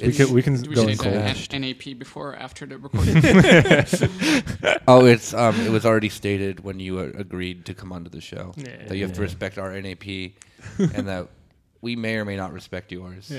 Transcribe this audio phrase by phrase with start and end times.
[0.00, 1.14] We can we can Do we go say in cold.
[1.14, 3.16] the NAP before or after the recording?
[4.88, 8.20] Oh, it's um, it was already stated when you uh, agreed to come onto the
[8.20, 8.86] show Yeah.
[8.88, 10.06] that you have to respect our NAP,
[10.78, 11.28] and that
[11.80, 13.32] we may or may not respect yours.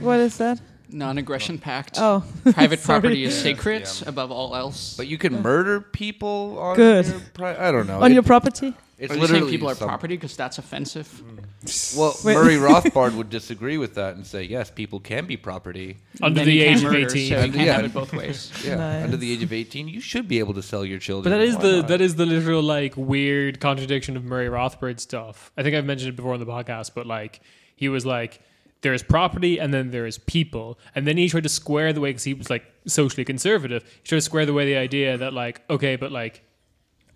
[0.00, 0.60] What is that?
[0.92, 1.64] Non-aggression oh.
[1.64, 1.98] pact.
[1.98, 4.08] Oh, Private property is sacred Yeah.
[4.08, 4.94] above all else.
[4.96, 7.06] But you can murder people on Good.
[7.06, 8.00] your pri- I don't know.
[8.02, 8.74] on It- your property.
[8.98, 11.08] it's Are you literally people are some- property because that's offensive?
[11.24, 11.96] Mm.
[11.96, 12.34] Well, Wait.
[12.34, 15.96] Murray Rothbard would disagree with that and say yes, people can be property.
[16.20, 17.08] Under Then the you can't age of murder, 18.
[17.08, 17.72] so you can't Yeah.
[17.76, 18.50] have it both ways.
[18.64, 19.04] Yeah, Nice.
[19.04, 21.32] under the age of eighteen, you should be able to sell your children.
[21.32, 21.40] But children.
[21.40, 21.88] that is Why the not?
[21.88, 25.50] that is the literal like weird contradiction of Murray Rothbard stuff.
[25.56, 27.40] I think I've mentioned it before on the podcast, but like
[27.76, 28.40] he was like
[28.82, 32.00] there is property and then there is people, and then he tried to square the
[32.00, 33.82] way because he was like socially conservative.
[34.02, 36.42] He tried to square the way the idea that like okay, but like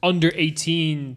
[0.03, 1.17] under eighteen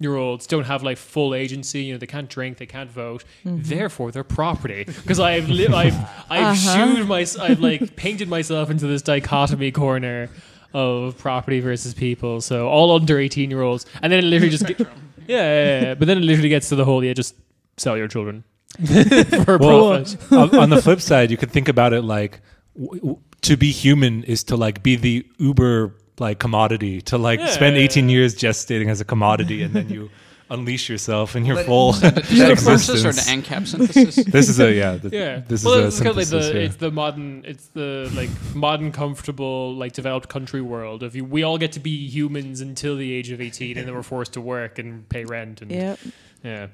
[0.00, 1.84] year olds don't have like full agency.
[1.84, 3.24] You know, they can't drink, they can't vote.
[3.44, 4.84] Therefore, they're property.
[4.84, 5.94] Because I've li- I've
[6.30, 6.94] I've Uh-huh.
[6.96, 10.28] shooed my I've like painted myself into this dichotomy corner
[10.74, 12.40] of property versus people.
[12.40, 14.86] So all under eighteen year olds, and then it literally just get, yeah,
[15.28, 17.34] yeah, yeah, but then it literally gets to the whole yeah, just
[17.76, 18.42] sell your children
[19.44, 20.32] for Well, profit.
[20.32, 22.40] on, on the flip side, you could think about it like
[22.74, 27.40] w- w- to be human is to like be the uber like commodity to like
[27.40, 27.46] Yeah.
[27.46, 30.10] spend 18 years gestating as a commodity and then you
[30.50, 33.28] unleash yourself in your But- full The synthesis or existence.
[33.28, 34.24] ANCAP synthesis?
[34.26, 34.96] This is a yeah.
[34.96, 36.52] The, Yeah, This well, is it's a kind of like synthesis.
[36.52, 36.64] the yeah.
[36.66, 41.02] it's the modern it's the like modern comfortable like developed country world.
[41.02, 43.94] If you, we all get to be humans until the age of eighteen, and then
[43.94, 45.98] we're forced to work and pay rent and Yep.
[46.04, 46.10] yeah.
[46.44, 46.66] Yeah,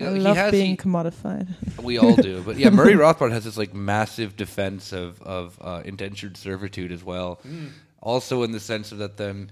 [0.00, 1.48] I he love has- being he- commodified.
[1.82, 5.82] We all do, but yeah, Murray Rothbard has this like massive defense of of uh,
[5.84, 7.40] indentured servitude as well.
[8.00, 9.50] Also, in the sense of that, then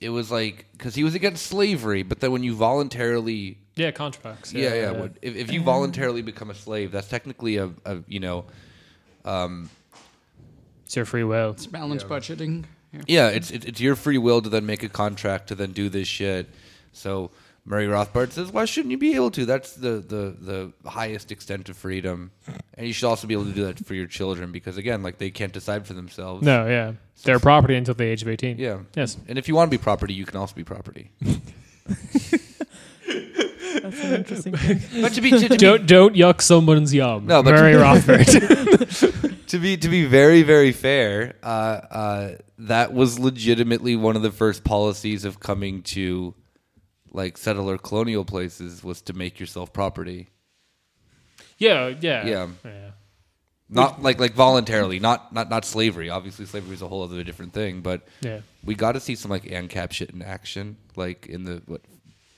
[0.00, 4.52] it was like because he was against slavery, but then when you voluntarily, Yeah, contracts.
[4.52, 8.20] yeah, yeah, what- if, if you voluntarily become a slave, that's technically a, a you
[8.20, 8.44] know,
[9.24, 9.68] um,
[10.84, 11.50] It's your free will.
[11.52, 12.64] It's balanced budgeting.
[12.92, 13.00] Yeah.
[13.08, 15.88] yeah, it's, it's it's your free will to then make a contract to then do
[15.88, 16.48] this shit.
[16.92, 17.30] So
[17.66, 19.46] Murray Rothbard says, why shouldn't you be able to?
[19.46, 22.30] That's the, the, the highest extent of freedom.
[22.74, 25.16] And you should also be able to do that for your children because, again, like
[25.16, 26.42] they can't decide for themselves.
[26.42, 26.92] No, yeah,
[27.22, 28.58] they're property until the age of eighteen.
[28.58, 28.80] Yeah.
[28.94, 29.16] Yes.
[29.28, 31.10] And if you want to be property, you can also be property.
[33.06, 34.80] That's an interesting thing.
[35.02, 37.26] but to be, to, to don't don't yuck someone's yum.
[37.26, 39.46] No, but- Murray Rothbard.
[39.48, 44.30] to be to be very very fair, uh, uh, that was legitimately one of the
[44.32, 46.34] first policies of coming to
[47.14, 50.28] like settler colonial places was to make yourself property.
[51.58, 52.48] yeah, yeah, Yeah.
[52.64, 52.90] yeah.
[53.70, 56.10] Not like like voluntarily, not not not slavery.
[56.10, 57.80] Obviously, slavery is a whole other different thing.
[57.80, 58.40] But Yeah.
[58.62, 61.80] we got to see some like ANCAP shit in action, like in the what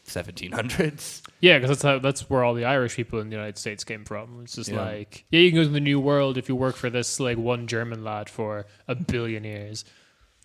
[0.06, 1.22] 1700s.
[1.40, 4.04] Yeah, because that's how, that's where all the Irish people in the United States came
[4.04, 4.40] from.
[4.44, 4.80] It's just Yeah.
[4.84, 7.36] like, yeah, you can go to the New World if you work for this like
[7.38, 9.84] one German lad for a billion years.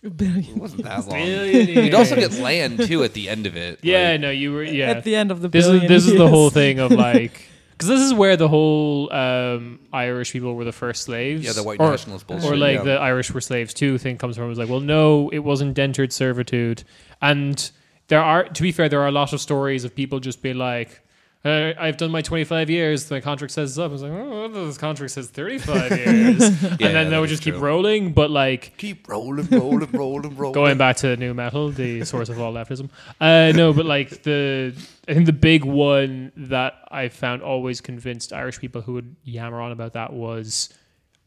[0.02, 0.58] It Billion.
[0.58, 1.18] wasn't that long.
[1.18, 3.78] Billion You'd also get land too at the end of it.
[3.82, 4.90] Yeah, Like, no, you were yeah.
[4.90, 7.48] At the end of the this is billion this is the whole thing of like
[7.70, 11.44] because this is where the whole um, Irish people were the first slaves.
[11.44, 12.50] yeah, the white or, nationalist bullshit.
[12.50, 12.84] or like yeah.
[12.84, 14.46] the Irish were slaves too thing comes from.
[14.46, 16.84] It was like, well, no, it was indentured servitude,
[17.20, 17.70] and
[18.08, 20.58] there are to be fair, there are a lot of stories of people just being
[20.58, 21.01] like.
[21.44, 23.10] Uh, I've done my 25 years.
[23.10, 23.90] My contract says it's up.
[23.90, 27.42] I was like, oh, this contract says 35 years, and then they would is just
[27.42, 28.12] keep rolling.
[28.12, 30.54] But like, keep rolling, rolling, rolling, rolling.
[30.54, 32.90] going back to nu metal, the source of all leftism.
[33.20, 34.72] Uh, no, but like the
[35.08, 39.60] I think the big one that I found always convinced Irish people who would yammer
[39.60, 40.72] on about that was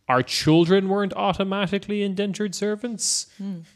[0.07, 3.27] our children weren't automatically indentured servants.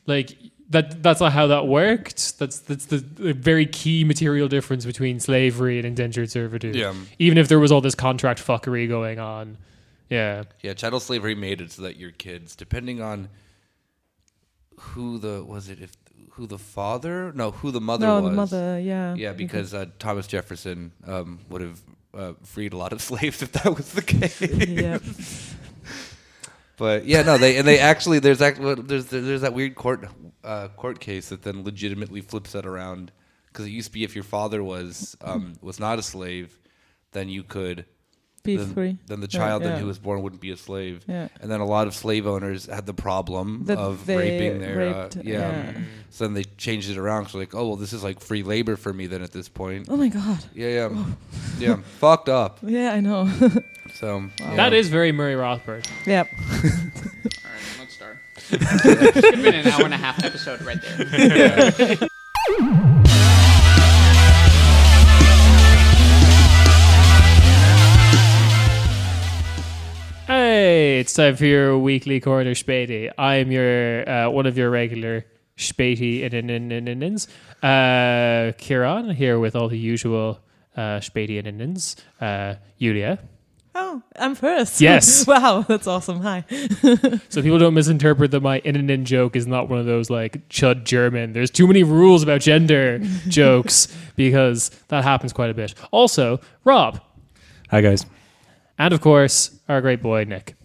[0.05, 0.37] Like
[0.69, 2.37] that that's not how that worked.
[2.39, 6.75] That's that's the, the very key material difference between slavery and indentured servitude.
[6.75, 6.93] Yeah.
[7.17, 9.57] Even if there was all this contract fuckery going on.
[10.09, 10.43] Yeah.
[10.61, 13.29] Yeah, chattel slavery made it so that your kids, depending on
[14.79, 15.91] who the was it if
[16.31, 19.13] who the father no who the mother No, was the mother, yeah.
[19.15, 21.81] yeah because uh, Thomas Jefferson um, would have
[22.13, 24.39] uh, freed a lot of slaves if that was the case.
[24.41, 25.01] Yep.
[26.79, 30.07] But yeah, no, they and they actually there's actually there's there's that weird court
[30.45, 33.11] uh, court case that then legitimately flips that around
[33.47, 36.57] because it used to be if your father was um, was not a slave,
[37.11, 37.83] then you could
[38.43, 38.97] Be then, free.
[39.07, 39.79] then the child then yeah.
[39.79, 41.03] who was born wouldn't be a slave.
[41.05, 41.27] Yeah.
[41.41, 45.17] And then a lot of slave owners had the problem That of raping their raped,
[45.17, 45.33] uh, yeah.
[45.33, 45.73] yeah.
[46.11, 47.27] So then they changed it around.
[47.27, 49.87] So like, oh well, this is like free labor for me then at this point.
[49.89, 50.45] Oh my god.
[50.53, 51.05] Yeah, yeah,
[51.59, 51.75] yeah.
[51.99, 52.59] Fucked up.
[52.63, 53.29] Yeah, I know.
[53.99, 54.55] So yeah.
[54.55, 55.85] That is very Murray Rothbard.
[56.05, 56.29] yep.
[56.39, 58.17] All right, let's start.
[58.49, 61.97] This could have been an hour and a half episode right there.
[70.27, 73.11] Hey, It's time for your weekly corner Spady.
[73.17, 75.25] I am your uh, one of your regular
[75.57, 77.27] Spady in in in in in ins.
[77.63, 80.39] Uh, Kieran here with all the usual
[80.77, 81.95] uh, Spady in in ins.
[82.21, 83.17] Uh, Julia.
[83.81, 84.81] Oh, I'm first.
[84.89, 85.25] Yes.
[85.25, 86.19] wow, that's awesome.
[86.21, 86.43] Hi.
[87.29, 90.09] So people don't misinterpret that my in and in joke is not one of those
[90.09, 91.31] like chud German.
[91.33, 95.73] There's too many rules about gender jokes because that happens quite a bit.
[95.91, 96.99] Also, Rob,
[97.69, 98.05] Hi guys.
[98.77, 100.55] and of course our great boy Nick.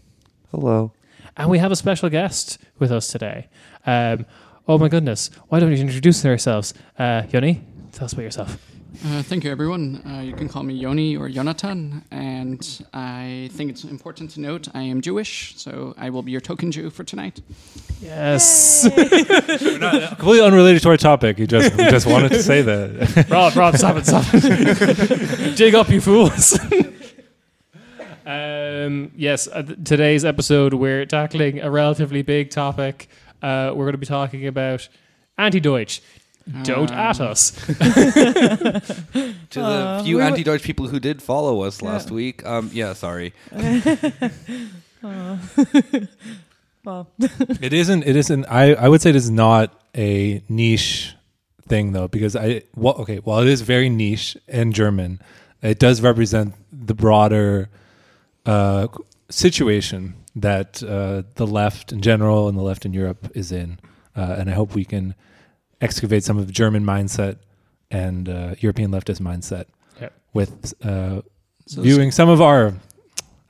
[0.50, 0.93] Hello.
[1.37, 3.49] And we have a special guest with us today.
[3.87, 4.26] Um,
[4.67, 6.75] oh my goodness, why don't you introduce ourselves?
[6.99, 7.60] Uh, Yoni,
[7.93, 8.58] tell us about yourself.
[9.02, 10.00] Uh, thank you, everyone.
[10.06, 14.69] Uh, you can call me Yoni or Jonathan, and I think it's important to note
[14.73, 17.41] I am Jewish, so I will be your token Jew for tonight.
[18.00, 18.88] Yes.
[18.88, 21.38] Completely unrelated to our topic.
[21.38, 23.26] You just you just wanted to say that.
[23.31, 25.56] Rob, Rob, stop it, stop it.
[25.56, 26.58] Dig up, you fools.
[28.26, 33.08] um, yes, uh, th- today's episode, we're tackling a relatively big topic.
[33.43, 34.88] Uh, we're going to be talking about
[35.37, 36.00] anti Deutsch.
[36.62, 37.52] Don't Um, at us.
[37.73, 41.88] To the Uh, few we were- anti-Deutsch people who did follow us Yeah.
[41.91, 43.32] last week, um, yeah, sorry.
[45.02, 45.38] Oh.
[46.85, 47.08] well,
[47.61, 48.02] it isn't.
[48.05, 48.44] It isn't.
[48.46, 51.14] I I would say it is not a niche
[51.69, 53.19] thing though, because I well, okay.
[53.19, 55.20] While it is very niche and German,
[55.62, 57.69] it does represent the broader
[58.46, 58.88] uh,
[59.31, 63.79] situation that uh, the left in general and the left in Europe is in,
[64.17, 65.14] uh, and I hope we can
[65.84, 67.36] excavate some of the German mindset
[67.90, 69.66] and uh, European leftist mindset
[70.00, 70.12] Yep.
[70.32, 70.52] with
[70.84, 71.20] uh,
[71.66, 72.72] So, viewing some of our.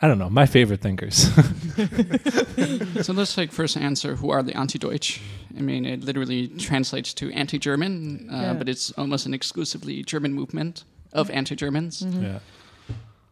[0.03, 1.17] I don't know, my favorite thinkers.
[3.07, 5.21] so let's like first answer who are the anti-Deutsch.
[5.57, 8.55] I mean, it literally translates to anti-German, uh, Yeah.
[8.55, 12.03] but it's almost an exclusively German movement of anti-Germans.
[12.03, 12.23] mhm.
[12.23, 12.39] yeah.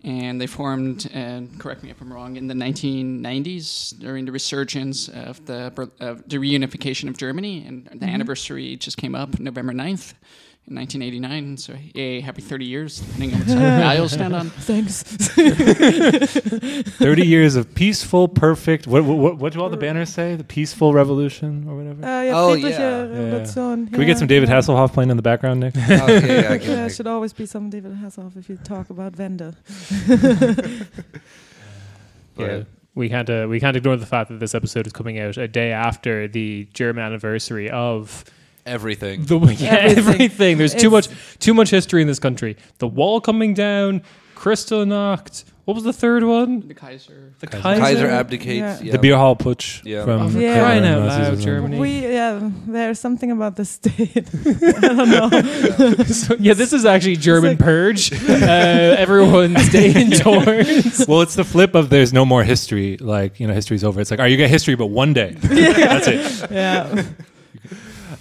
[0.05, 5.09] And they formed, and correct me if I'm wrong, in the 1990s during the resurgence
[5.09, 8.15] of the of the reunification of Germany, and the Mhm.
[8.15, 10.15] anniversary just came up November 9th.
[10.69, 14.49] In 1989, so yay, happy 30 years, depending on what side you'll stand on.
[14.51, 15.03] Thanks.
[17.03, 18.87] 30 years of peaceful, perfect.
[18.87, 20.37] What, what, what do all the banners say?
[20.37, 22.05] The peaceful revolution or whatever?
[22.07, 23.01] Uh, ja, Oh, friedliche yeah.
[23.01, 23.89] Revolution.
[23.89, 25.75] Can we get some David Hasselhoff playing in the background, Nick?
[25.77, 28.89] Oh, yeah, yeah, I Yeah, it should always be some David Hasselhoff if you talk
[28.89, 29.57] about Wende.
[32.39, 32.63] Yeah.
[32.95, 35.49] We can't uh, we can't ignore the fact that this episode is coming out a
[35.49, 38.23] day after the German anniversary of
[38.67, 39.25] everything.
[39.25, 39.99] the yeah, everything.
[39.99, 40.59] Everything.
[40.59, 42.57] There's too much It's- too much history in this country.
[42.79, 44.03] The wall coming down,
[44.35, 45.45] Kristallnacht.
[45.65, 46.67] What was the third one?
[46.67, 47.33] The Kaiser.
[47.39, 47.63] The Kaiser.
[47.63, 47.81] Kaiser.
[47.81, 48.59] Kaiser abdicates.
[48.59, 48.81] Yeah.
[48.83, 48.93] Yeah.
[48.93, 50.03] The beer hall putsch Yeah.
[50.05, 50.59] from Oh, yeah.
[50.59, 51.45] Crying out loud, as.
[51.45, 51.79] Germany.
[51.79, 54.17] We yeah, there's something about the state.
[54.47, 56.05] I don't know.
[56.05, 58.13] So, yeah, this is actually German like- purge.
[58.13, 61.07] Uh, everyone stay indoors.
[61.07, 62.97] Well, it's the flip of there's no more history.
[62.97, 64.01] Like, you know, history's over.
[64.01, 65.37] It's like, are you get history, but one day.
[65.39, 66.51] That's it.
[66.51, 67.05] yeah.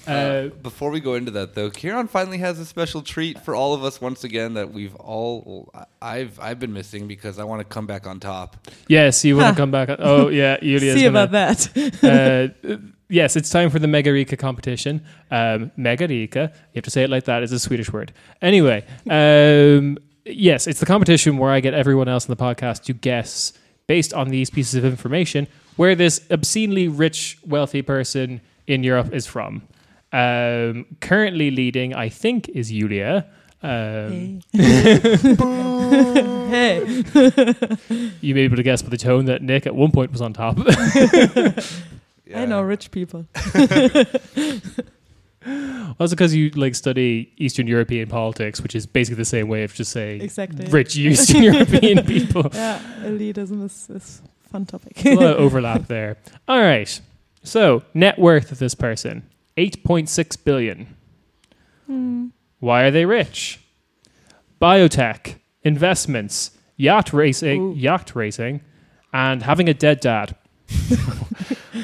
[0.07, 3.73] Uh, Before we go into that, though, Kieran finally has a special treat for all
[3.73, 5.71] of us once again that we've all
[6.01, 8.67] I've I've been missing because I want to come back on top.
[8.87, 9.89] yes, you want to come back?
[9.89, 12.53] On, Oh, yeah, Julia's See gonna- about that.
[12.63, 12.77] uh,
[13.09, 15.03] yes, it's time for the Megarika competition.
[15.29, 17.43] Um, Megarika, you have to say it like that.
[17.43, 18.11] It's a Swedish word.
[18.41, 22.93] Anyway, um, yes, it's the competition where I get everyone else in the podcast to
[22.93, 23.53] guess,
[23.87, 29.25] based on these pieces of information, where this obscenely rich, wealthy person in Europe is
[29.27, 29.61] from.
[30.13, 33.25] Um, currently leading, I think, is Yulia.
[33.63, 34.41] Um,
[36.51, 37.03] hey.
[38.21, 40.21] You may be able to guess by the tone that Nick at one point was
[40.21, 40.57] on top.
[42.35, 43.25] I know rich people.
[45.99, 49.73] Also, because you like study Eastern European politics, which is basically the same way of
[49.73, 50.65] just saying Exactly.
[50.67, 52.49] rich Eastern European people.
[52.53, 55.03] Yeah, elitism is, is a fun topic.
[55.05, 56.17] A lot of overlap there.
[56.47, 57.01] All right.
[57.43, 59.23] So, net worth of this person
[59.61, 60.87] 8.6 billion.
[61.85, 62.27] Hmm.
[62.59, 63.59] Why are they rich?
[64.59, 67.75] Biotech, investments, yacht racing, Ooh.
[67.75, 68.61] yacht racing,
[69.13, 70.35] and having a dead dad.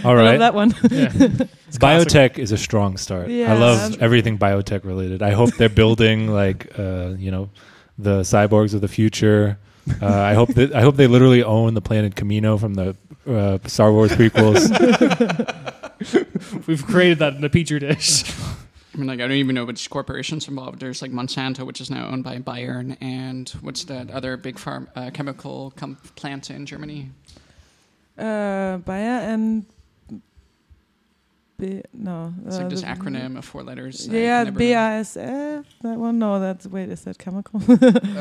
[0.03, 0.27] All right.
[0.27, 0.69] I love that one.
[0.89, 1.09] Yeah.
[1.77, 3.29] Biotech is a strong start.
[3.29, 3.53] Yeah.
[3.53, 5.21] I love everything biotech related.
[5.21, 7.49] I hope they're building like uh, you know
[7.97, 9.59] the cyborgs of the future.
[10.01, 12.95] Uh, I hope that I hope they literally own the planet Kamino from the
[13.27, 14.63] uh, Star Wars prequels.
[16.67, 18.23] We've created that in a petri dish.
[18.93, 20.79] I mean, like, I don't even know which corporations involved.
[20.79, 24.89] There's like Monsanto, which is now owned by Bayern, and what's that other big farm
[24.95, 27.11] uh, chemical com- plant in Germany?
[28.17, 29.67] Uh, Bayer and
[31.57, 32.33] B, no.
[32.45, 34.07] It's uh, like this the- acronym of four letters.
[34.07, 35.65] Yeah, can never- BASF.
[35.81, 36.19] That one.
[36.19, 36.89] No, that's wait.
[36.89, 37.59] Is that chemical?
[37.67, 37.75] I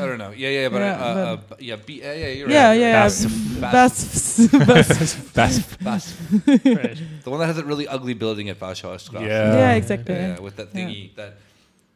[0.07, 0.31] don't know.
[0.31, 2.73] Yeah, yeah, but, Yeah, uh, uh, but- b- yeah, B, yeah, yeah, you're yeah, right.
[2.79, 3.03] yeah, yeah.
[3.03, 3.25] Bas-
[3.61, 6.13] Bas- Bas- Bas- Bas-
[6.45, 9.13] the one that has that really ugly building at Bauhausstrasse.
[9.21, 9.53] Yeah.
[9.55, 10.15] yeah, exactly.
[10.15, 10.39] yeah, Yeah.
[10.39, 10.81] with that Yeah.
[10.81, 11.37] thingy that.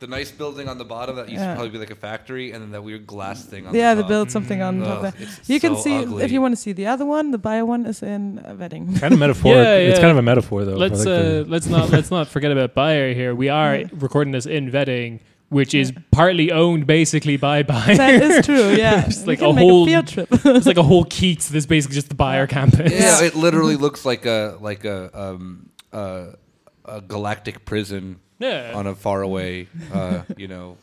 [0.01, 2.59] The nice building on the bottom that used to probably be like a factory, and
[2.61, 4.09] then that weird glass thing on Yeah, the they top.
[4.09, 5.27] built something on top Ugh, there.
[5.27, 6.23] it's You can see ugly.
[6.25, 7.29] if you want to see the other one.
[7.29, 8.85] The bio one is in uh, Wedding.
[8.97, 9.53] kind of metaphor.
[9.53, 10.75] Yeah, It's kind of a metaphor though.
[10.75, 13.35] Let's like, the- uh, let's not let's not forget about Bayer here.
[13.35, 17.95] We are recording this in Wedding, which is partly owned basically by Bayer.
[17.97, 18.71] that is true.
[18.71, 20.29] Yeah, It's like can a make whole- field trip.
[20.31, 21.49] it's like a whole Keats.
[21.49, 22.91] This is basically just the Bayer campus.
[22.91, 26.25] Yeah, it literally looks like a like a um uh,
[26.85, 28.73] a galactic prison Yeah.
[28.75, 30.77] on a faraway uh, you know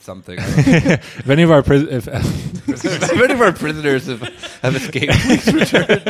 [0.00, 0.38] something.
[0.38, 2.08] I if any of our pris- if
[2.68, 4.22] if any of our prisoners have,
[4.62, 6.02] have escaped, please return.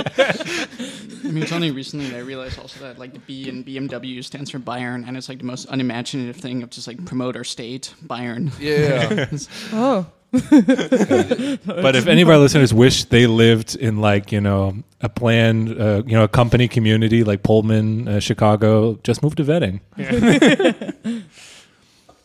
[1.25, 4.25] I mean, it's only recently that I realized also that like the B in BMW
[4.25, 7.45] stands for Bayern, and it's like the most unimaginative thing of just like promote our
[7.45, 8.53] state, Bayern.
[8.61, 9.27] Yeah,
[9.73, 15.09] oh, but if any of our listeners wish they lived in like you know a
[15.09, 19.81] planned uh, you know a company community like Pullman, uh, Chicago, just move to Wedding.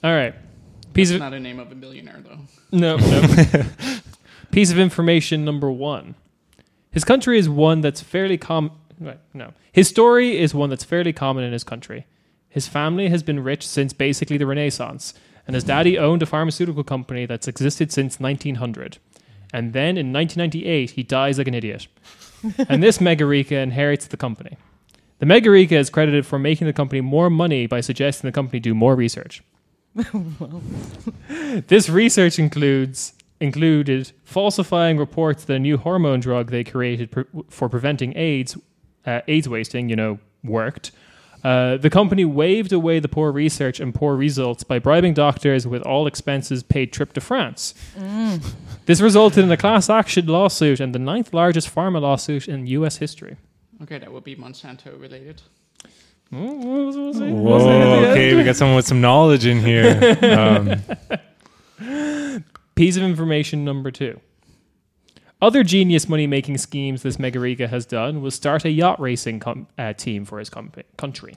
[0.04, 0.36] All right.
[0.94, 2.40] Piece It's of not a name of a billionaire though.
[2.72, 3.22] no, no.
[4.52, 6.16] Piece of information number one.
[6.92, 8.72] His country is one that's fairly common.
[9.00, 9.54] Right, no.
[9.72, 12.06] His story is one that's fairly common in his country.
[12.50, 16.84] His family has been rich since basically the Renaissance, and his daddy owned a pharmaceutical
[16.84, 18.98] company that's existed since 1900.
[19.54, 21.88] And then in 1998, he dies like an idiot.
[22.70, 24.58] and this Megarika inherits the company.
[25.20, 28.74] The Megarika is credited for making the company more money by suggesting the company do
[28.74, 29.44] more research.
[31.68, 37.70] This research includes included falsifying reports that a new hormone drug they created pre- for
[37.70, 38.58] preventing AIDS,
[39.06, 40.92] uh, AIDS wasting, you know, worked.
[41.44, 45.82] Uh, the company waved away the poor research and poor results by bribing doctors with
[45.82, 47.74] all expenses paid trip to France.
[48.86, 52.98] This resulted in a class action lawsuit and the ninth largest pharma lawsuit in U.S.
[52.98, 53.36] history.
[53.82, 55.42] Okay, that would be Monsanto related.
[56.32, 57.32] Mm, we'll- we'll see.
[57.32, 60.18] Whoa, okay, we got someone with some knowledge in here.
[61.80, 62.40] Um,
[62.76, 64.20] Piece of information number two.
[65.44, 69.68] Other genius money making schemes this Megarika has done was start a yacht racing com-
[69.78, 71.36] uh, team for his com- country.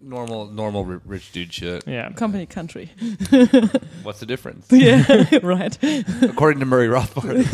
[0.00, 1.84] normal normal ri- rich dude shit.
[1.86, 2.10] Yeah.
[2.12, 2.90] company country.
[4.02, 4.66] What's the difference?
[4.70, 5.04] yeah,
[5.42, 5.76] right.
[6.22, 7.44] According to Murray Rothbard,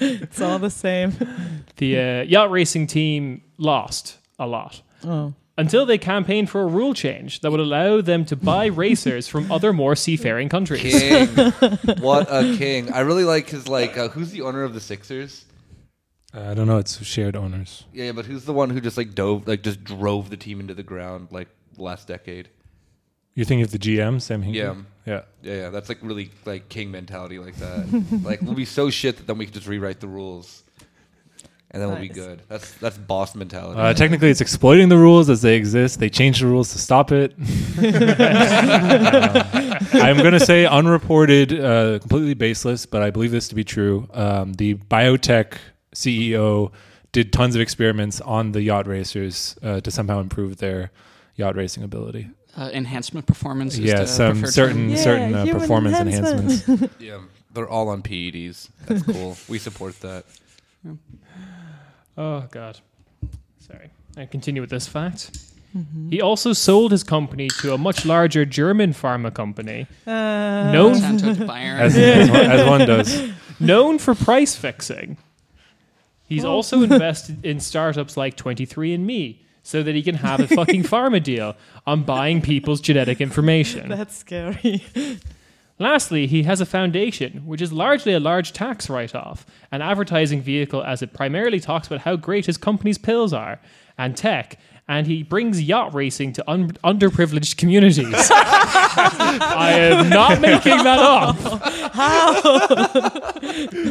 [0.00, 1.12] It's all the same.
[1.76, 6.94] The uh, yacht racing team lost a lot Oh, until they campaigned for a rule
[6.94, 10.98] change that would allow them to buy racers from other more seafaring countries.
[10.98, 11.28] king,
[12.00, 12.92] what a king!
[12.92, 13.96] I really like his like.
[13.96, 15.44] Uh, who's the owner of the Sixers?
[16.34, 16.76] I don't know.
[16.78, 17.84] It's shared owners.
[17.92, 20.60] Yeah, yeah, but who's the one who just like dove, like just drove the team
[20.60, 21.48] into the ground like
[21.78, 22.50] last decade?
[23.34, 24.54] You're thinking of the GM, Sam Hinkie?
[24.54, 24.74] Yeah.
[25.06, 25.22] Yeah.
[25.42, 28.20] Yeah, yeah, that's like really like king mentality like that.
[28.24, 30.64] like we'll be so shit that then we can just rewrite the rules,
[31.76, 32.40] and then we'll be good.
[32.48, 33.78] That's that's boss mentality.
[33.78, 36.00] Uh, technically, it's exploiting the rules as they exist.
[36.00, 37.34] They change the rules to stop it.
[37.76, 39.42] Uh,
[39.92, 44.08] I'm going to say unreported, uh, completely baseless, but I believe this to be true.
[44.14, 45.58] Um, the biotech
[45.94, 46.72] CEO
[47.12, 50.90] did tons of experiments on the yacht racers uh, to somehow improve their
[51.36, 52.30] yacht racing ability.
[52.56, 53.74] Uh, enhancement performance.
[53.74, 56.40] Is Yeah, the some preferred certain Yeah, certain uh, performance enhancement.
[56.40, 56.94] enhancements.
[56.98, 57.18] yeah,
[57.52, 58.70] they're all on PEDs.
[58.86, 59.36] That's cool.
[59.48, 60.24] we support that.
[62.16, 62.78] Oh, God.
[63.60, 63.90] Sorry.
[64.16, 65.30] I continue with this fact.
[66.08, 71.36] He also sold his company to a much larger German pharma company uh, known Monsanto
[71.36, 71.78] to Bayern.
[71.80, 73.30] as, as, one, as one does.
[73.60, 75.18] known for price fixing.
[76.26, 76.50] He's Oh.
[76.52, 81.54] also invested in startups like 23andMe so that he can have a fucking pharma deal
[81.86, 83.90] on buying people's genetic information.
[83.90, 84.82] That's scary.
[85.78, 90.40] Lastly, he has a foundation, which is largely a large tax write off, an advertising
[90.40, 93.60] vehicle as it primarily talks about how great his company's pills are
[93.98, 94.58] and tech.
[94.88, 98.14] And he brings yacht racing to un- underprivileged communities.
[98.30, 101.36] I am not making that up.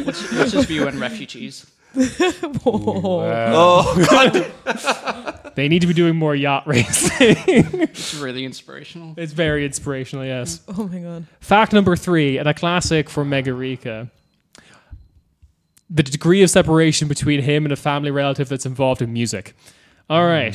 [0.06, 1.66] What's, what's his view on refugees?
[3.54, 3.92] Oh,
[5.56, 7.36] They need to be doing more yacht racing.
[7.80, 9.14] It's really inspirational.
[9.16, 10.60] it's very inspirational, yes.
[10.68, 11.26] Oh my god.
[11.40, 14.10] Fact number three, and a classic for Megarika.
[15.88, 19.54] The degree of separation between him and a family relative that's involved in music.
[20.10, 20.54] All right.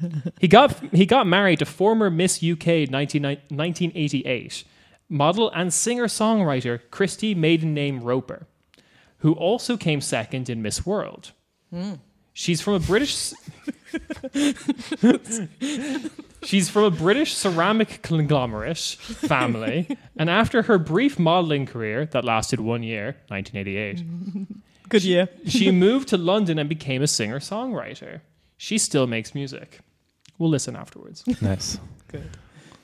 [0.40, 4.64] he got he got married to former Miss UK 19, 1988
[5.08, 8.46] model and singer-songwriter Kirsty maiden name Roper,
[9.18, 11.32] who also came second in Miss World.
[12.32, 13.32] She's from a British
[16.44, 22.60] She's from a British ceramic conglomerate family, and after her brief modeling career that lasted
[22.60, 24.04] one year, 1988,
[24.88, 25.28] Good year.
[25.46, 28.20] she moved to London and became a singer songwriter.
[28.56, 29.80] She still makes music.
[30.38, 31.24] We'll listen afterwards.
[31.40, 31.78] Nice.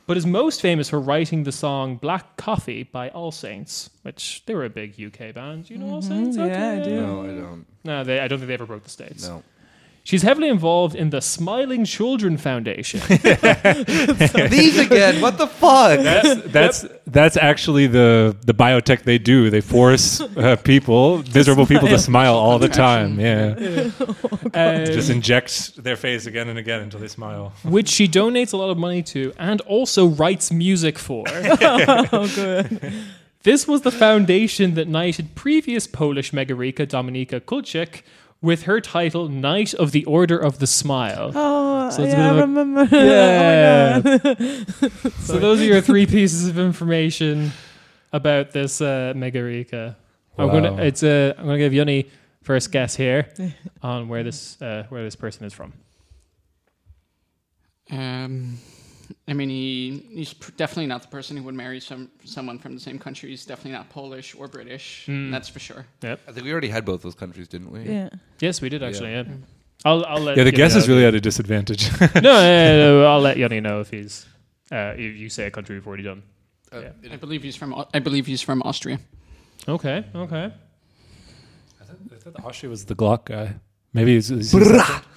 [0.06, 4.54] But is most famous for writing the song Black Coffee by All Saints, which they
[4.54, 5.70] were a big UK band.
[5.70, 6.32] You know All mm-hmm.
[6.32, 6.36] Saints?
[6.36, 7.00] yeah, I do.
[7.00, 7.66] No, I don't.
[7.84, 9.26] No, they, I don't think they ever broke the States.
[9.26, 9.42] No.
[10.04, 13.00] She's heavily involved in the Smiling Children Foundation.
[14.50, 15.20] These again.
[15.20, 16.00] What the fuck?
[16.00, 19.48] That's that's that's actually the the biotech they do.
[19.48, 23.20] They force uh, people, miserable people, to smile all the time.
[23.20, 23.54] Yeah,
[24.54, 27.52] Um, just inject their face again and again until they smile.
[27.62, 31.24] which she donates a lot of money to and also writes music for.
[31.28, 32.92] Oh, good.
[33.44, 38.02] This was the foundation that knighted previous Polish Megarika Dominika Kulczyk
[38.42, 41.30] with her title Knight of the Order of the Smile.
[41.34, 42.88] Oh, So yeah, I bit of a- remember.
[42.96, 44.00] Yeah.
[44.04, 45.10] Oh.
[45.20, 47.52] So those are your three pieces of information
[48.12, 49.96] about this uh, Megarika.
[50.36, 50.78] I'm gonna Wow.
[50.82, 52.10] it's uh, I'm gonna give Yoni
[52.42, 53.28] first guess here
[53.82, 55.72] on where this uh, where this person is from.
[57.90, 58.58] Um,
[59.28, 62.74] I mean, he, he's pr- definitely not the person who would marry some someone from
[62.74, 63.30] the same country.
[63.30, 65.06] He's definitely not Polish or British.
[65.06, 65.30] Mm.
[65.30, 65.86] That's for sure.
[66.02, 67.82] I think we already had both those countries, didn't we?
[67.84, 68.08] yeah.
[68.40, 69.12] Yes, we did actually.
[69.12, 69.24] Yeah.
[69.84, 71.90] I'll I'll let Yeah, the Yoni guess is really at a disadvantage.
[72.00, 74.26] no, no, no, no, I'll let Yoni know if he's
[74.70, 76.22] uh, if you say a country we've already done.
[76.72, 77.12] Uh, Yeah.
[77.12, 77.74] I believe he's from.
[77.92, 78.98] I believe he's from Austria.
[79.68, 80.52] Okay, okay.
[81.80, 83.54] I thought the Austria was the Glock guy.
[83.94, 84.62] Maybe he's, he's No,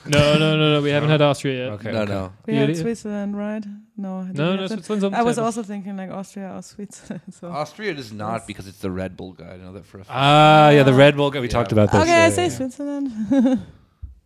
[0.08, 0.82] no, no, no.
[0.82, 1.74] We haven't had Austria yet.
[1.74, 1.92] okay.
[1.92, 2.12] no, okay.
[2.12, 2.34] no.
[2.46, 3.64] We had it- Switzerland, right?
[3.98, 4.74] No, I didn't No, have no, that.
[4.74, 5.46] Switzerland's on the I was table.
[5.46, 7.22] also thinking like Austria or Switzerland.
[7.32, 7.48] So.
[7.50, 9.54] Austria does not because it's the Red Bull guy.
[9.54, 10.10] I know that for a fact.
[10.14, 11.40] Ah, yeah, the Red Bull guy.
[11.40, 11.52] We Yeah.
[11.54, 12.02] talked about this.
[12.02, 12.50] okay, I say yeah.
[12.50, 13.10] Switzerland.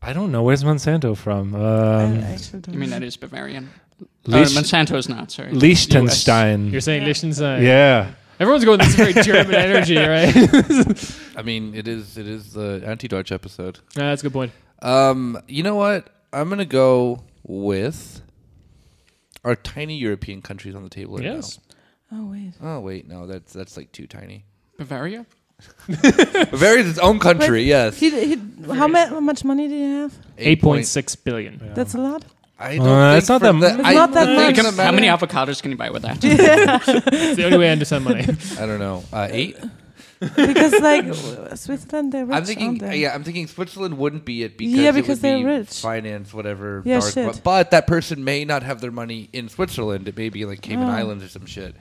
[0.02, 0.42] I don't know.
[0.44, 1.54] Where's Monsanto from?
[1.56, 3.70] I Um, actually don't I mean, that is Bavarian.
[4.26, 5.30] Lich- uh, Monsanto's not.
[5.32, 5.52] Sorry.
[5.54, 6.72] Liechtenstein.
[6.72, 7.08] You're saying Yeah.
[7.08, 7.64] Liechtenstein.
[7.64, 8.12] Yeah.
[8.40, 11.16] Everyone's going this very German energy, right?
[11.36, 13.80] I mean, it is it is the anti-Dutch episode.
[13.98, 14.52] Nah, that's a good point.
[14.82, 16.08] Um, you know what?
[16.32, 18.22] I'm gonna go with
[19.44, 21.60] our tiny European countries on the table right Yes.
[22.12, 22.54] Oh wait.
[22.62, 24.46] Oh wait, no, that's that's like too tiny.
[24.78, 25.26] Bavaria.
[25.88, 27.64] Bavaria's its own country.
[27.64, 28.36] yes, He, he,
[28.74, 30.18] how, ma- how much money do you have?
[30.38, 31.74] Eight point six billion.
[31.76, 32.24] That's a lot.
[32.60, 33.86] I Uh, don't it's think not that the- much.
[33.86, 34.56] I, not that the much.
[34.76, 36.18] thing- How many avocados can you buy with that?
[36.24, 38.26] It's the only way I understand money.
[38.60, 39.04] I don't know.
[39.14, 39.58] Uh, eight.
[40.20, 41.06] because like
[41.56, 42.68] Switzerland, they're rich, I'm thinking.
[42.68, 42.98] aren't they?
[42.98, 45.80] Yeah, I'm thinking Switzerland wouldn't be it because Yeah, it because would they're be rich.
[45.80, 46.82] finance whatever.
[46.86, 47.26] Yeah, dark shit.
[47.28, 47.40] web.
[47.44, 50.10] But that person may not have their money in Switzerland.
[50.10, 50.92] It may be like Cayman Oh.
[50.92, 51.74] Islands or some shit.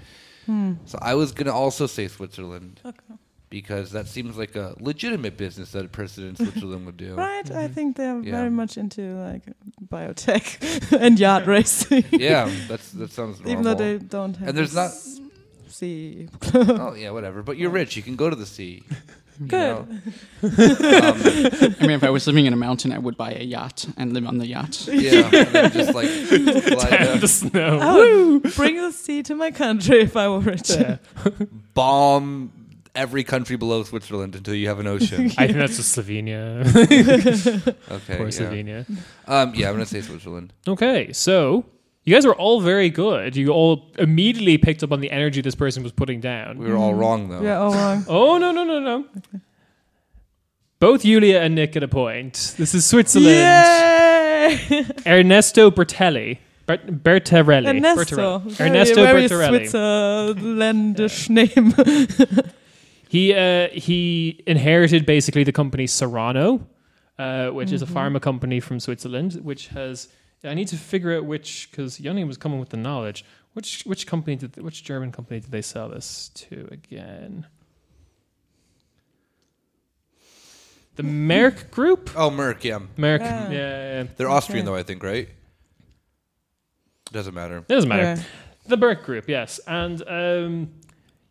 [0.47, 0.75] Hmm.
[0.87, 3.15] So I was gonna also say Switzerland Okay.
[3.51, 7.15] Because that seems like a legitimate business that a person in Switzerland would do.
[7.29, 8.33] Right, I think they're Yeah.
[8.33, 9.43] very much into like
[9.91, 12.05] biotech and yacht racing.
[12.13, 13.53] Yeah, that's that sounds normal.
[13.53, 14.49] Even though they don't have.
[14.49, 15.21] And there's not- this
[15.69, 16.29] sea.
[16.55, 17.43] oh yeah, whatever.
[17.43, 17.97] But you're rich.
[17.97, 18.83] You can go to the sea.
[19.47, 19.77] Good.
[19.77, 20.03] um,
[20.43, 24.13] I mean, if I was living in a mountain, I would buy a yacht and
[24.13, 24.89] live on the yacht.
[24.89, 27.21] yeah, and then just like glide down.
[27.21, 27.79] the snow.
[27.81, 27.95] I
[28.43, 30.71] would bring the sea to my country if I were rich.
[30.71, 30.97] Yeah.
[31.75, 32.51] bomb
[32.99, 35.31] every country below Switzerland until you have an ocean.
[35.39, 36.67] I think that's just Slovenia.
[37.91, 38.17] Okay.
[38.17, 38.33] Poor yeah.
[38.33, 38.99] Slovenia.
[39.27, 40.53] Um, yeah, I'm gonna say Switzerland.
[40.67, 41.65] Okay, so
[42.05, 43.37] you guys were all very good.
[43.37, 46.59] You all immediately picked up on the energy this person was putting down.
[46.59, 47.41] We were all wrong though.
[47.43, 48.05] Yeah, all wrong.
[48.09, 49.05] Oh no no no no!
[50.81, 52.55] Both Julia and Nick get a point.
[52.59, 53.31] This is Switzerland.
[53.31, 54.85] Yay!
[55.07, 56.39] Ernesto Bertelli.
[56.67, 57.69] Bert- Bertarelli.
[57.69, 58.39] Ernesto.
[58.41, 58.51] Bertarelli.
[58.53, 59.69] Very, Ernesto very Bertarelli.
[59.71, 61.73] Switzerlandish name.
[63.09, 66.67] He uh, he inherited basically the company Serono,
[67.19, 70.09] uh, which is a pharma company from Switzerland, which has.
[70.45, 73.25] I need to figure out which because Yanni was coming with the knowledge.
[73.55, 77.47] Which which company did which German company did they sell this to again?
[80.97, 82.11] The Merck Group.
[82.17, 82.63] Oh, Merck.
[82.65, 83.21] Yeah, Merck.
[83.23, 83.25] Ah.
[83.25, 84.09] Yeah, yeah, yeah.
[84.17, 84.73] they're Austrian Okay.
[84.75, 84.79] though.
[84.79, 85.29] I think right.
[87.13, 87.59] Doesn't matter.
[87.59, 88.03] It doesn't matter.
[88.03, 88.23] Yeah.
[88.67, 90.71] The Merck Group, yes, and um,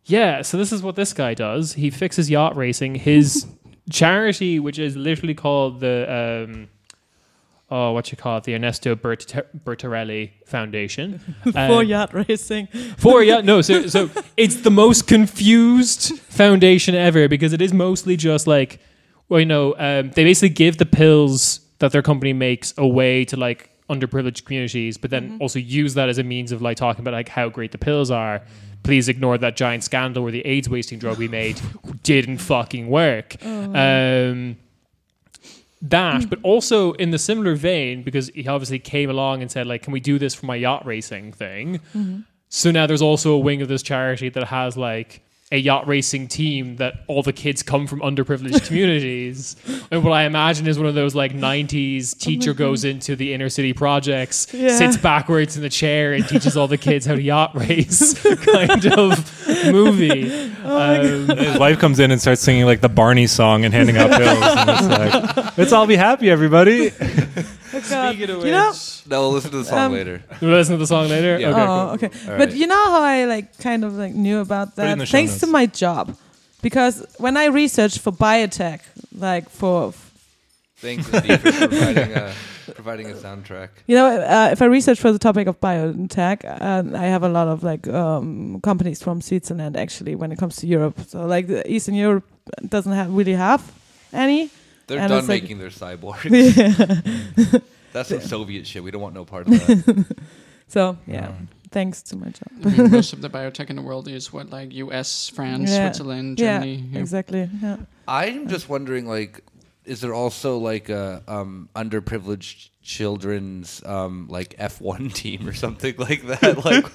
[0.08, 0.42] yeah.
[0.42, 1.74] So this is what this guy does.
[1.74, 2.96] He fixes yacht racing.
[2.96, 3.46] His
[3.90, 6.68] charity, which is literally called the um,
[7.70, 9.32] oh, what you call it, the Ernesto Bert-
[9.64, 11.18] Bertarelli Foundation
[11.52, 12.66] For Um, yacht racing.
[12.96, 13.44] for yacht.
[13.52, 18.80] No, so so it's the most confused foundation ever because it is mostly just like,
[19.28, 23.36] well, you know, um, they basically give the pills that their company makes away to
[23.36, 27.14] like underprivileged communities, but then also use that as a means of like talking about
[27.14, 28.42] like how great the pills are.
[28.82, 31.60] Please ignore that giant scandal where the AIDS wasting drug we made
[32.02, 33.30] didn't fucking work.
[33.40, 34.30] Mm.
[34.30, 34.56] Um,
[35.82, 36.30] that, mm.
[36.30, 39.92] but also in the similar vein, because he obviously came along and said, like, can
[39.92, 41.80] we do this for my yacht racing thing?
[41.94, 42.20] Mm-hmm.
[42.48, 46.28] So now there's also a wing of this charity that has like a yacht racing
[46.28, 49.56] team that all the kids come from underprivileged communities.
[49.90, 53.48] And what I imagine is one of those like 90s teacher goes into the inner
[53.48, 54.76] city projects, Yeah.
[54.76, 58.12] sits backwards in the chair and teaches all the kids how to yacht race
[58.44, 60.52] kind of movie.
[60.68, 64.10] Um, His wife comes in and starts singing like the Barney song and handing out
[64.10, 64.38] pills.
[64.42, 64.86] and it's
[65.46, 66.90] like, let's all be happy, everybody.
[67.86, 68.14] Oh, God.
[68.14, 68.72] Speaking of you know,
[69.08, 70.22] No, we'll listen to the song Um, later.
[70.40, 71.38] We'll listen to the song later.
[71.38, 71.48] Yeah.
[71.50, 71.94] Okay, oh, cool.
[72.08, 72.10] okay.
[72.32, 72.54] All But right.
[72.60, 75.40] you know how I like kind of like knew about that thanks notes.
[75.40, 76.16] to my job,
[76.62, 78.80] because when I researched for biotech,
[79.16, 79.92] like for
[80.80, 82.32] Thanks, Steve, for providing a,
[82.72, 83.70] providing a soundtrack.
[83.88, 87.28] you know, uh, if I research for the topic of biotech, uh, I have a
[87.28, 90.96] lot of like um, companies from Switzerland actually when it comes to Europe.
[91.08, 92.24] So like the Eastern Europe
[92.68, 93.60] doesn't have really have
[94.12, 94.50] any.
[94.88, 96.24] They're And done it's like- making their cyborgs.
[97.54, 97.60] yeah.
[97.92, 98.82] That's some Soviet shit.
[98.82, 100.16] We don't want no part of that.
[100.70, 101.32] So yeah,
[101.70, 102.50] thanks to my job.
[102.62, 105.86] I mean, most of the biotech in the world is what, like U.S., France, Yeah.
[105.86, 106.84] Switzerland, Germany.
[106.92, 106.98] yeah.
[107.00, 107.48] exactly.
[107.62, 107.76] Yeah.
[108.06, 109.42] I'm just wondering, like,
[109.86, 116.26] is there also like a um, underprivileged children's um, like F1 team or something like
[116.26, 116.62] that?
[116.62, 116.92] Like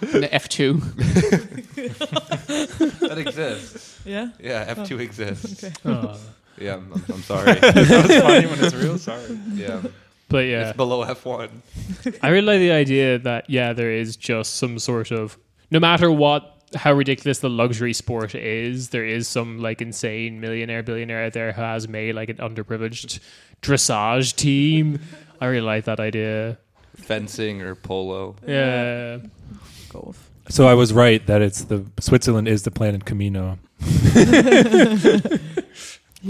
[0.00, 0.80] the F2.
[3.00, 4.00] that exists.
[4.06, 4.30] Yeah.
[4.40, 5.64] Yeah, F2 exists.
[5.64, 5.74] Okay.
[5.84, 6.18] Oh.
[6.60, 7.52] Yeah, I'm, I'm, I'm sorry.
[7.62, 8.98] It's funny when it's real.
[9.10, 9.38] Sorry.
[9.54, 9.82] yeah,
[10.28, 11.50] But yeah, it's below F1.
[12.22, 15.38] I really like the idea that yeah, there is just some sort of
[15.70, 20.82] no matter what how ridiculous the luxury sport is, there is some like insane millionaire
[20.82, 23.18] billionaire out there who has made like an underprivileged
[23.62, 25.00] dressage team.
[25.40, 26.58] I really like that idea.
[26.96, 28.36] Fencing or polo.
[28.46, 29.18] Yeah.
[29.88, 30.30] Golf.
[30.48, 33.58] So I was right that it's the Switzerland is the planet Kamino.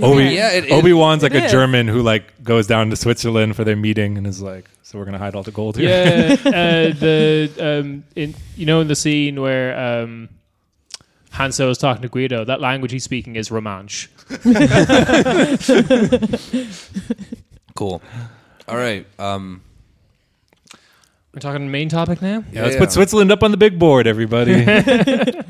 [0.02, 0.72] Obi Yeah, it is.
[0.72, 1.52] Obi Wan's like It a is.
[1.52, 5.04] German who like goes down to Switzerland for their meeting and is like, so we're
[5.04, 5.88] gonna hide all the gold here.
[5.88, 10.28] Yeah, uh, the um, in you know in the scene where um,
[11.32, 14.08] Han Solo is talking to Greedo, that language he's speaking is Romansh.
[17.76, 18.02] Cool.
[18.68, 19.06] All right.
[19.18, 19.62] Um,
[21.32, 22.44] We're talking main topic now.
[22.52, 22.80] Yeah, let's Yeah.
[22.80, 24.64] put Switzerland up on the big board, everybody.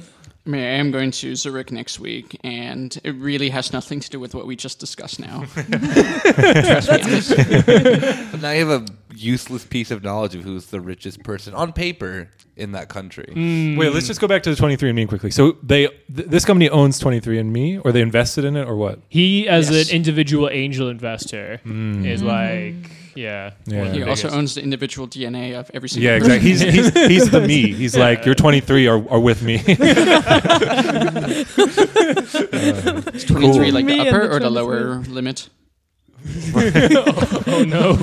[0.47, 4.09] I mean, I am going to Zurich next week, and it really has nothing to
[4.09, 5.45] do with what we just discussed now.
[5.53, 7.61] Trust me
[8.31, 11.75] but now you have a useless piece of knowledge of who's the richest person on
[11.75, 13.31] paper in that country.
[13.33, 13.77] Hmm.
[13.77, 15.31] Wait, let's just go back to the 23andMe quickly.
[15.31, 19.01] So they th- this company owns 23andMe, or they invested in it, or what?
[19.09, 19.91] He, as Yes.
[19.91, 22.05] an individual angel investor, hmm.
[22.07, 22.75] is like,
[23.21, 23.93] yeah, Yeah.
[23.93, 24.37] He also biggest.
[24.39, 26.33] owns the individual DNA of every single Yeah, person.
[26.33, 26.51] exactly.
[26.51, 26.61] He's
[26.95, 27.73] he's, he's the me.
[27.81, 29.57] He's like, you're 23 or, or with me.
[33.13, 35.49] Is 23 like Me the upper the or the lower limit?
[36.55, 37.97] oh no,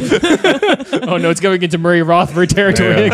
[1.08, 3.14] oh no, it's going into Murray Rothbard territory Yeah.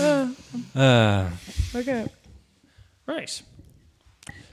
[0.00, 0.36] again.
[0.74, 1.30] Uh,
[1.74, 2.06] Okay.
[3.06, 3.42] Right.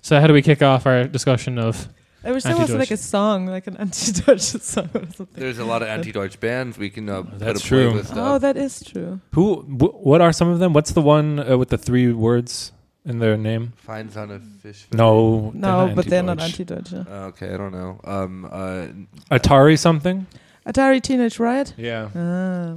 [0.01, 1.88] So how do we kick off our discussion of?
[2.23, 5.27] I wish there was like a song, like an anti-Deutsch song or something.
[5.34, 6.77] There's a lot of anti-Deutsch bands.
[6.77, 7.91] We can uh, That's put a true.
[7.93, 8.41] playlist Oh, up.
[8.41, 9.21] that is true.
[9.34, 9.62] who?
[9.62, 10.73] Wh- what are some of them?
[10.73, 12.71] What's the one uh, with the three words
[13.06, 13.73] in their name?
[13.77, 14.93] Feine Sahne Fischfilet.
[14.93, 16.91] No, No, but they're not anti-Deutsch.
[16.91, 17.08] anti-Deutsch.
[17.08, 17.13] yeah.
[17.23, 17.99] Uh, okay, I don't know.
[18.03, 18.88] Um, uh,
[19.36, 20.25] Atari something.
[20.65, 21.73] Atari Teenage Riot.
[21.77, 22.75] Yeah, Ah.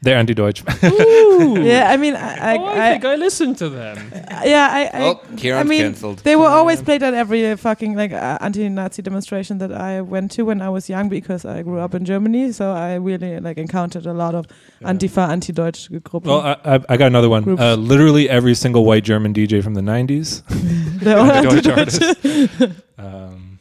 [0.00, 0.62] They're anti-Deutsch.
[0.82, 3.98] yeah, I mean, I, I, oh, I, I, think I listened to them.
[4.44, 6.18] yeah, I, I, oh, Kieran's I mean, cancelled.
[6.20, 10.30] they were always played at every uh, fucking like uh, anti-Nazi demonstration that I went
[10.32, 12.52] to when I was young because I grew up in Germany.
[12.52, 14.46] So I really like encountered a lot of
[14.82, 16.26] Antifa, anti-Deutsch Gruppen.
[16.26, 17.58] Well, I, I, I got another one.
[17.58, 20.42] Uh, literally every single white German DJ from the 90s.
[21.00, 22.60] They're all anti-Deutsch anti-Deutsch.
[22.60, 22.82] artists.
[22.98, 23.58] Um,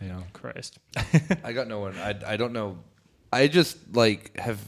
[0.00, 0.20] yeah.
[0.32, 0.78] Christ.
[1.44, 1.96] I got no one.
[1.98, 2.78] I, I don't know.
[3.32, 4.58] I just like have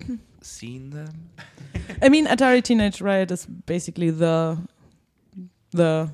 [0.42, 1.30] seen them.
[2.02, 4.58] I mean, Atari Teenage Riot is basically the
[5.70, 6.10] the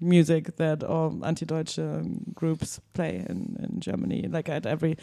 [0.00, 4.96] music that all anti-Deutsche um, groups play in, in Germany, like at every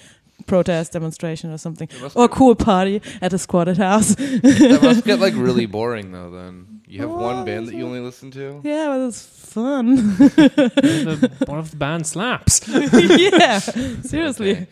[0.47, 4.15] protest demonstration or something, or get- cool party at a squatted house.
[4.15, 6.29] that must get like really boring though.
[6.31, 8.61] Then you have Well, one band that you only listen to.
[8.63, 9.95] yeah, but it's fun.
[9.95, 12.61] The- one of the band slaps.
[12.67, 13.59] yeah,
[14.01, 14.51] seriously.
[14.51, 14.67] Okay.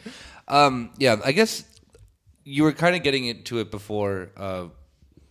[0.48, 1.64] Um, yeah, I guess
[2.44, 4.66] you were kind of getting into it before uh,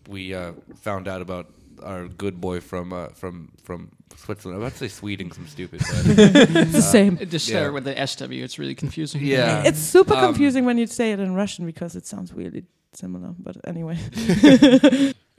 [0.09, 1.47] we uh, found out about
[1.83, 4.57] our good boy from uh, from from Switzerland.
[4.57, 5.81] I'm about to say Sweden, I'm stupid.
[5.81, 7.19] But It's the same.
[7.21, 7.59] It just Yeah.
[7.59, 8.33] start with the SW.
[8.43, 9.21] It's really confusing.
[9.25, 9.65] Yeah.
[9.65, 13.35] It's super Um, confusing when you say it in Russian because it sounds really similar.
[13.39, 13.99] But anyway,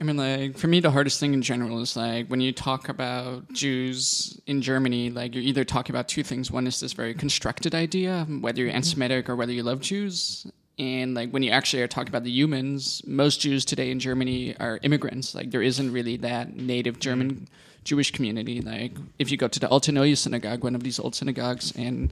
[0.00, 2.88] I mean, like for me, the hardest thing in general is like when you talk
[2.88, 6.50] about Jews in Germany, like you're either talking about two things.
[6.50, 8.76] One is this very constructed idea, whether you're mm-hmm.
[8.76, 10.46] anti-Semitic or whether you love Jews,
[10.78, 14.56] and like when you actually are talking about the humans, most Jews today in Germany
[14.58, 15.34] are immigrants.
[15.34, 17.44] Like there isn't really that native German mm-hmm.
[17.84, 18.60] Jewish community.
[18.60, 22.10] Like if you go to the Alte Neue Synagogue, one of these old synagogues in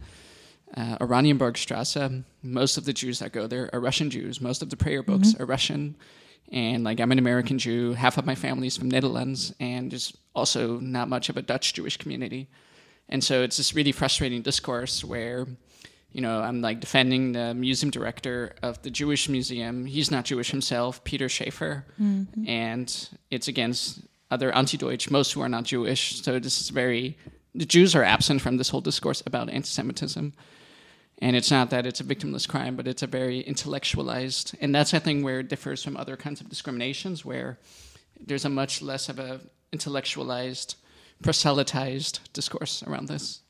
[0.77, 4.41] uh, Oranienburgstrasse, most of the Jews that go there are Russian Jews.
[4.41, 5.97] Most of the prayer books are Russian.
[6.51, 10.17] And like I'm an American Jew, half of my family is from Netherlands, and there's
[10.35, 12.49] also not much of a Dutch Jewish community.
[13.09, 15.47] And so it's this really frustrating discourse where,
[16.13, 19.87] you know, I'm like defending the museum director of the Jewish museum.
[19.87, 21.87] He's not Jewish himself, Peter Schaefer,
[22.47, 26.23] and it's against other anti-Deutsch, most who are not Jewish.
[26.23, 27.17] So this is very
[27.55, 30.33] the Jews are absent from this whole discourse about anti-Semitism.
[31.23, 34.93] And it's not that it's a victimless crime, but it's a very intellectualized, and that's
[34.93, 37.59] I think where it differs from other kinds of discriminations, where
[38.27, 39.39] there's a much less of a
[39.73, 40.75] intellectualized,
[41.23, 43.41] proselytized discourse around this.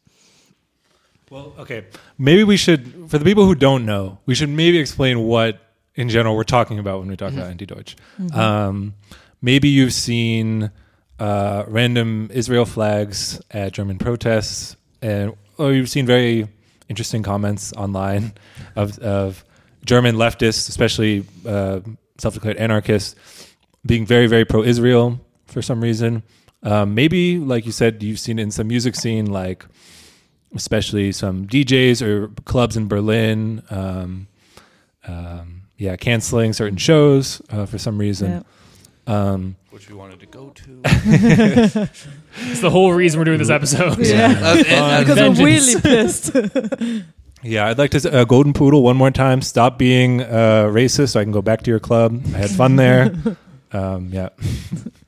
[1.31, 1.87] Well, okay.
[2.19, 5.59] Maybe we should, for the people who don't know, we should maybe explain what,
[5.95, 7.97] in general, we're talking about when we talk about anti-Deutsch.
[8.35, 8.93] Um,
[9.41, 10.71] maybe you've seen
[11.19, 16.49] uh, random Israel flags at German protests, and or you've seen very
[16.93, 18.35] interesting comments online
[18.77, 19.43] of, of
[19.87, 21.81] German leftists, especially uh,
[22.19, 23.17] self-declared anarchists,
[23.87, 26.23] being very, very pro-Israel for some reason.
[26.63, 29.65] Um, maybe, like you said, you've seen it in some music scene, like
[30.55, 33.63] especially some DJs or clubs in Berlin.
[33.71, 34.29] Um,
[35.09, 38.45] um, yeah, canceling certain shows uh, for some reason.
[39.07, 40.81] Um, Which we wanted to go to.
[42.51, 43.99] It's the whole reason we're doing this episode.
[43.99, 45.07] yeah, That's it.
[45.07, 45.25] Because it.
[45.25, 47.05] I'm really pissed.
[47.43, 49.43] yeah, I'd like to s- uh, Golden Poodle one more time.
[49.43, 52.23] Stop being uh, racist so I can go back to your club.
[52.35, 53.13] I had fun there.
[53.73, 54.29] um, yeah.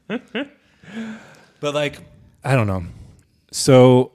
[0.09, 2.01] but like,
[2.45, 2.85] I don't know.
[3.53, 4.13] So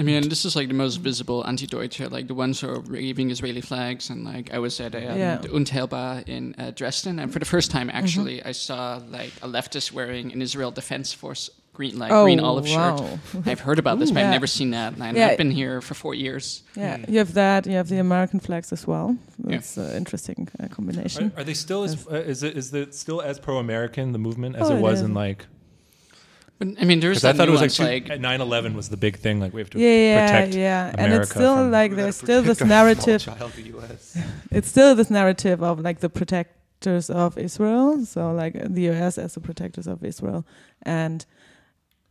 [0.00, 3.30] I mean, this is like the most visible anti-Deutsche, like the ones who are waving
[3.30, 4.10] Israeli flags.
[4.10, 5.36] And like I was at um, Yeah.
[5.44, 9.48] the Unteilbar in uh, Dresden, and for the first time, actually, I saw like a
[9.56, 13.00] leftist wearing an Israel Defense Force green, like oh, green olive shirt.
[13.50, 14.26] I've heard about this, but Yeah.
[14.26, 14.90] I've never seen that.
[14.98, 15.28] And Yeah.
[15.28, 16.62] I've been here for four years.
[16.74, 17.66] Yeah, you have that.
[17.66, 19.08] You have the American flags as well.
[19.46, 19.56] Yeah.
[19.56, 21.32] That's an interesting uh, combination.
[21.36, 24.68] are they still as uh, is it is it still as pro-American the movement as
[24.70, 25.06] Oh, it it was is.
[25.06, 25.40] in like?
[26.60, 28.96] But I mean, there's Because I thought it was like, two, like, 9/11 was the
[29.06, 29.40] big thing.
[29.40, 30.54] Like we have to Yeah, yeah, protect.
[30.54, 30.94] yeah.
[31.00, 33.20] And it's still from- like there's still this protect our small narrative.
[33.22, 34.02] child, the US.
[34.56, 38.04] It's still this narrative of like the protectors of Israel.
[38.04, 40.40] So like the US as the protectors of Israel,
[40.82, 41.18] and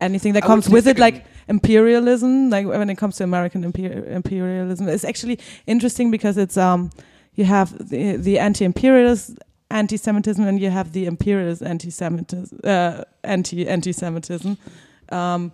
[0.08, 2.50] anything that comes with it, like imperialism.
[2.56, 5.38] Like when it comes to American imper- imperialism, it's actually
[5.74, 6.90] interesting because it's um
[7.36, 9.26] you have the the anti-imperialist
[9.72, 14.58] anti-Semitism and you have the imperialist anti-Semitism uh, anti anti-Semitism.
[15.12, 15.52] Um,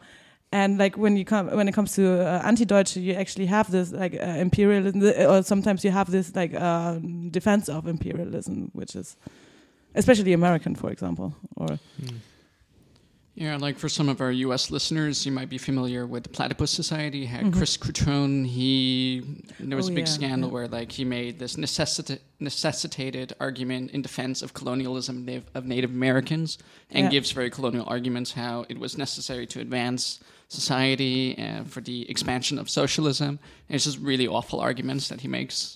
[0.51, 3.91] and like when you come when it comes to uh, anti-Deutsche, you actually have this
[3.91, 6.99] like uh, imperialism, or sometimes you have this like uh,
[7.31, 9.17] defense of imperialism, which is
[9.95, 11.79] especially American, for example, or
[13.37, 14.71] Yeah, like for some of our U.S.
[14.71, 17.25] listeners, you might be familiar with the Platypus Society.
[17.25, 17.53] Had Mhm.
[17.53, 19.23] Chris Cutrone, he
[19.59, 20.53] there was Oh, a big yeah, scandal yeah.
[20.53, 25.89] where like he made this necessita- necessitated argument in defense of colonialism nav- of Native
[25.91, 26.57] Americans,
[26.89, 27.09] and Yeah.
[27.11, 32.57] gives very colonial arguments how it was necessary to advance society uh, for the expansion
[32.57, 33.37] of socialism.
[33.67, 35.75] And it's just really awful arguments that he makes.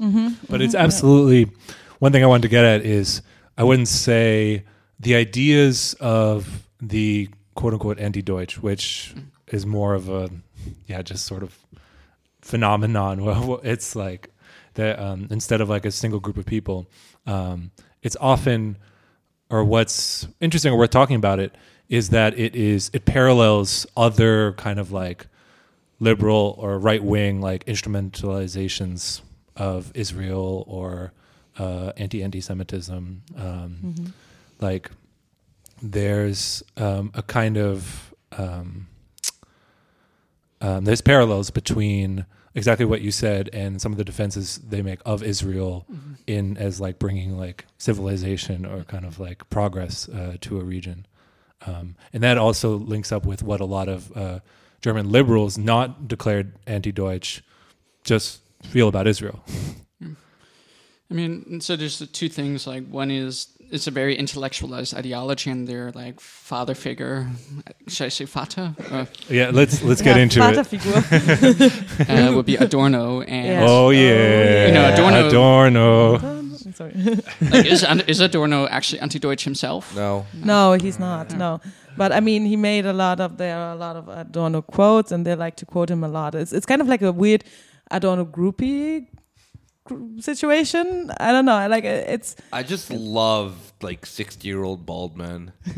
[0.49, 1.51] But it's absolutely
[1.99, 3.21] one thing I wanted to get at is
[3.57, 4.63] I wouldn't say
[4.97, 7.27] the ideas of the
[7.59, 9.13] quote unquote anti Deutsch, which
[9.47, 10.29] is more of a
[10.87, 11.57] yeah, just sort of
[12.41, 13.21] phenomenon.
[13.25, 14.29] Well, it's like
[14.75, 16.87] that um, instead of like a single group of people,
[17.27, 18.77] um, it's often
[19.49, 21.53] or what's interesting or worth talking about it
[21.89, 25.27] is that it is it parallels other kind of like
[25.99, 29.19] liberal or right wing like instrumentalizations
[29.57, 31.11] of Israel or
[31.57, 33.21] uh, anti anti Semitism.
[33.35, 34.13] Um,
[34.61, 34.91] Like
[35.81, 38.87] there's um, a kind of um,
[40.61, 44.99] um, there's parallels between exactly what you said and some of the defenses they make
[45.05, 45.85] of Israel
[46.27, 51.05] in as like bringing like civilization or kind of like progress uh, to a region.
[51.65, 54.39] Um, and that also links up with what a lot of uh,
[54.81, 57.43] German liberals, not declared anti-Deutsch,
[58.03, 59.43] just feel about Israel.
[61.11, 62.67] I mean, so there's the two things.
[62.67, 67.27] Like one is it's a very intellectualized ideology, and their like father figure.
[67.87, 68.73] Should I say Vater?
[68.91, 70.55] Uh, Yeah, let's let's get Yeah, into it.
[70.55, 72.29] Vaterfigur.
[72.29, 73.65] uh, would be Adorno, and Yeah.
[73.67, 76.15] Oh yeah, You know, Adorno- Adorno.
[76.65, 76.93] It's sorry.
[77.51, 79.95] Like, is, is Adorno actually anti-Deutsch himself?
[79.95, 80.25] No.
[80.33, 81.35] no, he's not.
[81.37, 81.59] No,
[81.97, 85.11] but I mean, he made a lot of there are a lot of Adorno quotes,
[85.11, 86.35] and they like to quote him a lot.
[86.35, 87.43] It's it's kind of like a weird
[87.91, 89.28] Adorno groupie gr-
[90.19, 91.11] situation.
[91.19, 91.53] I don't know.
[91.55, 95.51] I Like uh, it's I just love like sixty year old bald men.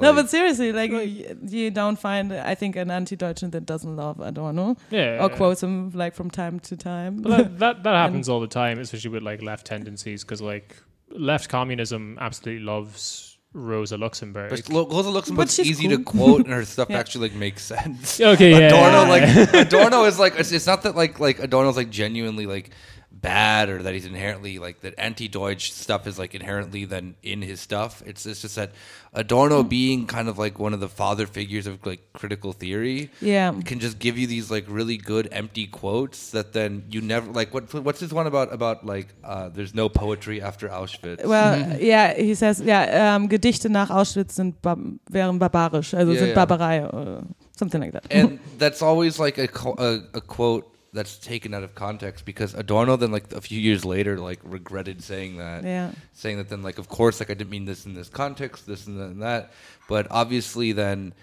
[0.00, 4.20] no, but seriously, like y- you don't find I think an anti-Deutsche that doesn't love
[4.20, 5.24] Adorno Yeah.
[5.24, 7.22] or quotes him like from time to time.
[7.22, 10.76] But that, that, that happens all the time, especially with like left tendencies, because like
[11.10, 14.50] left communism absolutely loves Rosa Luxemburg.
[14.50, 16.98] But Lo- Rosa Luxemburg's she's easy to quote, and her stuff Yeah.
[16.98, 18.20] actually like makes sense.
[18.20, 18.68] okay, yeah.
[18.68, 19.54] Adorno, like.
[19.66, 22.70] Adorno is like it's, it's not that like like Adorno's like genuinely like
[23.20, 27.60] bad or that he's inherently like that anti-Deutsch stuff is like inherently then in his
[27.60, 28.02] stuff.
[28.06, 28.72] It's it's just that
[29.12, 33.52] Adorno being kind of like one of the father figures of like critical theory yeah.
[33.64, 37.52] can just give you these like really good empty quotes that then you never like
[37.52, 41.24] what what's this one about about like uh, there's no poetry after Auschwitz.
[41.24, 44.76] Well, yeah, he says, yeah, um, Gedichte nach Auschwitz sind bar
[45.10, 46.34] wären barbarisch, also Yeah, sind yeah.
[46.46, 47.22] Barbarei, or
[47.58, 48.04] something like that.
[48.10, 52.54] and that's always like a, co- a a quote that's taken out of context because
[52.54, 56.62] Adorno then like a few years later like regretted saying that yeah, saying that then
[56.62, 59.22] like of course like I didn't mean this in this context this and that and
[59.22, 59.52] that
[59.88, 61.14] but obviously then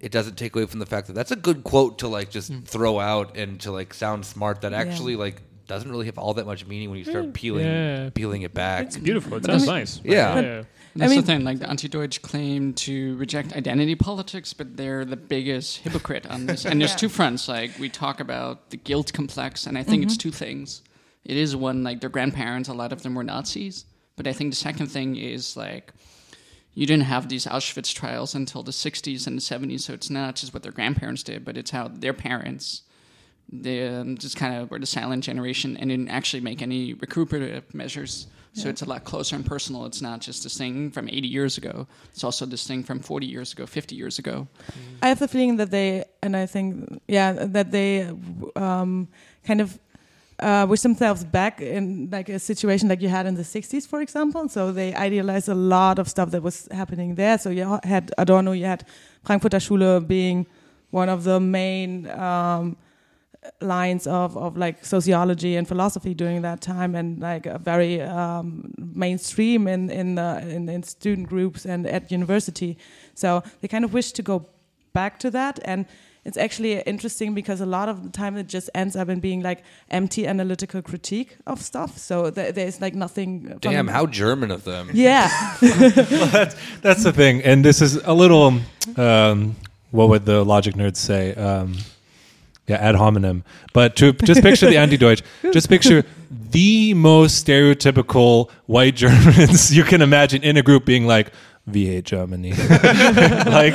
[0.00, 2.52] it doesn't take away from the fact that that's a good quote to like just
[2.52, 2.60] hmm.
[2.60, 4.78] throw out and to like sound smart that Yeah.
[4.78, 7.32] actually like doesn't really have all that much meaning when you start hmm.
[7.32, 8.10] peeling Yeah.
[8.14, 9.36] peeling it back It's beautiful.
[9.36, 10.00] It sounds nice.
[10.04, 10.40] Yeah.
[10.40, 10.62] yeah.
[10.98, 11.44] That's mean- the thing.
[11.44, 16.64] Like the anti-Deutsch claim to reject identity politics, but they're the biggest hypocrite on this.
[16.64, 16.96] And there's Yeah.
[16.96, 17.48] two fronts.
[17.48, 20.82] Like we talk about the guilt complex, and I think it's two things.
[21.24, 22.68] It is one like their grandparents.
[22.68, 23.84] A lot of them were Nazis,
[24.16, 25.92] but I think the second thing is like
[26.74, 29.80] you didn't have these Auschwitz trials until the 60s and the 70s.
[29.80, 32.82] So it's not just what their grandparents did, but it's how their parents.
[33.50, 37.72] They um, just kind of were the silent generation and didn't actually make any recuperative
[37.74, 38.26] measures.
[38.54, 39.84] So it's a lot closer and personal.
[39.84, 41.86] It's not just this thing from 80 years ago.
[42.12, 44.48] It's also this thing from 40 years ago, 50 years ago.
[45.02, 48.10] I have the feeling that they, and I think, yeah, that they
[48.56, 49.08] um,
[49.44, 49.78] kind of
[50.40, 54.00] uh, wish themselves back in like a situation like you had in the 60s, for
[54.00, 54.48] example.
[54.48, 57.38] So they idealized a lot of stuff that was happening there.
[57.38, 58.84] So you had Adorno, you had
[59.24, 60.46] Frankfurter Schule being
[60.90, 62.76] one of the main um,
[63.60, 68.72] lines of, of like sociology and philosophy during that time and like a very um,
[68.76, 72.76] mainstream in in, the, in in student groups and at university.
[73.14, 74.46] So they kind of wish to go
[74.92, 75.60] back to that.
[75.64, 75.86] And
[76.24, 79.40] it's actually interesting because a lot of the time it just ends up in being
[79.42, 81.96] like empty analytical critique of stuff.
[81.96, 84.90] So th- there's like nothing damn fundam- how German of them.
[84.92, 85.28] Yeah.
[85.60, 87.42] That's, that's the thing.
[87.42, 88.60] And this is a little,
[88.96, 89.56] um,
[89.90, 91.34] what would the logic nerds say?
[91.34, 91.76] Um,
[92.68, 93.44] yeah, ad hominem.
[93.72, 100.02] But to just picture the anti-Deutsch, just picture the most stereotypical white Germans you can
[100.02, 101.32] imagine in a group being like,
[101.72, 102.52] hate Germany.
[102.52, 103.74] like,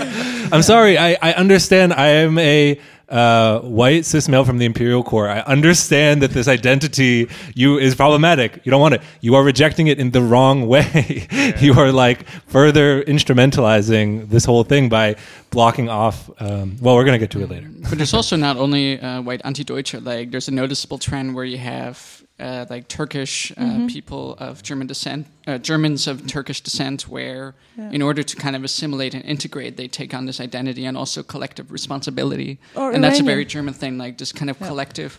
[0.52, 2.80] I'm sorry, I, I understand I am a
[3.14, 5.30] uh, white cis male from the Imperial Core.
[5.30, 8.66] I understand that this identity you is problematic.
[8.66, 9.02] You don't want it.
[9.22, 11.28] You are rejecting it in the wrong way.
[11.60, 15.16] you are like further instrumentalizing this whole thing by
[15.52, 16.30] blocking off.
[16.40, 17.70] Um, well, we're gonna get to it later.
[17.90, 19.94] But there's also not only uh, white anti-Deutsche.
[19.96, 24.88] Like there's a noticeable trend where you have uh, like Turkish uh, people of German
[24.88, 27.56] descent, uh, Germans of Turkish descent, where
[27.92, 31.24] in order to kind of assimilate and integrate, they take on this identity and also
[31.24, 32.58] collective responsibility.
[32.76, 35.18] Or and that's a very German thing, like this kind of collective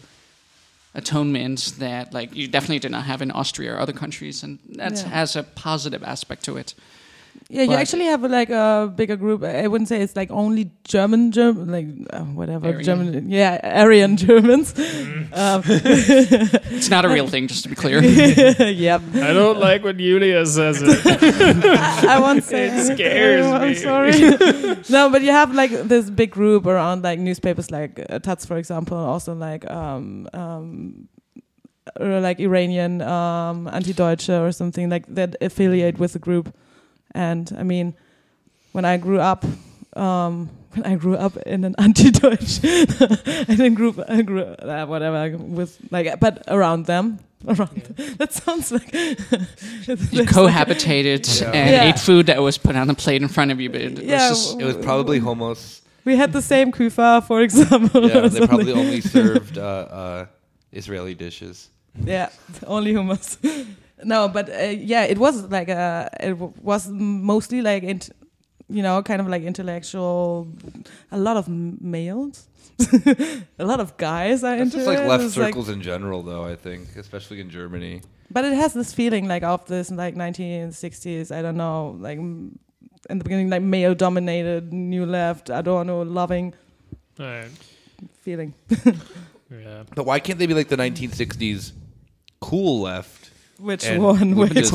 [0.95, 4.93] atonement that like you definitely did not have in Austria or other countries, and that
[4.93, 5.09] Yeah.
[5.09, 6.75] has a positive aspect to it.
[7.51, 9.45] Yeah, you actually have like a bigger group.
[9.45, 12.83] I wouldn't say it's like only German, German, like uh, whatever Aryan.
[12.85, 13.31] German.
[13.31, 14.75] Yeah, Aryan Germans.
[15.33, 15.63] um,
[16.77, 18.03] It's not a real thing, just to be clear.
[18.03, 19.03] yep.
[19.15, 21.07] I don't like when Julia says it.
[21.07, 22.67] I won't say.
[22.67, 22.97] It anything.
[22.97, 23.75] scares I'm me.
[23.75, 24.19] sorry.
[24.89, 28.57] no, but you have like this big group around like newspapers, like uh, Taz, for
[28.57, 31.09] example, also like um um.
[32.01, 36.53] Or like Iranian um, anti-Deutsche or something like that affiliate with the group,
[37.15, 37.95] and I mean,
[38.73, 39.45] when I grew up,
[39.97, 45.37] um, when I grew up in an anti-Deutsch, I didn't group, I grew uh, whatever
[45.39, 47.77] with like, but around them, around.
[47.83, 48.15] Them.
[48.19, 51.85] That sounds like You cohabitated and Yeah.
[51.89, 54.31] ate food that was put on the plate in front of you, but it Yeah,
[54.31, 58.09] was just it was probably homos We had the same kufa, for example.
[58.09, 59.63] yeah they probably only served uh,
[60.01, 60.27] uh,
[60.73, 61.69] Israeli dishes
[62.05, 62.29] yeah,
[62.67, 63.39] only hummus.
[64.05, 68.11] No, but uh, yeah, it was like uh, it w- was mostly like int-
[68.69, 70.49] you know, kind of like intellectual.
[71.13, 72.49] A lot of m- males,
[73.59, 75.09] a lot of guys are It's into just like it.
[75.09, 76.45] left It's like- circles in general, though.
[76.45, 78.03] I think, especially in Germany.
[78.31, 81.31] but it has this feeling like of this like 1960s.
[81.31, 82.59] I don't know, like in
[83.19, 86.55] the beginning, like male dominated, new left, Adorno loving
[87.21, 87.51] Alright.
[88.23, 88.55] feeling.
[89.51, 89.85] Yeah.
[89.95, 91.73] But why can't they be like the 1960s
[92.41, 93.24] cool left?
[93.59, 94.35] Which and one?
[94.35, 94.73] Which just-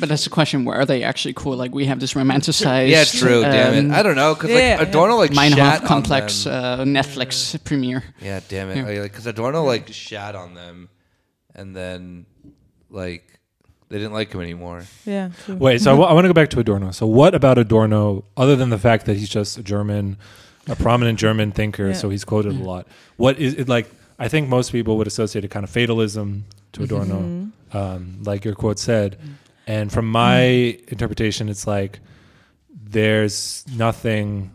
[0.00, 1.56] But that's the question: Where are they actually cool?
[1.56, 2.88] Like we have this romanticized.
[2.88, 3.42] yeah, true.
[3.42, 3.78] damn it.
[3.90, 6.96] um, I don't know because yeah, like Adorno like Meinhof shat complex on them.
[6.96, 8.02] uh, Netflix premiere.
[8.20, 8.76] yeah, damn it.
[8.94, 9.02] Yeah.
[9.02, 10.88] Because Adorno like shat on them,
[11.54, 12.26] and then
[12.90, 13.38] like
[13.90, 14.84] they didn't like him anymore.
[15.04, 15.30] yeah.
[15.44, 15.56] True.
[15.56, 16.90] Wait, so I want to go back to Adorno.
[16.92, 20.16] So, what about Adorno, other than the fact that he's just a German,
[20.66, 21.92] a prominent German thinker, Yeah.
[21.92, 22.86] so he's quoted a lot?
[23.18, 23.90] What is it like?
[24.18, 27.50] I think most people would associate a kind of fatalism to Adorno, Mhm.
[27.74, 29.16] um, like your quote said.
[29.66, 32.00] And from my interpretation, it's like
[32.90, 34.50] there's nothing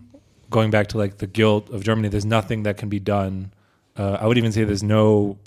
[0.50, 2.08] going back to like the guilt of Germany.
[2.10, 3.52] There's nothing that can be done.
[3.98, 5.38] Uh, I would even say there's no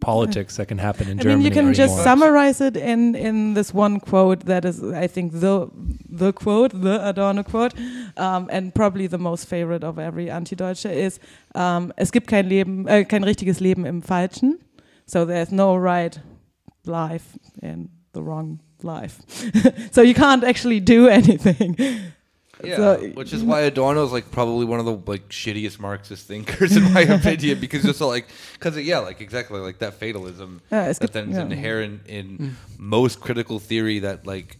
[0.00, 1.36] politics that can happen in I Germany.
[1.36, 5.32] mean, you can just summarize it in in this one quote that is, I think,
[5.40, 5.68] the
[6.08, 7.74] the quote, the Adorno quote,
[8.16, 11.18] um, and probably the most favorite of every Anti-Deutsche is:
[11.54, 14.58] um, "Es gibt kein Leben, äh, kein richtiges Leben im Falschen."
[15.06, 16.18] So there's no right
[16.84, 19.20] life and the wrong life.
[19.92, 21.76] so you can't actually do anything.
[22.64, 26.26] Yeah, So- which is why Adorno is like probably one of the like shittiest Marxist
[26.26, 30.60] thinkers in my opinion because just so, like because yeah like exactly like that fatalism
[30.72, 31.42] Yeah, es that gibt- then is yeah.
[31.42, 32.50] inherent in Mm.
[32.78, 34.56] most critical theory that like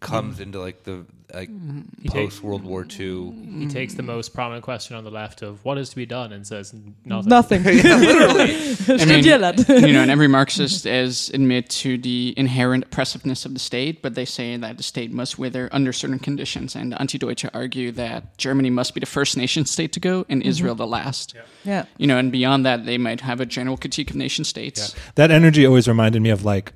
[0.00, 0.42] comes mm.
[0.42, 1.82] into like the like mm-hmm.
[2.02, 3.60] He post World War mm-hmm.
[3.60, 3.64] II.
[3.64, 6.32] He takes the most prominent question on the left of what is to be done
[6.32, 6.74] and says
[7.04, 7.28] nothing.
[7.28, 7.62] Nothing.
[7.64, 8.76] yeah, literally.
[8.88, 9.24] I mean,
[9.86, 14.14] you know, and every Marxist is admit to the inherent oppressiveness of the state, but
[14.14, 16.74] they say that the state must wither under certain conditions.
[16.74, 20.40] And the Antideutsche argue that Germany must be the first nation state to go, and
[20.40, 20.48] mm-hmm.
[20.48, 21.34] Israel the last.
[21.64, 21.84] yeah.
[21.98, 24.94] You know, and beyond that, they might have a general critique of nation states.
[25.14, 26.72] that energy always reminded me of like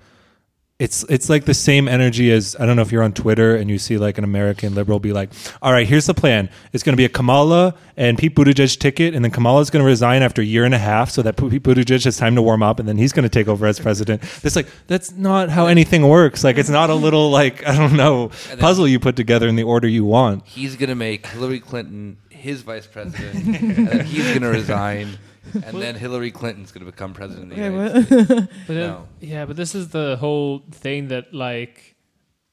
[0.84, 3.70] it's it's like the same energy as I don't know if you're on Twitter and
[3.70, 5.30] you see like an American liberal be like,
[5.62, 6.50] all right, here's the plan.
[6.74, 9.86] It's going to be a Kamala and Pete Buttigieg ticket, and then Kamala's going to
[9.86, 12.62] resign after a year and a half so that Pete Buttigieg has time to warm
[12.62, 14.20] up, and then he's going to take over as president.
[14.42, 16.44] That's like that's not how anything works.
[16.44, 19.62] Like it's not a little like I don't know puzzle you put together in the
[19.62, 20.46] order you want.
[20.46, 25.18] He's gonna make Hillary Clinton his vice president, and he's gonna resign,
[25.64, 28.52] and then Hillary Clinton's gonna become president of the Okay, United well- States.
[28.66, 29.08] But then, No.
[29.20, 31.94] yeah, but this is the whole thing that like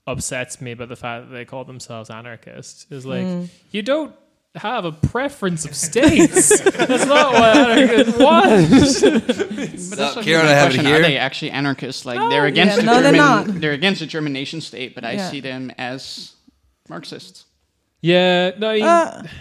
[0.08, 2.86] upsets me about the fact that they call themselves anarchists.
[2.90, 3.50] Is like Mm.
[3.72, 4.14] you don't
[4.56, 6.60] have a preference of states.
[6.72, 9.02] That's not what anarchist was.
[9.02, 10.86] But that's So, also Karen, my I have it question.
[10.86, 10.96] here.
[11.00, 12.06] Are they actually anarchists?
[12.06, 13.62] Like they're against yeah, the no, they're German, not.
[13.62, 15.30] they're against the German nation state, but I Yeah.
[15.30, 16.34] see them as
[16.90, 17.46] Marxists.
[18.02, 19.32] yeah, no, you, Uh, Yeah,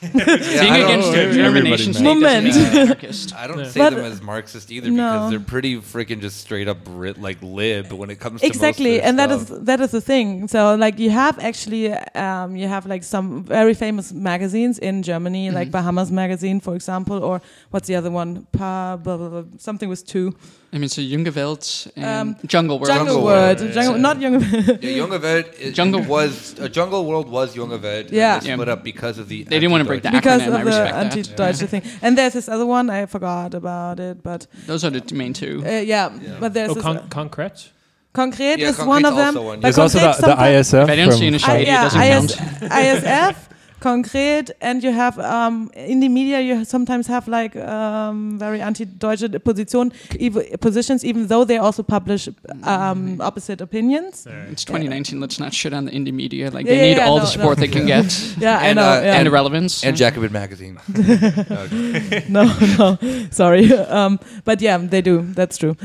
[0.00, 1.70] Being I don't- against the Everybody German knows.
[1.78, 2.46] nation state Moment.
[2.46, 3.34] doesn't make you anarchist.
[3.42, 5.12] I don't say But- them as Marxist either No.
[5.12, 8.50] because they're pretty freaking just straight up ri- like lib when it comes to most
[8.50, 9.58] of exactly their and that is stuff.
[9.62, 13.74] that is the thing so like you have actually um, you have like some very
[13.74, 18.96] famous magazines in germany like bahamas magazine for example or what's the other one pa,
[18.96, 20.34] blah, blah, blah, something with two
[20.74, 22.88] I mean, so Junge Welt and Um, Jungle World.
[22.88, 24.08] jungle, Jungle world World, jungle, yeah.
[24.08, 28.06] not young Yeah, Junge Welt is, Jungle- was uh, Jungle World was Junge Welt.
[28.10, 28.40] Yeah.
[28.40, 28.54] they Yeah.
[28.56, 29.44] split up because of the.
[29.44, 32.32] They didn't wanna break the anti-Deutsch- because acronym, I of the anti-deutsche thing and there's
[32.38, 35.62] this other one i forgot about it but Those are the main two.
[35.64, 36.10] uh, yeah,
[36.42, 37.70] but there's oh, con- concrete.
[38.12, 40.84] concrete Yeah, is one of them also one, but There's also the, the ISF.
[40.84, 42.72] If I don't from- see in a I, shade, it yeah, doesn't IS, count.
[42.82, 43.36] ISF,
[43.88, 49.26] concrete, and you have um, in the media you sometimes have like um, very anti-Deutsche
[49.44, 49.92] position,
[50.26, 52.22] ev- positions, even though they also publish
[52.62, 54.26] um, opposite opinions.
[54.52, 55.20] It's 2019.
[55.20, 56.50] Let's not shit on the indie media.
[56.50, 57.60] Like they yeah, need yeah, all no, the support no.
[57.66, 58.04] they can get
[58.44, 58.88] Yeah, I And, know.
[58.88, 59.16] uh, yeah.
[59.18, 59.84] and the relevance.
[59.84, 60.78] and Jacobin magazine.
[61.64, 62.24] Okay.
[62.28, 62.42] no,
[62.78, 62.98] no,
[63.30, 65.22] sorry, um, but yeah, they do.
[65.34, 65.76] That's true.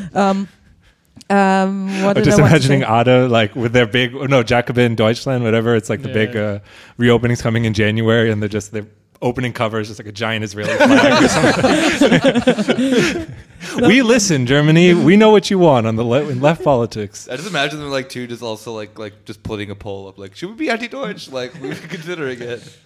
[1.30, 2.84] Um, what I'm just I imagining?
[2.84, 6.60] Ada like with their big oh, no Jacobin Deutschland whatever it's like the big uh,
[6.98, 8.88] reopenings coming in January and they're just the
[9.22, 13.36] opening cover is just like a giant Israeli flag or something.
[13.88, 17.28] we listen Germany we know what you want on the le- in left politics.
[17.30, 20.18] I just imagine them like too, just also like like just putting a poll up,
[20.18, 21.30] like should we be anti-Deutsch?
[21.30, 22.78] Like we are considering it.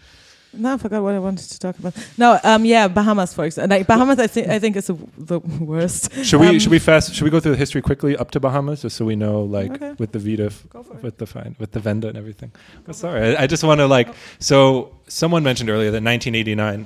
[0.55, 1.93] No, I forgot what I wanted to talk about.
[2.17, 3.75] No, um, yeah, Bahamas, for example.
[3.77, 4.87] Like Bahamas, I think I think is
[5.17, 6.13] the, worst.
[6.23, 8.39] Should we Um, should we fast should we go through the history quickly up to
[8.39, 9.93] Bahamas just so we know like Okay.
[9.97, 11.03] with the Vita f- Go for it.
[11.03, 12.51] with the fine with the Wende and everything.
[12.85, 16.85] But sorry, I, I just want to like so someone mentioned earlier that 1989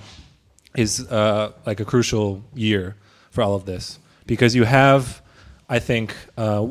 [0.76, 2.96] is uh, like a crucial year
[3.32, 5.22] for all of this because you have
[5.70, 6.68] I think uh,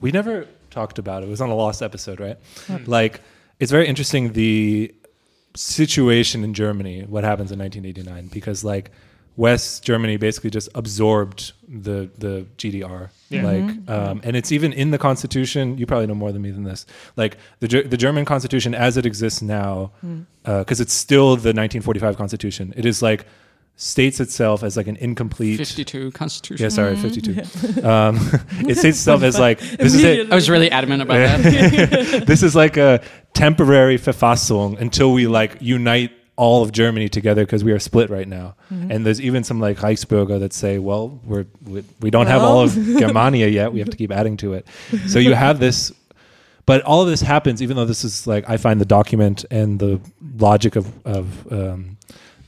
[0.00, 1.26] we never talked about it.
[1.26, 2.38] It was on a lost episode, right?
[2.86, 3.20] Like
[3.58, 4.94] it's very interesting the
[5.54, 8.90] situation in Germany, what happens in 1989, because like
[9.36, 13.08] West Germany basically just absorbed the the GDR.
[13.30, 13.44] Yeah.
[13.44, 13.90] Like, Mm-hmm.
[13.90, 15.78] um, and it's even in the Constitution.
[15.78, 16.84] You probably know more than me than this.
[17.16, 20.26] Like the the German Constitution as it exists now, Mm.
[20.44, 22.74] because it's still the 1945 Constitution.
[22.76, 23.24] It is like
[23.76, 25.56] states itself as like an incomplete.
[25.58, 26.62] 52 Constitution.
[26.62, 27.32] Yeah, sorry, 52.
[27.82, 28.16] Um,
[28.68, 30.30] it states itself as like this is it.
[30.30, 32.24] I was really adamant about that.
[32.26, 33.02] this is like a
[33.34, 38.28] temporary Verfassung until we like unite all of Germany together because we are split right
[38.28, 38.54] now.
[38.70, 42.62] And there's even some like Reichsbürger that say, well, we're, we, we don't have all
[42.62, 43.72] of Germania yet.
[43.72, 44.66] We have to keep adding to it.
[45.08, 45.92] So you have this,
[46.64, 49.78] but all of this happens, even though this is like, I find the document and
[49.78, 50.00] the
[50.38, 51.91] logic of, of um,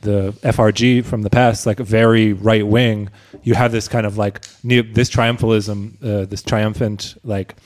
[0.05, 3.11] the FRG from the past, like very right wing,
[3.42, 7.57] you have this kind of like neo, this triumphalism, uh, this triumphant like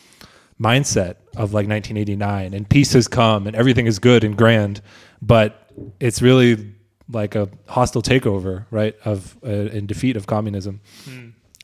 [0.61, 4.83] mindset of like 1989 and peace has come and everything is good and grand
[5.23, 5.71] but
[6.01, 6.75] it's really
[7.11, 10.81] like a hostile takeover right of uh, and defeat of communism.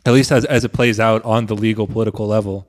[0.06, 2.66] At least as, as it plays out on the legal political level.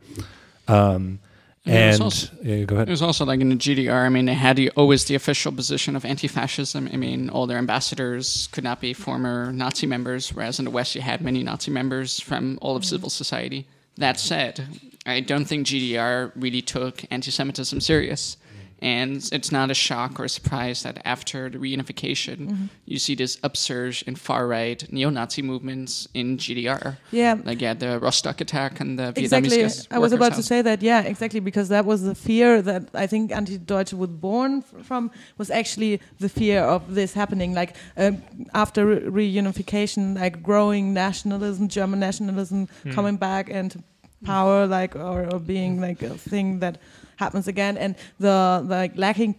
[0.67, 1.19] Um,
[1.65, 4.05] Yeah, and also- yeah, go It ahead was also like in the GDR.
[4.05, 6.89] I mean, they had the, always the official position of anti-fascism.
[6.93, 10.93] I mean, all their ambassadors could not be former Nazi members, whereas in the West
[10.93, 12.89] you had many Nazi members from all of mm-hmm.
[12.89, 13.65] civil society.
[13.97, 14.67] That said,
[15.05, 18.37] I don't think GDR really took anti-Semitism serious.
[18.79, 23.37] And it's not a shock or a surprise that after the reunification, you see this
[23.41, 26.97] upsurge in far-right neo-Nazi movements in GDR.
[27.11, 27.37] Yeah.
[27.43, 29.57] Like, yeah, the Rostock attack and the exactly.
[29.57, 30.81] Vietnamese i was workers' about to say that.
[30.81, 35.11] Yeah exactly because that was the fear that i think anti-deutsche was born f- from
[35.37, 37.53] was actually the fear of this happening.
[37.53, 38.21] Like um,
[38.53, 43.81] after re- reunification like growing nationalism german nationalism coming back into
[44.25, 46.77] power like or, or being like a thing that
[47.17, 49.35] happens again and the like lacking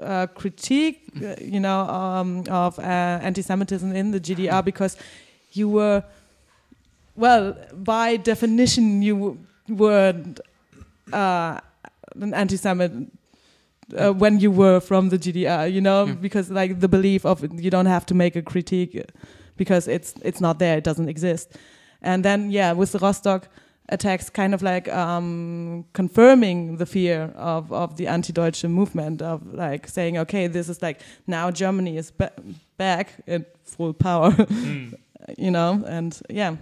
[0.00, 2.82] uh, critique uh, you know um, of uh,
[3.28, 4.96] anti-semitism in the gdr because
[5.52, 6.02] you were
[7.18, 9.38] well, by definition, you
[9.68, 10.14] were
[11.12, 11.60] uh,
[12.20, 12.92] an anti-Semite
[13.96, 15.72] uh, when you were from the GDR.
[15.72, 16.12] You know, Yeah.
[16.14, 19.00] because like the belief of you don't have to make a critique
[19.56, 21.56] because it's it's not there, it doesn't exist.
[22.02, 23.48] And then yeah, with the Rostock
[23.88, 29.88] attacks, kind of like um, confirming the fear of of the anti-Deutsche movement of like
[29.88, 32.32] saying, okay, this is like now Germany is ba-
[32.76, 34.34] back in full power.
[35.38, 36.54] You know, and yeah,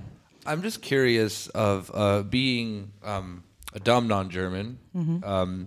[0.46, 3.42] I'm just curious of uh, being um,
[3.74, 4.78] a dumb non-German.
[5.22, 5.66] Um,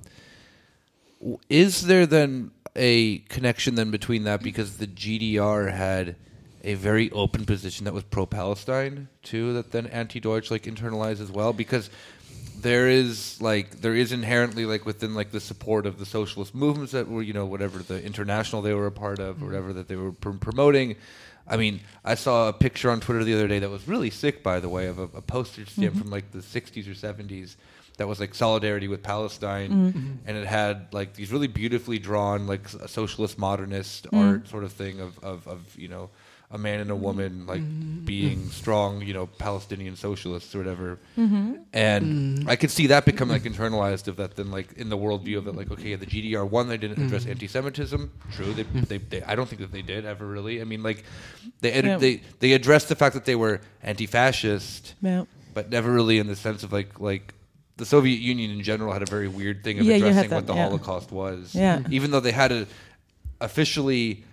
[1.48, 6.16] is there then a connection then between that because the GDR had
[6.68, 11.54] a very open position that was pro-Palestine too, that then anti-Deutsch like internalized as well
[11.54, 11.90] because
[12.60, 16.92] there is like there is inherently like within like the support of the socialist movements
[16.92, 19.88] that were you know whatever the international they were a part of or whatever that
[19.88, 20.96] they were pr- promoting.
[21.48, 24.44] I mean i saw a picture on twitter the other day that was really sick
[24.44, 26.02] by the way of a, a postage stamp mm-hmm.
[26.02, 27.56] from like the 60s or 70s
[27.98, 29.72] that was like solidarity with palestine.
[29.72, 30.12] Mm-hmm.
[30.26, 35.00] And it had like these really beautifully drawn like socialist modernist art sort of thing
[35.00, 36.10] of, of, of you know
[36.50, 38.06] a man and a woman like mm-hmm.
[38.06, 40.98] being strong, you know, Palestinian socialists or whatever.
[41.18, 41.56] Mm-hmm.
[41.74, 42.48] And mm.
[42.50, 45.48] I could see that become like internalized of that then like in the worldview of
[45.48, 47.32] it like okay the GDR one they didn't address mm.
[47.32, 48.88] anti-Semitism true they, mm.
[48.88, 51.04] they, they I don't think that they did ever really I mean like
[51.60, 51.98] they ed- Yeah.
[51.98, 55.26] they they addressed the fact that they were anti-fascist yeah.
[55.54, 57.34] but never really in the sense of like like
[57.76, 60.48] the Soviet Union in general had a very weird thing of Yeah, addressing that, what
[60.48, 60.64] the yeah.
[60.64, 61.54] Holocaust was.
[61.54, 61.84] Yeah.
[61.92, 62.68] Even though they had a
[63.40, 64.24] officially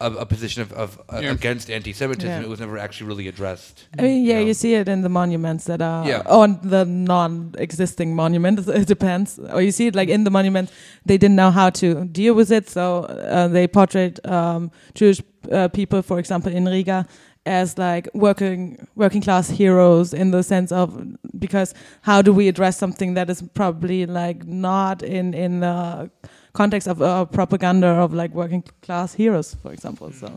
[0.00, 1.32] a, a position of, of uh, Yeah.
[1.32, 2.40] against anti-Semitism, Yeah.
[2.42, 3.86] it was never actually really addressed.
[3.98, 4.46] I mean, yeah, know?
[4.46, 6.22] you see it in the monuments that are Yeah.
[6.26, 8.68] on the non-existing monuments.
[8.80, 10.72] It depends, or you see it like in the monuments.
[11.04, 15.20] They didn't know how to deal with it, so uh, they portrayed um, Jewish
[15.52, 17.06] uh, people, for example, in Riga,
[17.46, 20.92] as like working working class heroes in the sense of
[21.38, 21.72] because
[22.02, 26.10] how do we address something that is probably like not in in the
[26.58, 30.10] context of uh, propaganda of like working class heroes, for example.
[30.22, 30.28] So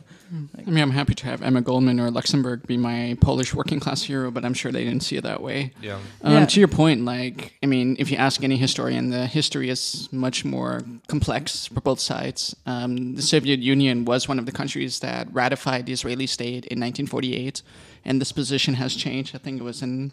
[0.67, 4.03] I mean, I'm happy to have Emma Goldman or Luxemburg be my Polish working class
[4.03, 5.59] hero, but I'm sure they didn't see it that way.
[5.81, 5.97] Yeah.
[6.23, 6.45] Um, Yeah.
[6.53, 9.81] To your point, like, I mean, if you ask any historian, the history is
[10.27, 10.73] much more
[11.13, 12.55] complex for both sides.
[12.73, 16.77] Um, the Soviet Union was one of the countries that ratified the Israeli state in
[16.79, 17.63] 1948,
[18.07, 19.31] and this position has changed.
[19.37, 20.11] I think it was in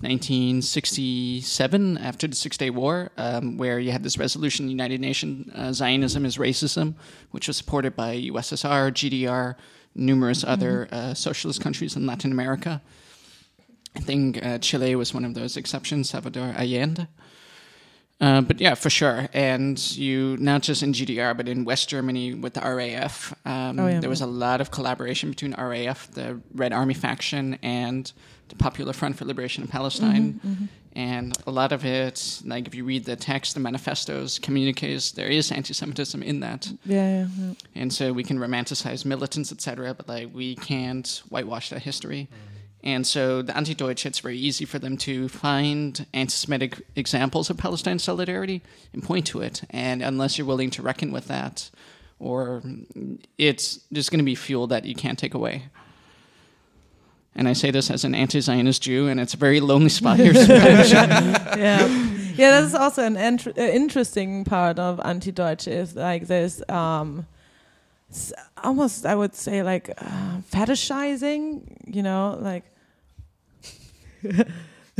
[0.00, 5.72] 1967 after the Six Day War, um, where you had this resolution, United Nations uh,
[5.72, 6.94] Zionism is racism,
[7.30, 9.54] which was supported by USSR, GDR,
[9.94, 12.82] numerous other uh, socialist countries in Latin America.
[13.96, 17.08] I think uh, Chile was one of those exceptions, Salvador Allende.
[18.20, 19.28] Uh, but yeah, for sure.
[19.34, 23.86] And you, not just in GDR, but in West Germany with the RAF, um, Oh,
[23.88, 24.00] yeah.
[24.00, 28.10] there was a lot of collaboration between RAF, the Red Army faction, and
[28.48, 30.40] the Popular Front for Liberation of Palestine.
[30.44, 30.64] Mm-hmm.
[30.94, 35.28] And a lot of it, like if you read the text, the manifestos, communiques, there
[35.28, 36.72] is anti Semitism in that.
[36.86, 37.52] Yeah, yeah, yeah.
[37.74, 42.28] And so we can romanticize militants, etc., but like we can't whitewash that history.
[42.86, 47.98] And so the anti-Deutsch, it's very easy for them to find anti-Semitic examples of Palestine
[47.98, 48.62] solidarity
[48.92, 49.62] and point to it.
[49.70, 51.68] And unless you're willing to reckon with that,
[52.20, 52.62] or
[53.38, 55.64] it's just going to be fuel that you can't take away.
[57.34, 60.32] And I say this as an anti-Zionist Jew, and it's a very lonely spot here.
[60.34, 61.56] yeah,
[62.36, 62.60] yeah.
[62.60, 67.26] That's also an uh, interesting part of anti-Deutsch is like there's um,
[68.62, 72.62] almost I would say like uh, fetishizing, you know, like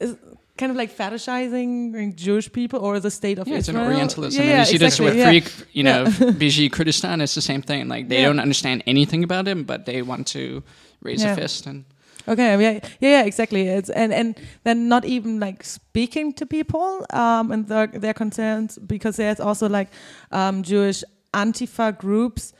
[0.00, 0.16] is
[0.56, 3.92] kind of like fetishizing like, Jewish people or the state of Yeah, it's an Israel.
[3.92, 4.42] Orientalism.
[4.42, 5.14] Yeah, and yeah, you see this with.
[5.14, 6.04] Free, you know,
[6.40, 7.20] Biji Kurdistan.
[7.20, 7.88] It's the same thing.
[7.88, 10.62] Like they don't understand anything about him, but they want to
[11.02, 11.84] raise a fist and.
[12.28, 13.66] Okay, yeah, yeah, yeah, exactly.
[13.66, 18.78] It's and and then not even like speaking to people um, and their their concerns
[18.78, 19.88] because there's also like
[20.30, 21.02] um, Jewish
[21.34, 22.52] Antifa groups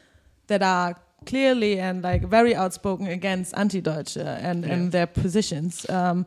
[0.49, 0.97] that are
[1.27, 5.89] clearly and like very outspoken against anti-Deutsche and and their positions.
[5.89, 6.27] Um,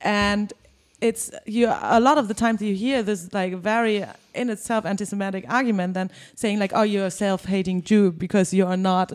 [0.00, 0.52] and
[1.00, 4.04] it's you a lot of the times you hear this like very
[4.34, 8.76] in itself anti-Semitic argument, then saying like, "Oh, you're a self-hating Jew because you are
[8.76, 9.12] not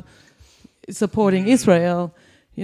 [0.89, 2.13] supporting Israel."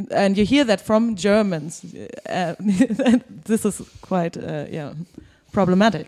[0.10, 1.86] And you hear that from Germans.
[2.30, 2.56] Uh,
[3.46, 4.94] this is quite uh, yeah
[5.52, 6.08] problematic.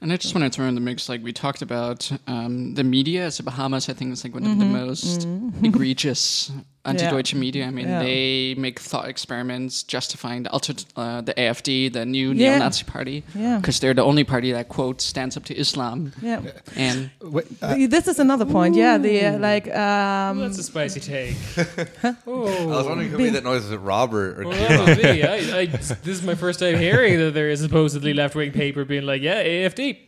[0.00, 2.84] And I just want to throw in the mix, like we talked about um, the
[2.84, 3.30] media.
[3.30, 5.26] So Bahamas, I think, is like one of the most
[5.62, 6.50] egregious
[6.84, 7.66] anti-Deutsche media.
[7.66, 8.02] I mean, Yeah.
[8.02, 12.50] they make thought experiments justifying the ultra, uh, the AFD, the new Yeah.
[12.58, 13.56] neo-Nazi party, Yeah.
[13.58, 16.12] because they're the only party that quote stands up to Islam.
[16.22, 16.40] Yeah,
[16.76, 18.74] And Wait, uh, this is another point.
[18.76, 21.36] Yeah, the uh, like um, That's a spicy take.
[22.02, 23.64] I was wondering who made that noise.
[23.64, 24.68] Is it Robert or Well, Kira?
[24.68, 25.22] that was me.
[25.22, 28.52] I, I, this is my first time hearing that there is a supposedly left wing
[28.52, 29.98] paper being like, yeah, AFD.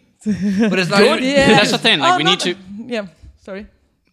[0.71, 1.23] But it's not even.
[1.25, 1.47] yeah.
[1.49, 2.01] that's the thing.
[2.01, 2.55] Like Oh, we need to.
[2.87, 3.07] yeah.
[3.45, 3.67] Sorry.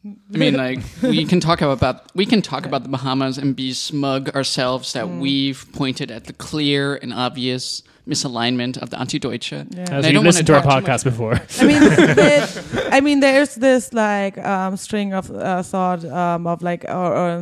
[0.05, 3.71] I mean, like we can talk about we can talk about the Bahamas and be
[3.73, 5.19] smug ourselves that Mm.
[5.21, 9.53] we've pointed at the clear and obvious misalignment of the anti-Deutsche.
[9.53, 9.59] Yeah.
[9.61, 11.39] And As I you've listened to our podcast before.
[11.61, 11.79] I mean,
[12.19, 12.47] there,
[12.91, 17.41] I mean, there's this like um, string of uh, thought um, of like, or, or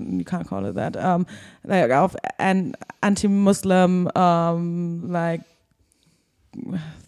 [0.00, 1.26] you can't call it that, um,
[1.64, 5.42] like of an anti-Muslim um, like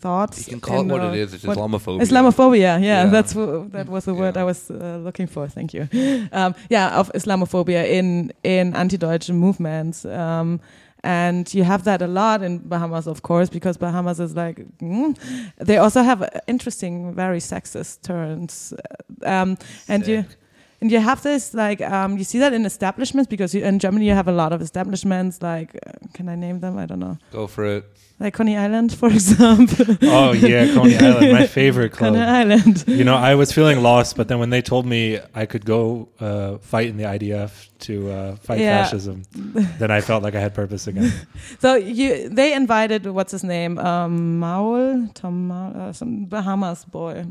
[0.01, 0.39] thoughts.
[0.47, 1.35] You can call it what uh, it is.
[1.35, 2.01] It's Islamophobia.
[2.01, 3.07] Islamophobia, yeah, Yeah.
[3.11, 4.43] that's w- that was the word Yeah.
[4.43, 5.49] I was uh, looking for.
[5.49, 5.89] Thank you.
[6.33, 10.61] Um, yeah, of Islamophobia in in anti-Deutsche movements, um,
[11.03, 15.15] and you have that a lot in Bahamas, of course, because Bahamas is like mm,
[15.67, 18.73] they also have uh, interesting, very sexist turns,
[19.25, 19.57] um,
[19.89, 20.25] and you.
[20.85, 20.93] Sick.
[20.93, 24.07] And you have this like um, you see that in establishments because you, in Germany
[24.07, 27.17] you have a lot of establishments like uh, can I name them I don't know
[27.33, 27.85] Go for it.
[28.21, 32.15] like Conne Island for example oh yeah, Conne Island, my favorite club.
[32.15, 35.47] Conne Island You know, I was feeling lost, but then when they told me I
[35.47, 37.51] could go uh, fight in the IDF
[37.87, 38.83] to uh, fight Yeah.
[38.85, 39.23] fascism,
[39.81, 41.13] then I felt like I had purpose again.
[41.61, 47.25] So you, they invited what's his name, um, Maul, Tom, Maul, uh, some Bahamas boy.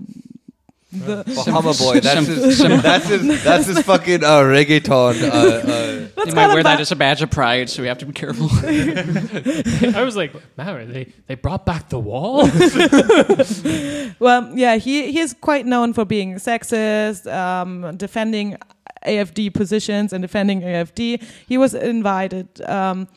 [0.94, 2.00] The, Bahama boy.
[2.00, 2.60] That's Some- his.
[2.84, 3.44] That's his.
[3.44, 5.24] That's his fucking uh, reggaeton.
[5.24, 7.88] Uh, uh, They let's might wear him that as a badge of pride, so we
[7.88, 8.48] have to be careful.
[9.96, 12.48] I was like, man, they, they brought back the wall?
[14.20, 18.58] well, yeah, he he is quite known for being sexist, um, defending
[19.06, 21.24] AFD positions and defending AFD.
[21.48, 22.48] He was invited.
[22.62, 23.08] Um,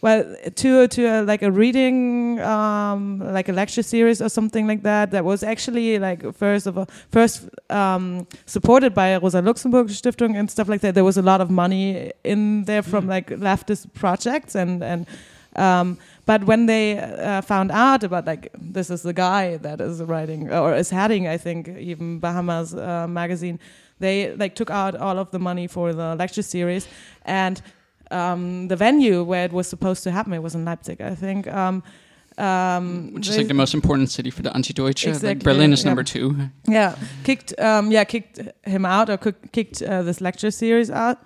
[0.00, 4.82] well, to to a, like a reading, um, like a lecture series or something like
[4.82, 5.10] that.
[5.10, 10.48] That was actually like first of all, first um, supported by Rosa Luxemburg Stiftung and
[10.50, 10.94] stuff like that.
[10.94, 15.06] There was a lot of money in there from like leftist projects and and.
[15.56, 20.00] Um, but when they uh, found out about like this is the guy that is
[20.02, 23.58] writing or is heading, I think even Bahamas uh, magazine,
[23.98, 26.86] they like took out all of the money for the lecture series
[27.24, 27.60] and
[28.10, 31.46] um, the venue where it was supposed to happen, it was in Leipzig, I think.
[31.46, 31.82] Um,
[32.38, 35.06] um, Which is like the most important city for the anti-Deutsche.
[35.22, 35.88] Like Berlin is yeah.
[35.88, 36.36] number two.
[36.68, 41.18] yeah, kicked, um, yeah, kicked him out or kicked uh, this lecture series out.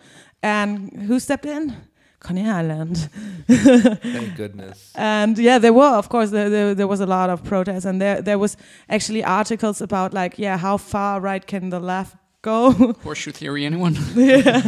[0.42, 1.76] And who stepped in?
[2.22, 3.08] Conne Island.
[3.48, 4.92] thank goodness.
[4.94, 8.00] And yeah, there were, of course, there, there, there was a lot of protests, and
[8.00, 8.56] there there was
[8.88, 12.72] actually articles about like, yeah, how far right can the left go?
[13.02, 13.96] Horseshoe theory, anyone?
[14.14, 14.62] yeah.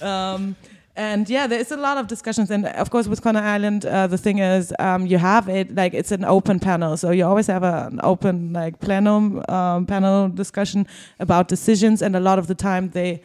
[0.02, 0.56] Um,
[0.98, 4.18] and yeah, there's a lot of discussions, and of course with Conne Island, uh, the
[4.18, 7.62] thing is, um, you have it like it's an open panel, so you always have
[7.64, 10.86] a, an open like plenum um, panel discussion
[11.20, 13.22] about decisions, and a lot of the time they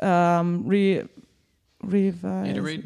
[0.00, 1.02] um, re
[1.82, 2.80] revise,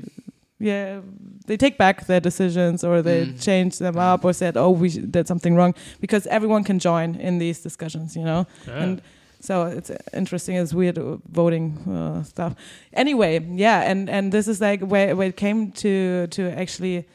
[0.59, 1.01] yeah,
[1.47, 3.43] they take back their decisions or they Mm.
[3.43, 5.75] change them up or said, oh, we did something wrong.
[6.01, 8.47] Because everyone can join in these discussions, you know.
[8.67, 8.83] Yeah.
[8.83, 9.03] And
[9.41, 10.57] so it's interesting.
[10.57, 12.55] It's weird uh, voting uh, stuff.
[12.93, 17.07] Anyway, yeah, and and this is like where where it came to to actually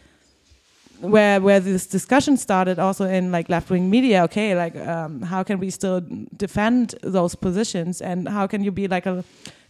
[1.00, 4.24] where where this discussion started also in like left wing media.
[4.24, 6.02] Okay, like um, how can we still
[6.36, 9.24] defend those positions and how can you be like a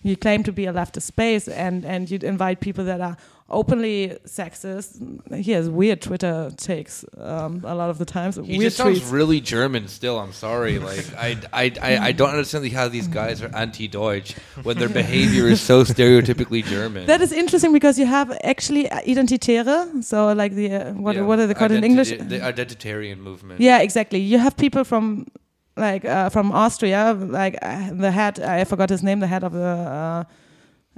[0.03, 3.17] you claim to be a leftist space and and you invite people that are
[3.49, 4.97] openly sexist.
[5.35, 8.35] He has weird Twitter takes um, a lot of the times.
[8.37, 10.19] He weird just sounds really German still.
[10.19, 10.79] I'm sorry.
[10.85, 14.33] Like I, I, I, I don't understand how these guys are anti-Deutsch
[14.63, 17.05] when their behavior is so stereotypically German.
[17.07, 21.21] That is interesting because you have actually identitäre, so like the uh, what Yeah.
[21.21, 22.09] what are they called in English?
[22.09, 23.59] The identitarian movement.
[23.61, 24.19] Yeah, exactly.
[24.19, 25.27] You have people from
[25.77, 29.53] like uh, from Austria, like uh, the head I forgot his name, the head of
[29.53, 30.23] the uh,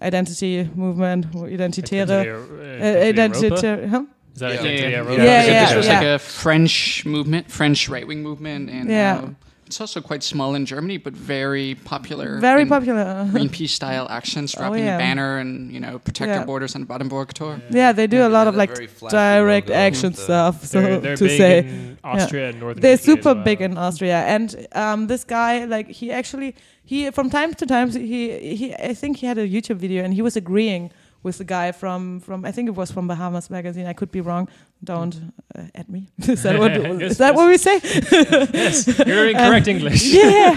[0.02, 4.04] identity movement, identitäre, Identity- uh, uh, Identity Huh?
[4.34, 4.60] Is that Yeah.
[4.60, 4.98] Identity Yeah, yeah.
[4.98, 5.24] Europa?
[5.24, 6.00] Yeah, Because yeah, this was yeah.
[6.00, 9.22] like a French movement, French right wing movement, and Yeah.
[9.24, 9.30] uh,
[9.68, 12.40] it's also quite small in Germany, but very popular.
[12.40, 13.04] Very popular.
[13.32, 14.96] Greenpeace style actions, Oh, dropping yeah.
[14.96, 16.40] a banner and you know protect Yeah.
[16.40, 17.62] our borders on Baden-Württemberg tour.
[17.70, 20.18] yeah, they do Yeah, a lot they of like that very flashy direct action the-
[20.28, 20.66] stuff.
[20.66, 21.60] So They're, they're to big say.
[21.60, 23.44] in Austria and Northern They're Italy super well.
[23.44, 26.56] big in Austria, and um, this guy, like, he actually,
[26.86, 28.22] he from time to time, he
[28.60, 30.84] he, I think he had a YouTube video, and he was agreeing
[31.28, 33.86] with the guy from from I think it was from Bahamas magazine.
[33.86, 34.48] I could be wrong.
[34.84, 35.16] Don't
[35.56, 36.02] uh, at me.
[36.34, 36.72] is that what
[37.02, 37.38] Yes, is that yes.
[37.38, 37.78] what we say?
[38.64, 38.76] yes,
[39.10, 40.02] you're in correct English.
[40.22, 40.52] yeah.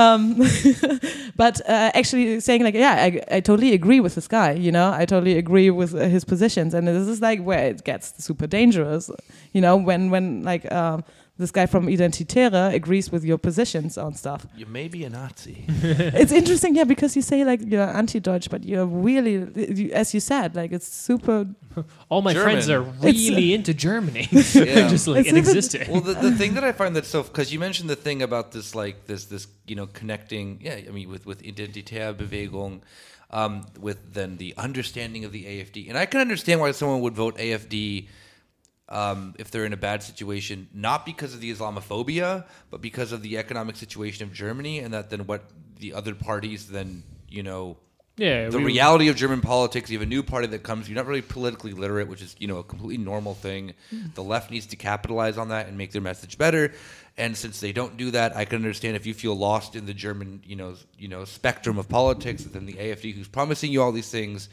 [0.00, 0.20] Um,
[1.42, 4.52] but uh, actually saying like, yeah, I, I totally agree with this guy.
[4.66, 7.84] You know, I totally agree with uh, his positions, and this is like where it
[7.84, 9.10] gets super dangerous.
[9.54, 11.04] You know, when when like um,
[11.38, 14.46] this guy from Identitäre agrees with your positions on stuff.
[14.56, 15.64] You may be a Nazi.
[15.68, 20.20] it's interesting, yeah, because you say like you're anti-Deutsch, but you're really, you- as you
[20.20, 21.46] said, like it's super.
[22.08, 23.00] All my friends are German.
[23.02, 24.28] really into Germany.
[24.30, 24.88] Yeah.
[24.88, 25.88] Just like It's in a bit- existence.
[25.88, 28.52] well, the, the thing that I find that's so because you mentioned the thing about
[28.52, 32.80] this like this this you know connecting yeah I mean with with Identitärbewegung
[33.30, 37.14] um, with then the understanding of the AFD and I can understand why someone would
[37.14, 38.08] vote AFD
[38.88, 43.22] um, if they're in a bad situation not because of the Islamophobia but because of
[43.22, 45.44] the economic situation of Germany and that then what
[45.78, 47.76] the other parties then you know
[48.16, 49.90] yeah, the we- reality of German politics.
[49.90, 50.88] You have a new party that comes.
[50.88, 53.74] You're not really politically literate, which is you know a completely normal thing.
[54.14, 56.72] The left needs to capitalize on that and make their message better.
[57.18, 59.92] And since they don't do that, I can understand if you feel lost in the
[59.92, 62.44] German you know you know spectrum of politics.
[62.44, 64.48] Then the AFD, who's promising you all these things,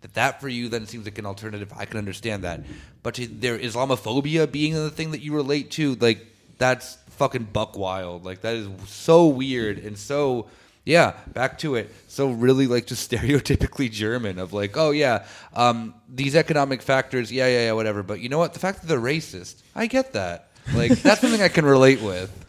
[0.00, 1.72] that that for you then seems like an alternative.
[1.76, 2.62] I can understand that.
[3.02, 6.26] But to their Islamophobia being the thing that you relate to, like
[6.58, 8.24] that's fucking buck wild.
[8.24, 10.46] Like that is so weird and so
[10.84, 11.94] yeah, back to it.
[12.08, 17.46] So really like just stereotypically German of like, oh yeah, um, these economic factors, yeah,
[17.46, 18.02] yeah, yeah, whatever.
[18.02, 18.54] But you know what?
[18.54, 20.48] The fact that they're racist, I get that.
[20.74, 22.32] Like that's something I can relate with.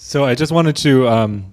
[0.00, 1.52] So I just wanted to um,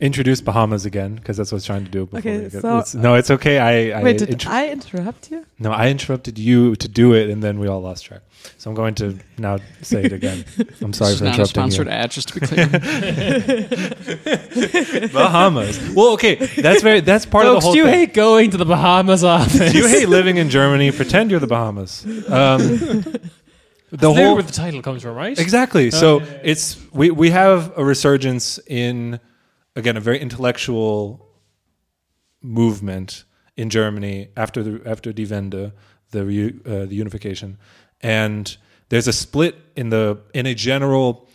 [0.00, 2.04] introduce Bahamas again because that's what I was trying to do.
[2.06, 3.58] Before Okay, get- so- it's- no, it's okay.
[3.58, 5.44] I, I Wait, did intro- I interrupt you?
[5.58, 8.20] no, I interrupted you to do it, and then we all lost track.
[8.58, 10.44] So I'm going to now say it again.
[10.80, 11.92] I'm sorry This is for not a interrupting sponsored you.
[11.92, 12.68] ad, just to be clear.
[15.12, 15.90] Bahamas.
[15.90, 17.94] Well, okay, that's very that's part of the whole do you thing.
[17.94, 19.72] hate going to the Bahamas office?
[19.72, 20.92] Do you hate living in Germany?
[20.92, 22.04] Pretend you're the Bahamas.
[22.28, 22.60] Um,
[23.90, 25.38] the That's whole where the title comes from, right?
[25.38, 25.90] Exactly.
[25.90, 29.18] So it's we we have a resurgence in
[29.78, 31.24] again a very intellectual
[32.42, 33.24] movement
[33.56, 35.72] in Germany after the after Die Wende,
[36.10, 37.56] the re, uh, the unification,
[38.00, 38.56] and
[38.88, 41.28] there's a split in the in a general.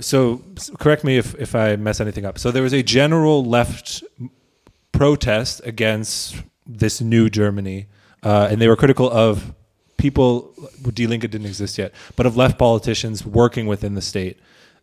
[0.00, 0.42] So
[0.78, 2.38] correct me if if I mess anything up.
[2.38, 4.02] So there was a general left
[4.92, 6.36] protest against
[6.66, 7.86] this new Germany,
[8.22, 9.54] uh, and they were critical of
[9.98, 10.54] people.
[10.94, 14.38] Die Linke didn't exist yet, but of left politicians working within the state.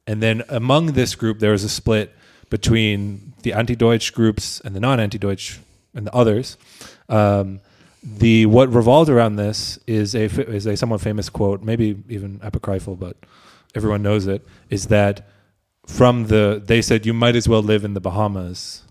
[0.07, 2.11] And then among this group, there was a split
[2.51, 5.59] between the anti-Deutsch groups and the non-anti-Deutsch
[5.95, 6.57] and the others.
[7.09, 7.61] Um,
[8.03, 12.95] the what revolved around this is a is a somewhat famous quote, maybe even apocryphal,
[12.95, 13.15] but
[13.73, 14.45] everyone knows it.
[14.69, 15.27] Is that
[15.87, 18.83] from the they said you might as well live in the Bahamas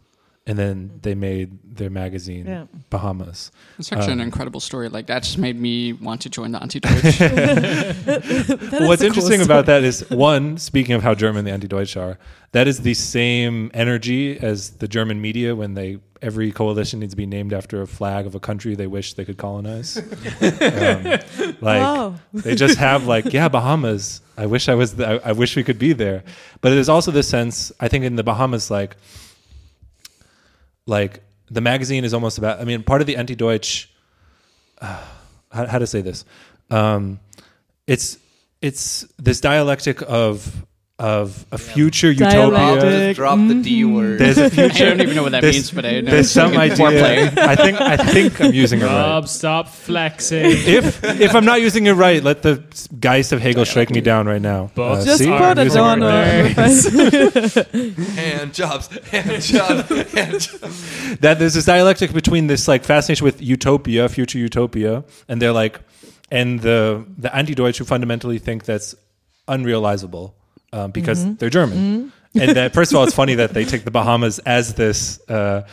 [0.47, 2.65] and then they made their magazine Yeah.
[2.89, 3.51] Bahamas.
[3.79, 4.89] It's actually an Um, incredible story.
[4.89, 7.21] Like that just made me want to join the anti-Deutsch.
[8.81, 12.19] What's interesting cool about that is one, speaking of how German the anti-Deutsch are,
[12.53, 17.17] that is the same energy as the German media when they every coalition needs to
[17.17, 19.97] be named after a flag of a country they wish they could colonize.
[20.41, 21.05] um,
[21.61, 22.15] like Wow.
[22.35, 24.21] they just have like yeah Bahamas.
[24.37, 24.97] I wish I was.
[24.97, 26.25] The, I, I wish we could be there.
[26.63, 28.97] But there's also this sense I think in the Bahamas like
[30.87, 32.61] like the magazine is almost about.
[32.61, 33.91] I mean, part of the anti-Deutsch.
[34.81, 35.05] Uh,
[35.53, 36.25] how, how to say this?
[36.71, 37.21] Um,
[37.87, 38.19] it's
[38.63, 40.67] it's this dialectic of
[41.01, 42.51] of a future Dialectic.
[42.53, 42.91] utopia.
[43.09, 44.19] Just drop the D word.
[44.21, 44.85] There's a I future.
[44.85, 47.33] I don't even know what that There's- means, but I know There's it's some idea.
[47.39, 48.93] I think I think I'm using it right.
[48.95, 50.45] Rob, stop flexing.
[50.45, 52.63] If if I'm not using it right, let the
[53.01, 54.71] Geist of Hegel strike me down right now.
[54.75, 55.27] But Uh, Just see?
[55.31, 56.01] put it on.
[56.03, 56.53] right.
[58.21, 61.17] hand jobs, hand jobs, hand jobs.
[61.21, 65.81] that there's this dialectic between this like fascination with utopia, future utopia, and they're like,
[66.31, 68.95] and the the anti-Deutsch who fundamentally think that's
[69.49, 70.35] unrealizable
[70.73, 72.13] um, because they're German.
[72.35, 75.21] and that first of all, it's funny that they take the Bahamas as this.
[75.29, 75.67] Uh,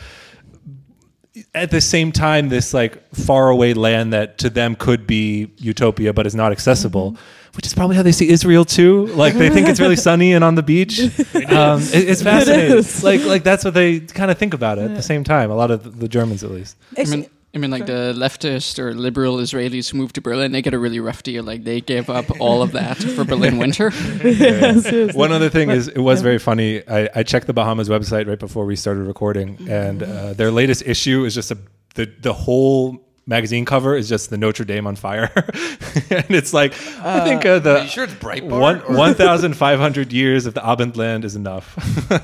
[1.54, 6.26] at the same time, this like faraway land that to them could be utopia, but
[6.26, 7.16] is not accessible,
[7.54, 9.06] which is probably how they see Israel too.
[9.06, 10.98] Like they think it's really sunny and on the beach.
[10.98, 12.78] Um, it- it's fascinating.
[12.78, 13.04] is.
[13.08, 15.50] Like like that's what they kind of think about it at the same time.
[15.50, 16.76] A lot of the, the Germans, at least.
[16.96, 20.60] I mean, I mean, like the leftist or liberal Israelis who moved to Berlin, they
[20.62, 21.42] get a really rough deal.
[21.42, 23.90] Like they gave up all of that for Berlin winter.
[23.90, 25.12] yeah, seriously.
[25.14, 26.24] One other thing But- is, it was yeah.
[26.24, 26.86] very funny.
[26.86, 30.82] I, I checked the Bahamas website right before we started recording, and uh, their latest
[30.86, 31.58] issue is just a
[31.94, 35.30] the the whole magazine cover is just the Notre Dame on fire,
[36.10, 38.60] and it's like I think uh, Are the you sure it's Breitbart?
[38.60, 41.76] one one thousand five hundred years of the Abendland is enough.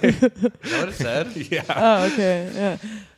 [0.04, 1.34] Is that what it said?
[1.50, 2.50] yeah, Oh, okay.
[2.54, 2.76] Yeah.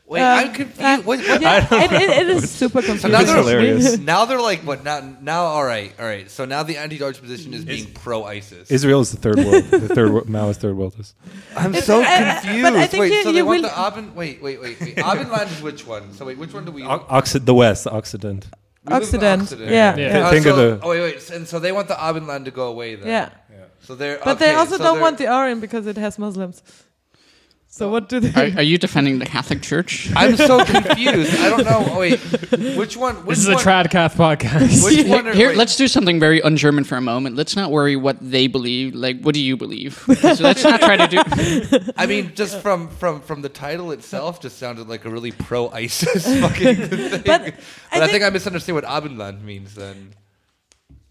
[0.09, 1.05] Wait, Um, I'm confused.
[1.05, 1.41] what, what?
[1.43, 3.11] Yeah, it, it, it is super So confusing.
[3.11, 3.99] now It's they're hilarious.
[4.15, 4.85] Now they're like what?
[4.85, 6.31] Now, now, all right, all right.
[6.31, 8.71] So now the anti-Deutsch position is being pro-ISIS.
[8.71, 9.65] Israel is the third world.
[9.65, 11.13] The third wo- Maoist third world is.
[11.57, 12.63] I'm It's- so I- I- confused.
[12.63, 14.15] but I think wait, you- so they you want will- the Aben?
[14.15, 14.95] Wait, wait, wait, wait.
[14.97, 16.13] Abenland is which one?
[16.13, 16.85] So wait, which one do we?
[16.85, 18.47] O- Occ- the West, the Occident.
[18.85, 19.43] we live in Occident.
[19.43, 19.71] Occident.
[19.73, 19.97] Yeah.
[19.97, 20.19] Yeah.
[20.19, 20.27] yeah.
[20.27, 21.31] Uh, Think so, of the- Oh wait, wait.
[21.31, 23.09] And so they want the Abenland to go away then.
[23.09, 23.31] Yeah.
[23.81, 24.21] So they're.
[24.25, 26.63] But they also so don't want the Orient because it has Muslims.
[27.77, 28.53] So what do they?
[28.55, 30.11] Are, are you defending the Catholic Church?
[30.16, 31.35] I'm so confused.
[31.39, 31.85] I don't know.
[31.91, 32.18] Oh wait,
[32.74, 33.16] which one?
[33.27, 34.83] Which this is a one, Tradcath podcast.
[34.83, 35.29] Which Here, one?
[35.29, 37.37] Are, here, wait, let's do something very un-German for a moment.
[37.37, 38.95] Let's not worry what they believe.
[38.95, 39.93] Like, what do you believe?
[40.07, 41.93] So let's not try to do.
[41.99, 46.24] I mean, just from from from the title itself, just sounded like a really pro-ISIS
[46.41, 47.22] fucking thing.
[47.27, 47.45] But, I
[47.93, 49.74] I, think, think- I misunderstand what Abendland means.
[49.74, 50.14] Then.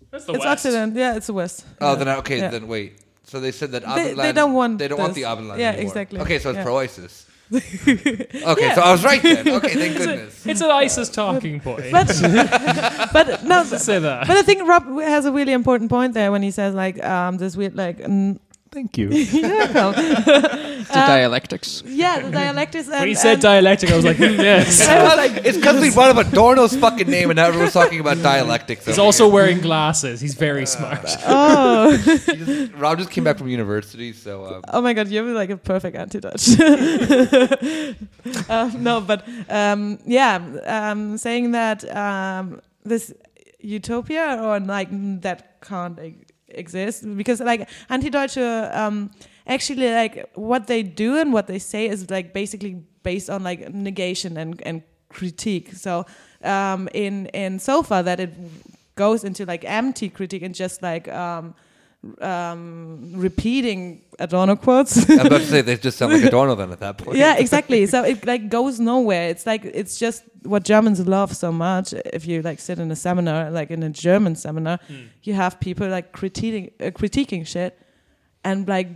[0.09, 0.65] That's the it's West.
[0.65, 0.95] Occident.
[0.95, 1.63] Yeah, it's the West.
[1.79, 1.95] Oh, Yeah.
[2.03, 2.37] then okay.
[2.39, 2.49] Yeah.
[2.49, 3.04] Then wait.
[3.25, 4.21] So they said that They- Abendland.
[4.23, 5.23] they don't want They don't want this.
[5.23, 5.87] the Abendland Yeah, anymore.
[5.91, 6.19] exactly.
[6.21, 6.63] Okay, so it's Yeah.
[6.63, 7.25] pro-ISIS.
[7.53, 9.47] okay, so I was right then.
[9.47, 10.45] Okay, thank goodness.
[10.47, 11.83] It's an ISIS talking point.
[11.91, 12.07] But
[13.13, 13.63] but no.
[13.63, 14.25] say that.
[14.27, 17.37] But I think Rob has a really important point there when he says like um,
[17.37, 17.99] this weird like
[18.75, 19.09] Thank you.
[19.09, 20.03] you're welcome.
[20.03, 21.81] The dialectics.
[21.85, 22.89] yeah the dialectics.
[22.89, 24.85] and, when he said and- dialectic, I was like, mm, yes.
[24.87, 28.01] I was like It's because we brought up Adorno's fucking name, and now everyone's talking
[28.01, 28.85] about dialectics.
[28.85, 29.33] He's also here.
[29.33, 30.19] wearing glasses.
[30.19, 31.05] He's very smart.
[31.25, 35.51] oh just- Rob just came back from university, so um, oh my god you're like
[35.51, 36.59] a perfect anti-Dutch.
[38.49, 43.13] um, no, but um, yeah, um, saying that um, this
[43.61, 45.97] utopia or like mm, that can't
[46.57, 49.11] exist because like anti-Deutsche um,
[49.47, 53.73] actually like what they do and what they say is like basically based on like
[53.73, 55.73] negation and, and critique.
[55.73, 56.05] So
[56.43, 58.33] um, in in so far that it
[58.95, 61.53] goes into like empty critique and just like um,
[62.21, 65.09] um, repeating Adorno quotes.
[65.09, 67.17] I'm about to say they just sound like Adorno then at that point.
[67.17, 67.85] yeah, exactly.
[67.85, 69.29] So it like goes nowhere.
[69.29, 71.93] It's like it's just what Germans love so much.
[71.93, 74.79] If you like sit in a seminar, like in a German seminar,
[75.23, 77.77] you have people like critiquing uh, critiquing shit,
[78.43, 78.87] and like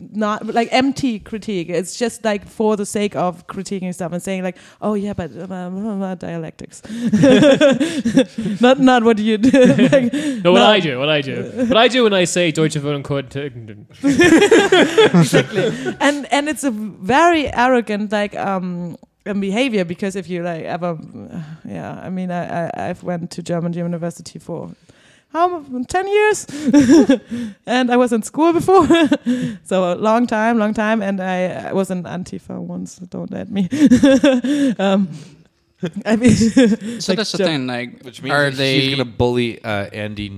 [0.00, 1.68] not like empty critique.
[1.68, 5.32] It's just like for the sake of critiquing stuff and saying like, oh yeah, but
[5.36, 6.82] uh, blah, blah, blah, dialectics.
[8.60, 9.50] not not what you do.
[9.92, 10.12] like,
[10.44, 10.62] No, what.
[10.62, 13.86] I do, what I do, what I do when I say Deutsche Wohnen
[15.20, 15.96] exactly.
[16.00, 18.96] and and it's a very arrogant like um
[19.28, 20.98] um, behavior because if you like ever
[21.64, 24.70] yeah i mean i, i've went to german university for
[25.30, 26.46] how 10 years?
[27.66, 28.86] And i was in school before.
[29.64, 31.02] So a long time long time.
[31.02, 33.68] And i, I was an antifa once don't let me.
[34.78, 35.08] Um
[36.04, 36.30] I mean,
[37.00, 37.66] So like that's the thing.
[37.66, 38.80] Like, Which means are they?
[38.80, 40.28] she's gonna bully uh, Andy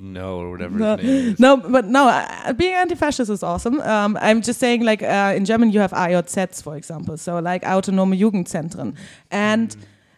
[0.00, 1.38] No or whatever No, his name is.
[1.40, 3.80] no, but no, uh, being anti-fascist is awesome.
[3.80, 7.62] Um, I'm just saying, like uh, in German, you have AJZs, for example, so like
[7.62, 8.94] autonome Jugendzentren,
[9.30, 9.76] and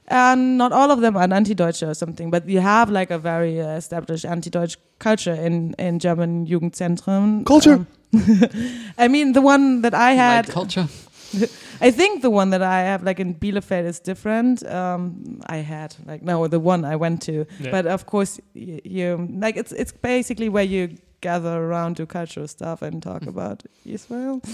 [0.09, 3.61] uh, not all of them are anti-Deutsche or something, but you have like a very
[3.61, 7.45] uh, established anti-Deutsch culture in in German Jugendzentren.
[7.45, 7.74] Culture.
[7.74, 7.87] Um,
[8.99, 10.89] I mean, the one that I had, like culture.
[11.81, 14.64] I think the one that I have, like in Bielefeld, is different.
[14.66, 17.70] Um, I had like no, the one I went to, Yeah.
[17.70, 22.49] but of course, y- you like it's it's basically where you gather around do cultural
[22.49, 24.41] stuff and talk about Israel.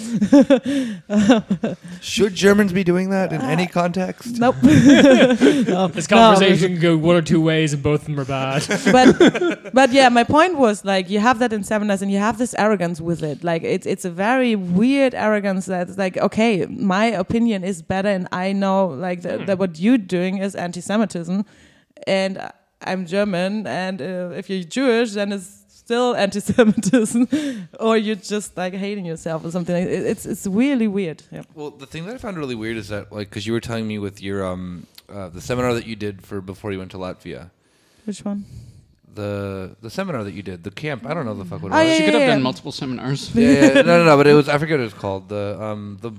[2.00, 4.36] Should Germans be doing that in any context?
[4.38, 4.56] Nope.
[4.62, 8.24] No, This no, conversation can go one or two ways, and both of them are
[8.24, 8.64] bad.
[8.92, 12.38] but but yeah, my point was like you have that in seminars and you have
[12.38, 13.44] this arrogance with it.
[13.44, 18.28] Like it's it's a very weird arrogance that's like okay, my opinion is better and
[18.32, 21.44] I know like that, that what you're doing is anti-Semitism,
[22.06, 22.52] and I-
[22.82, 27.28] I'm German and uh, if you're Jewish then it's still anti-Semitism,
[27.80, 29.74] or you're just like hating yourself or something.
[29.76, 31.22] It, it's it's really weird.
[31.30, 31.42] Yeah.
[31.54, 33.86] Well, the thing that I found really weird is that, like, because you were telling
[33.86, 36.98] me with your um, uh, the seminar that you did for before you went to
[36.98, 37.50] Latvia,
[38.04, 38.44] Which one?
[39.14, 41.06] the the seminar that you did, the camp.
[41.06, 41.88] I don't know the fuck what it Oh, was.
[41.88, 42.34] yeah, She could have yeah.
[42.34, 43.32] done multiple seminars.
[43.34, 45.28] yeah, yeah, no, no, no, but it was I forget what it was called.
[45.28, 46.10] The um the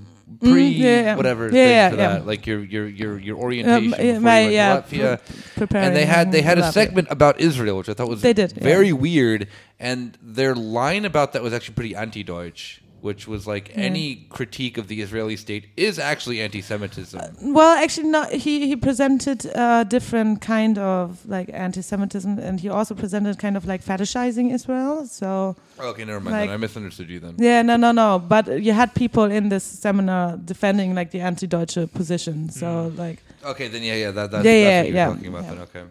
[0.42, 1.16] pre Mm, yeah, yeah.
[1.16, 4.46] whatever Yeah, thing for that, like your your your your orientation Um, before my- you
[4.46, 5.20] went yeah, to Latvia.
[5.56, 5.88] Preparing.
[5.88, 6.74] and they had they had a Latvia.
[6.74, 9.48] segment about Israel, which I thought was They did, very weird.
[9.80, 14.88] And their line about that was actually pretty anti-Deutsch, which was like any critique of
[14.88, 17.20] the Israeli state is actually anti-Semitism.
[17.20, 18.24] Uh, well, actually, no.
[18.24, 23.66] He he presented a different kind of like anti-Semitism, and he also presented kind of
[23.66, 25.06] like fetishizing Israel.
[25.06, 26.36] So okay, never mind.
[26.36, 26.50] like-.
[26.50, 27.36] I misunderstood you then.
[27.38, 28.20] yeah, no, no, no.
[28.20, 32.50] But you had people in this seminar defending like the anti-Deutsche position.
[32.50, 32.98] So hmm.
[32.98, 35.43] like, Okay, then yeah, yeah, that, that's, Yeah, that's yeah, what you're yeah, talking about
[35.43, 35.50] yeah.
[35.50, 35.60] then.
[35.60, 35.84] Okay.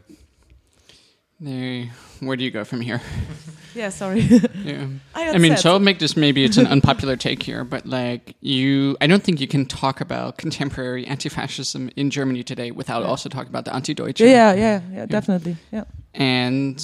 [1.38, 3.00] There, where do you go from here?
[3.74, 4.20] yeah, sorry.
[4.64, 4.86] Yeah.
[5.14, 8.34] I, I mean, so I'll make this maybe it's an unpopular take here, but like
[8.40, 13.08] you, I don't think you can talk about contemporary anti-fascism in Germany today without Yeah.
[13.08, 14.20] also talking about the anti-Deutsche.
[14.20, 15.56] yeah, yeah, yeah, definitely.
[15.70, 15.84] Yeah.
[16.14, 16.82] And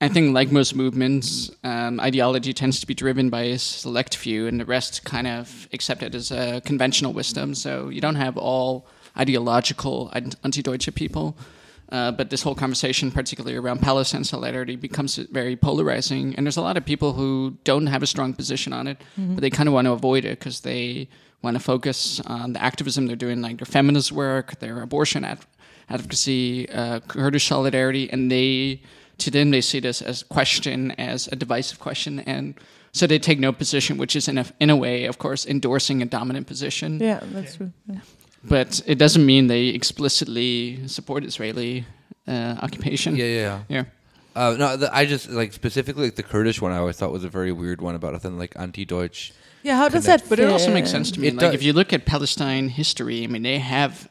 [0.00, 4.46] I think, like most movements, um, ideology tends to be driven by a select few,
[4.46, 7.54] and the rest kind of accept it as a conventional wisdom.
[7.54, 8.86] So you don't have all
[9.18, 10.12] ideological
[10.44, 11.36] anti Deutsche people.
[11.92, 16.34] Uh, but this whole conversation, particularly around Palestine solidarity, becomes very polarizing.
[16.36, 19.40] And there's a lot of people who don't have a strong position on it, but
[19.40, 21.08] they kind of want to avoid it because they
[21.42, 25.46] want to focus on the activism they're doing, like their feminist work, their abortion ad-
[25.88, 28.80] advocacy, uh, Kurdish solidarity, and they
[29.18, 32.54] to them they see this as question as a divisive question, and
[32.92, 36.02] so they take no position, which is in a in a way, of course, endorsing
[36.02, 36.98] a dominant position.
[37.00, 37.72] Yeah, that's true.
[37.86, 38.00] Yeah.
[38.48, 41.84] But it doesn't mean they explicitly support Israeli
[42.28, 43.16] uh, occupation.
[43.16, 43.60] Yeah, yeah, yeah.
[43.68, 43.84] Yeah.
[44.34, 46.70] Uh, no, the, I just like specifically like the Kurdish one.
[46.72, 49.32] I always thought was a very weird one about I like anti-Deutsch.
[49.62, 50.24] Yeah, how does Connect.
[50.24, 50.28] that?
[50.28, 51.28] But it also makes sense to me.
[51.28, 54.08] It like does- if you look at Palestine history, I mean, they have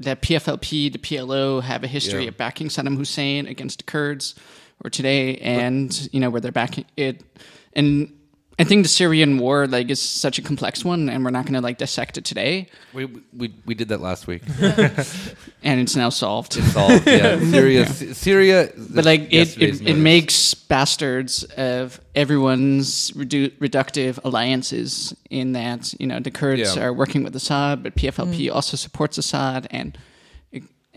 [0.00, 2.28] the PFLP, the PLO have a history Yeah.
[2.30, 4.34] of backing Saddam Hussein against the Kurds,
[4.84, 7.22] or today, and you know where they're backing it.
[7.72, 8.12] And
[8.60, 11.54] I think the Syrian war like is such a complex one, and we're not going
[11.54, 12.68] to like dissect it today.
[12.92, 13.06] We
[13.36, 14.42] we we did that last week.
[15.60, 16.56] And it's now solved.
[16.56, 17.04] It's solved.
[17.06, 17.84] yeah, Syria.
[17.84, 18.70] Sy- Syria.
[18.76, 26.06] but like it, it, it makes bastards of everyone's redu- reductive alliances in that you
[26.06, 26.84] know the Kurds Yeah.
[26.84, 28.54] are working with Assad, but PFLP mm.
[28.54, 29.98] also supports Assad, and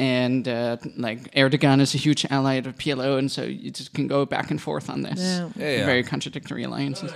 [0.01, 4.07] and uh, like Erdogan is a huge ally of PLO, and so you just can
[4.07, 5.19] go back and forth on this.
[5.19, 5.49] Yeah.
[5.55, 5.85] Yeah, yeah.
[5.85, 7.13] Very contradictory alliances.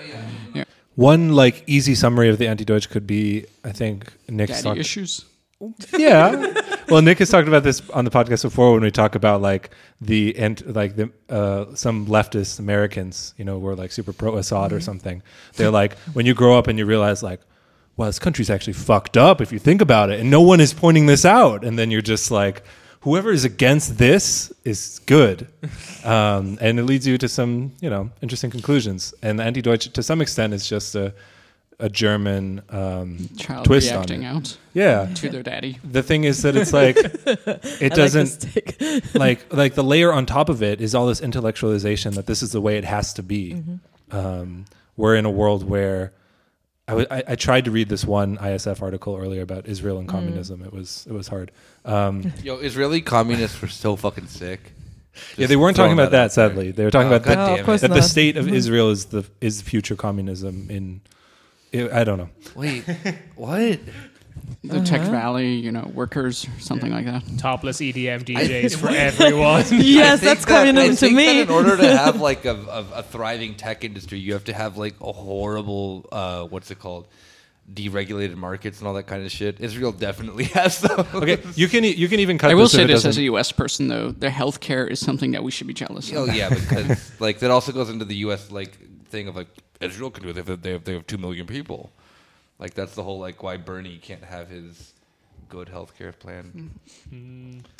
[0.93, 4.79] One like easy summary of the anti-Deutsch could be, I think Nick's Daddy talked.
[4.79, 5.25] issues.
[5.97, 6.53] Yeah.
[6.89, 9.71] well, Nick has talked about this on the podcast before when we talk about like
[10.01, 14.73] the and like the uh, some leftist Americans, you know, were like super pro Assad
[14.73, 15.23] or something.
[15.55, 17.39] They're like when you grow up and you realize like,
[17.98, 20.74] well, this country's actually fucked up if you think about it, and no one is
[20.74, 22.64] pointing this out, and then you're just like,
[23.02, 25.48] whoever is against this is good,
[26.04, 29.14] um, and it leads you to some you know interesting conclusions.
[29.22, 31.14] And the anti-Deutsch, to some extent, is just a
[31.78, 34.24] a German um, Child twist on it.
[34.24, 35.78] out Yeah, to their daddy.
[35.84, 36.96] the thing is that it's like
[37.82, 39.14] it I doesn't take.
[39.14, 42.54] like like the layer on top of it is all this intellectualization that this is
[42.54, 43.62] the way it has to be.
[44.12, 44.66] Um,
[44.96, 46.14] we're in a world where
[46.88, 50.07] I, w- I, I tried to read this one ISF article earlier about Israel and
[50.07, 50.61] communism.
[50.63, 51.51] It was it was hard.
[51.83, 54.71] Um, Yo, Israeli communists were so fucking sick.
[55.38, 56.25] yeah, they weren't talking about that.
[56.25, 56.49] out there.
[56.49, 57.88] Sadly, they were talking Oh, about God that, No, damn of course it.
[57.89, 61.01] that the state of Israel is the is future communism in.
[61.73, 62.29] I I don't know.
[62.55, 62.83] Wait,
[63.36, 63.79] what?
[64.64, 67.24] The Tech Valley, you know, workers, or something like that.
[67.38, 69.62] Topless EDM DJs for everyone.
[69.72, 71.26] yes, I think that's that- I communism to think me.
[71.26, 74.54] that in order to have like a, a, a thriving tech industry, you have to
[74.54, 77.08] have like a horrible uh, what's it called,
[77.72, 79.60] deregulated markets and all that kind of shit.
[79.60, 81.06] Israel definitely has those.
[81.14, 82.52] Okay, you can e- you can even cut.
[82.52, 83.52] I will this if say this as a U.S.
[83.52, 86.36] person, though, their healthcare is something that we should be jealous Oh of.
[86.36, 88.52] yeah, because like that also goes into the U.S.
[88.52, 88.78] like
[89.10, 89.48] thing of like
[89.82, 91.91] Israel can do it if they have, they have two million people.
[92.60, 94.93] Like that's the whole like why Bernie can't have his
[95.49, 96.72] good healthcare plan.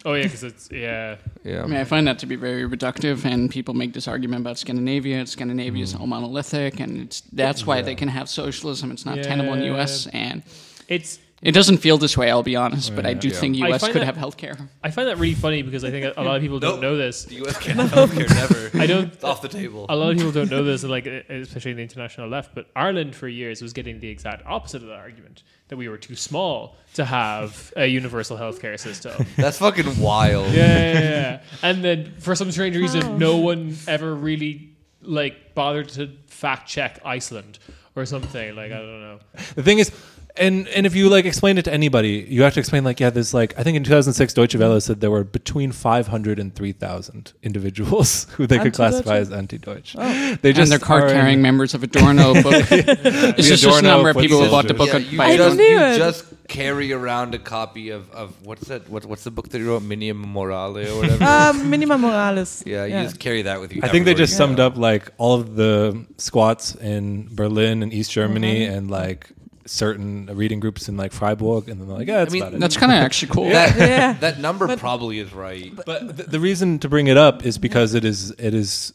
[0.06, 1.16] oh yeah, because it's yeah.
[1.44, 4.42] Yeah, I mean, I find that to be very reductive, and people make this argument
[4.42, 5.26] about Scandinavia.
[5.26, 5.84] Scandinavia Mm.
[5.84, 8.92] is all monolithic, and it's, that's why they can have socialism.
[8.92, 10.44] It's not tenable in the U.S., and
[10.88, 12.32] It's it doesn't feel this way.
[12.32, 13.34] I'll be honest, but I do Yeah.
[13.36, 13.82] think I U.S.
[13.82, 14.70] find could that- have healthcare.
[14.84, 16.82] I find that really funny because I think a lot of people don't Nope.
[16.82, 17.26] know this.
[17.26, 17.58] the U.S.
[17.60, 18.72] can't have healthcare never.
[18.82, 19.14] I don't.
[19.14, 19.86] It's off the table.
[19.90, 22.56] A lot of people don't know this, like especially in the international left.
[22.56, 25.98] But Ireland, for years, was getting the exact opposite of that argument that we were
[25.98, 29.26] too small to have a universal healthcare system.
[29.36, 30.54] That's fucking wild.
[30.54, 31.42] yeah, yeah, yeah.
[31.64, 34.70] And then for some strange reason, no one ever really
[35.02, 37.60] like bothered to fact check Iceland
[37.96, 38.56] or something.
[38.56, 39.20] Like I don't know.
[39.56, 39.92] The thing is,
[40.38, 43.10] and and if you like explain it to anybody, you have to explain like, yeah,
[43.10, 47.34] there's like I think in 2006 Deutsche Welle said there were between 500 and 3,000
[47.44, 49.94] individuals who they could classify as anti-Deutsch.
[49.94, 52.66] They and they're are card-carrying members of Adorno book.
[52.72, 55.26] it's just, just a Adorno number of people who bought the book Yeah, you, by
[55.26, 58.90] I just, knew you just carry around a copy of, of what's that?
[58.90, 59.84] What, what's the book that you wrote?
[59.84, 61.24] Minimum Morale or whatever.
[61.24, 62.64] um, Minima Moralia.
[62.66, 63.82] yeah, you just carry that with you.
[63.84, 64.68] I think they just you summed go.
[64.68, 69.30] up like all of the squats in Berlin and East Germany and like
[69.66, 72.60] certain reading groups in like Freiburg, and then they're like, yeah, that's mean, about it.
[72.60, 73.50] That's kind of actually cool.
[73.50, 74.14] That, Yeah.
[74.20, 75.74] that number But- probably is right.
[75.86, 78.94] But the, the reason to bring it up is because it is it is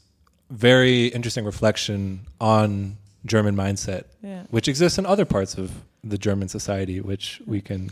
[0.51, 2.97] very interesting reflection on
[3.27, 4.45] German mindset, Yeah.
[4.51, 5.71] which exists in other parts of
[6.03, 7.91] the German society, which we can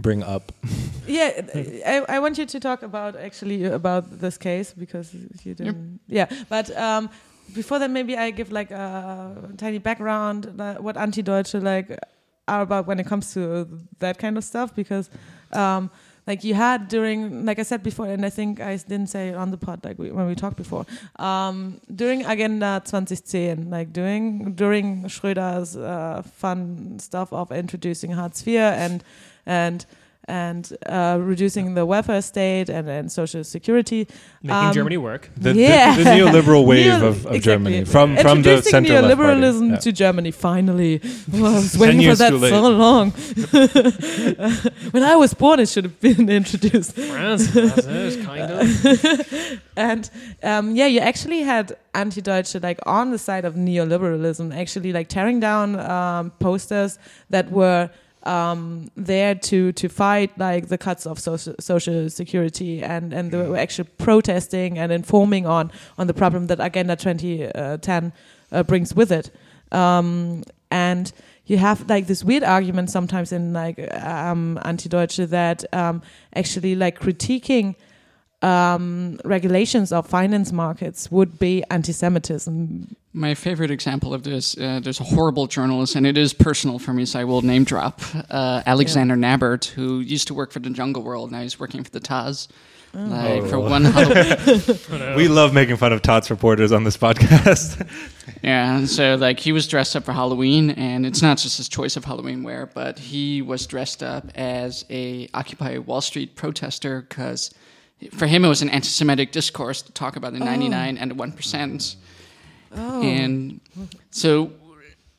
[0.00, 0.52] bring up.
[1.06, 1.30] Yeah,
[1.86, 6.00] I, I want you to talk about actually about this case because you didn't.
[6.08, 7.10] Yeah, but um,
[7.52, 10.46] before that, maybe I give like a tiny background
[10.80, 11.98] what anti-Deutsche like
[12.46, 13.68] are about when it comes to
[13.98, 15.10] that kind of stuff because.
[15.52, 15.90] Um,
[16.26, 19.50] like you had during, like I said before, and I think I didn't say on
[19.50, 20.86] the pod, like we, when we talked before,
[21.16, 28.56] um, during Agenda 2010, like during during Schröder's uh, fun stuff of introducing Hartz IV
[28.56, 29.04] and
[29.44, 29.84] and
[30.26, 34.06] and uh, reducing the welfare state and, and social security.
[34.42, 35.30] Making Um, Germany work.
[35.36, 35.96] The, the- Yeah.
[35.96, 37.40] the, neoliberal wave Neo- of, of exactly.
[37.40, 39.40] Germany from from the Introducing center left party.
[39.40, 39.76] neoliberalism Yeah.
[39.78, 40.30] to Germany.
[40.30, 41.00] Finally,
[41.32, 43.10] Well, I was waiting for that too so long.
[44.92, 46.92] when I was born, it should have been introduced.
[46.94, 49.60] France, France, kind of.
[49.76, 50.10] and
[50.42, 55.40] um, yeah, you actually had anti-Deutsche like on the side of neoliberalism, actually like tearing
[55.40, 56.98] down um, posters
[57.30, 57.90] that were
[58.24, 63.38] um, there to to fight like the cuts of social social security, and and they
[63.38, 68.12] were actually protesting and informing on on the problem that Agenda 2010
[68.52, 69.30] uh, brings with it.
[69.72, 71.12] Um, and
[71.46, 76.02] you have like this weird argument sometimes in like um, anti-Deutsche that um,
[76.34, 77.76] actually like critiquing
[78.44, 82.96] um, regulations of finance markets would be anti-Semitism.
[83.12, 86.92] My favorite example of this, uh, there's a horrible journalist, and it is personal for
[86.92, 90.70] me, so I will name drop uh, Alexander Nabert, who used to work for the
[90.70, 91.30] Jungle World.
[91.32, 92.48] Now he's working for the Taz.
[92.96, 93.60] Like for Oh.
[93.68, 97.84] one, Hall- We love making fun of Taz reporters on this podcast.
[98.44, 98.84] yeah.
[98.86, 102.04] So like he was dressed up for Halloween, and it's not just his choice of
[102.04, 107.50] Halloween wear, but he was dressed up as a Occupy Wall Street protester because
[108.12, 111.32] for him it was an anti-Semitic discourse to talk about the 99 and the one
[111.32, 111.96] percent.
[112.76, 113.02] Oh.
[113.02, 113.60] And
[114.10, 114.50] so,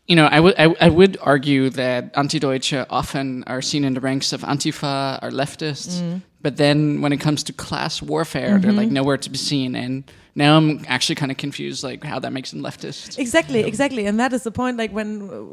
[0.07, 4.01] you know, I would I, I would argue that anti-Deutsche often are seen in the
[4.01, 6.21] ranks of Antifa or leftists, Mm.
[6.45, 8.77] But then when it comes to class warfare, they're Mm-hmm.
[8.83, 9.75] like nowhere to be seen.
[9.83, 10.03] And
[10.35, 13.17] now I'm actually kind of confused, like how that makes them leftist.
[13.25, 14.77] Exactly, exactly, and that is the point.
[14.77, 15.09] Like when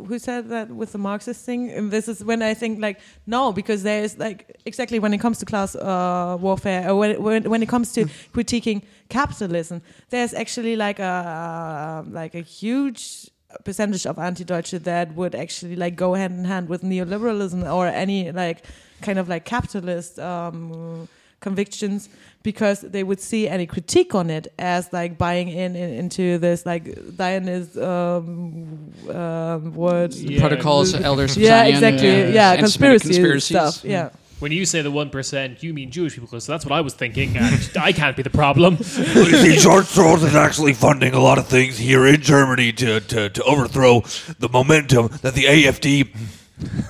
[0.09, 3.43] who said that with the Marxist thing, and this is when I think like no,
[3.61, 4.39] because there is like
[4.71, 8.01] exactly when it comes to class uh, warfare, or when, when when it comes to
[8.35, 8.79] critiquing
[9.09, 9.81] capitalism,
[10.11, 13.31] there's actually like a like a huge
[13.65, 18.31] percentage of anti-Deutsche that would actually like go hand in hand with neoliberalism or any
[18.33, 18.59] like
[19.03, 21.09] kind of like capitalist um,
[21.41, 22.09] convictions
[22.43, 26.65] because they would see any critique on it as like buying in, in into this
[26.65, 30.15] like Zionist um, um, word.
[30.15, 30.41] Yeah.
[30.41, 32.09] Protocols, elders Yeah, exactly.
[32.09, 33.75] yeah, anti-Semitic conspiracy conspiracies.
[33.75, 33.85] stuff.
[33.85, 34.11] Yeah.
[34.39, 36.95] When you say the one percent, you mean Jewish people, because that's what I was
[36.95, 38.77] thinking, and I can't be the problem.
[38.79, 42.73] But you see, George Soros is actually funding a lot of things here in Germany
[42.73, 44.01] to, to, to overthrow
[44.41, 46.13] the momentum that the AFD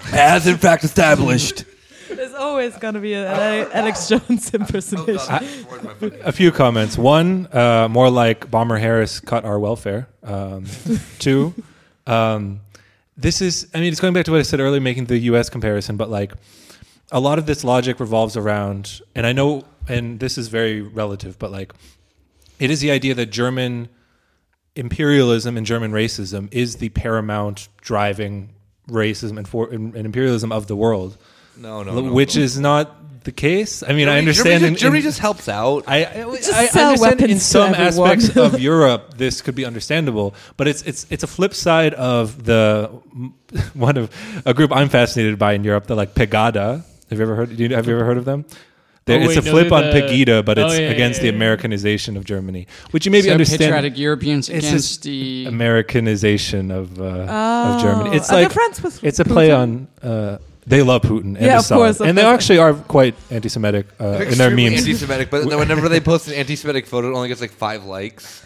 [0.05, 1.65] has in fact established.
[2.33, 5.45] There's always gonna be an Alex Jones impersonation.
[6.23, 6.97] A few comments.
[6.97, 10.09] One, uh, more like Bomber Harris cut our welfare.
[10.23, 10.65] Um,
[11.19, 11.53] two,
[12.07, 12.63] um,
[13.19, 15.51] this is, I mean, it's going back to what I said earlier, making the US
[15.51, 16.33] comparison, but like
[17.11, 21.39] a lot of this logic revolves around, and I know, and this is very relative,
[21.39, 21.75] but like
[22.59, 23.91] it is the idea that German
[24.75, 28.55] imperialism and German racism is the paramount driving
[28.89, 31.19] racism and, for, and, and imperialism of the world,
[31.63, 32.13] No, no, no.
[32.13, 32.85] which is not
[33.25, 33.83] the case.
[33.89, 34.61] I mean, I understand.
[34.61, 35.85] Germany, in- just, Germany in- just helps out.
[35.87, 40.35] I, I, Just I sell understand in some aspects of Europe this could be understandable,
[40.57, 42.91] but it's it's it's a flip side of the
[43.75, 44.11] one of
[44.45, 46.83] a group I'm fascinated by in Europe, the like Pegida.
[47.11, 47.57] Have you ever heard?
[47.57, 48.45] Do you, have you ever heard of them?
[49.09, 51.19] Oh, it's wait, a flip they're on the- Pegida, but Oh, it's yeah, yeah, against
[51.23, 51.37] yeah, the.
[51.37, 53.59] Americanization of Germany, which you maybe so understand.
[53.61, 58.17] patriotic Europeans It's against the Americanization of uh, of Germany.
[58.17, 59.59] It's Oh, are they like friends with it's a play Putin?
[59.59, 59.89] on.
[60.11, 61.77] Uh, they love Putin, and Yeah, of Assad.
[61.77, 62.35] course, of and they course.
[62.35, 64.81] actually are quite anti-Semitic uh, in their Extremely memes.
[64.81, 68.45] anti-Semitic, but whenever they post an anti-Semitic photo, it only gets like five likes.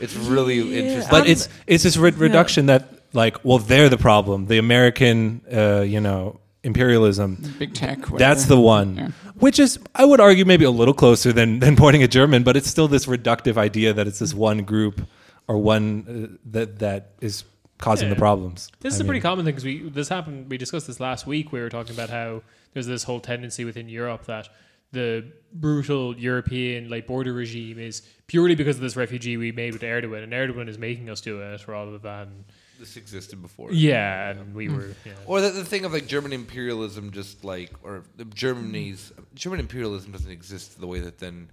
[0.00, 1.10] It's really interesting.
[1.10, 2.82] but Um, it's it's this re- reduction that
[3.12, 7.98] like well they're the problem the american uh, you know imperialism big tech.
[8.18, 9.08] that's the one Yeah.
[9.38, 12.56] which is i would argue maybe a little closer than than pointing at german but
[12.58, 15.00] it's still this reductive idea that it's this one group
[15.48, 17.44] or one uh, that that is
[17.78, 18.14] causing Yeah.
[18.14, 20.48] the problems This I is a pretty common thing because we this happened.
[20.50, 21.52] We discussed this last week.
[21.52, 22.42] We were talking about how
[22.72, 24.48] there's this whole tendency within Europe that
[24.92, 29.82] the brutal European like border regime is purely because of this refugee we made with
[29.82, 32.44] Erdogan, and Erdogan is making us do it rather than
[32.78, 33.72] this existed before.
[33.72, 35.12] yeah, and we were yeah.
[35.26, 38.04] Or the, the thing of like German imperialism, just like or
[38.34, 41.48] Germany's German imperialism doesn't exist the way that then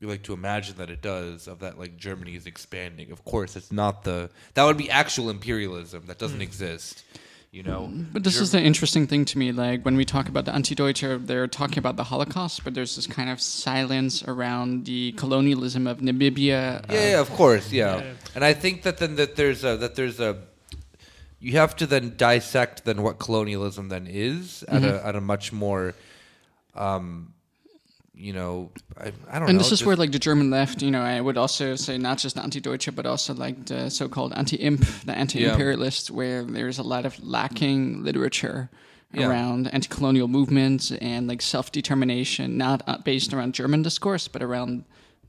[0.00, 1.48] we like to imagine that it does.
[1.48, 3.10] Of that like Germany is expanding.
[3.12, 7.04] Of course, it's not the that would be actual imperialism that doesn't exist.
[7.50, 9.52] You know, But this is the interesting thing to me.
[9.52, 13.06] Like when we talk about the anti-Deutsche, they're talking about the Holocaust, but there's this
[13.06, 16.82] kind of silence around the colonialism of Namibia.
[16.82, 17.98] uh, Yeah, yeah, of course, yeah.
[17.98, 18.12] Yeah.
[18.34, 20.38] And I think that then that there's a that there's a
[21.38, 25.52] you have to then dissect then what colonialism then is at a at a much
[25.52, 25.94] more
[26.74, 27.33] um
[28.16, 30.90] you know I, I don't and know this is where like the German left, you
[30.90, 35.12] know, I would also say not just anti-Deutsche, but also like the so-called anti-imp, the
[35.16, 38.68] anti-imperialist, where there's a lot of lacking literature
[39.12, 39.28] Yeah.
[39.28, 44.84] around anti-colonial movements and like self-determination, not uh, based around German discourse, but around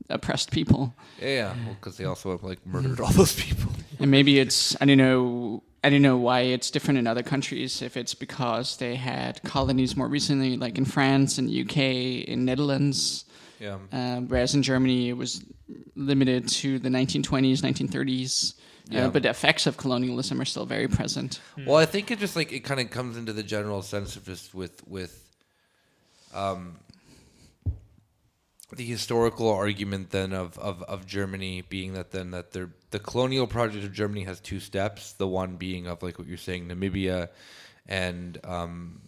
[0.08, 0.94] oppressed people.
[1.20, 1.54] yeah, yeah.
[1.64, 4.98] well because they also have like murdered all those people And maybe it's I don't
[4.98, 7.80] know I don't know why it's different in other countries.
[7.80, 11.76] If it's because they had colonies more recently, like in France and UK,
[12.26, 13.24] in Netherlands,
[13.60, 15.44] yeah uh, whereas in Germany it was
[15.94, 18.54] limited to the 1920s, 1930s.
[18.88, 19.06] Yeah.
[19.06, 21.40] Uh, but the effects of colonialism are still very present.
[21.64, 24.24] Well, I think it just like it kind of comes into the general sense of
[24.24, 25.24] just with with
[26.34, 26.80] um
[28.74, 33.46] the historical argument then of, of, of Germany being that then that the the colonial
[33.46, 35.12] project of Germany has two steps.
[35.12, 37.28] The one being of like what you're saying, Namibia,
[37.86, 39.00] and um,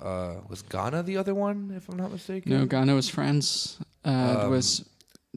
[0.00, 2.52] uh, was Ghana the other one, if I'm not mistaken.
[2.52, 3.78] No, Ghana was France.
[4.04, 4.84] Uh, Um, was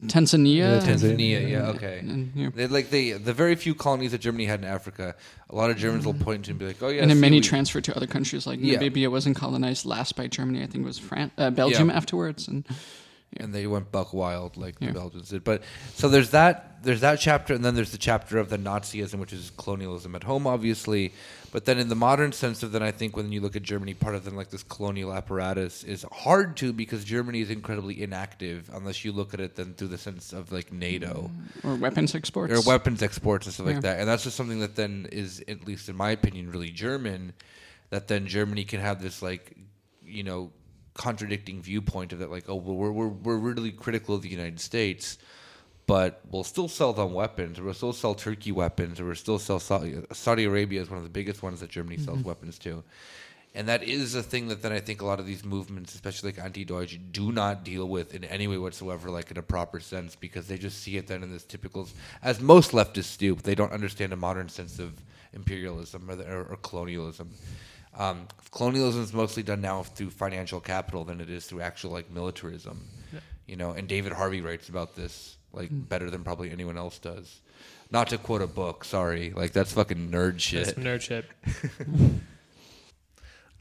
[0.06, 0.56] Tanzania.
[0.56, 1.50] Yeah, Tanzania.
[1.50, 1.98] Yeah, okay.
[1.98, 2.48] And, yeah.
[2.54, 5.14] They, like they, the very few colonies that Germany had in Africa,
[5.50, 7.36] a lot of Germans will point to and be like, "Oh yeah." and then many
[7.38, 8.46] we- transferred to other countries.
[8.46, 8.78] Like Yeah.
[8.78, 10.62] Namibia wasn't colonized last by Germany.
[10.62, 12.48] I think it was Fran- uh, Belgium afterwards.
[12.48, 12.64] And
[13.36, 14.88] and they went buck wild like Yeah.
[14.88, 15.44] the Belgians did.
[15.44, 15.62] But
[15.94, 19.32] so there's that there's that chapter, and then there's the chapter of the Nazism, which
[19.32, 21.12] is colonialism at home, obviously.
[21.52, 23.94] But then in the modern sense of then, I think when you look at Germany,
[23.94, 28.68] part of then like this colonial apparatus is hard to because Germany is incredibly inactive
[28.72, 31.30] unless you look at it then through the sense of like NATO
[31.62, 31.64] mm.
[31.70, 32.52] or weapons exports.
[32.52, 33.74] or weapons exports and stuff Yeah.
[33.74, 34.00] like that.
[34.00, 37.32] And that's just something that then is, at least in my opinion, really German.
[37.90, 39.54] That then Germany can have this like,
[40.04, 40.50] you know,
[40.94, 44.60] contradicting viewpoint of that, like, oh, well, we're we're we're really critical of the United
[44.60, 45.18] States,
[45.86, 49.38] but we'll still sell them weapons, or we'll still sell Turkey weapons, or we'll still
[49.38, 52.28] sell Saudi, Saudi Arabia is one of the biggest ones that Germany sells mm-hmm.
[52.28, 52.82] weapons to.
[53.54, 56.32] And that is a thing that then I think a lot of these movements, especially
[56.32, 60.16] like anti-Deutsch, do not deal with in any way whatsoever, like in a proper sense,
[60.16, 61.86] because they just see it then in this typical,
[62.22, 63.34] as most leftists do.
[63.34, 64.94] They don't understand a modern sense of
[65.34, 67.30] imperialism or, the, or, or colonialism.
[67.98, 72.10] Um, colonialism is mostly done now through financial capital than it is through actual like
[72.10, 72.88] militarism.
[73.46, 77.40] You know, and David Harvey writes about this like better than probably anyone else does.
[77.90, 80.66] Not to quote a book, sorry, like that's fucking nerd shit.
[80.66, 81.26] That's nerd shit.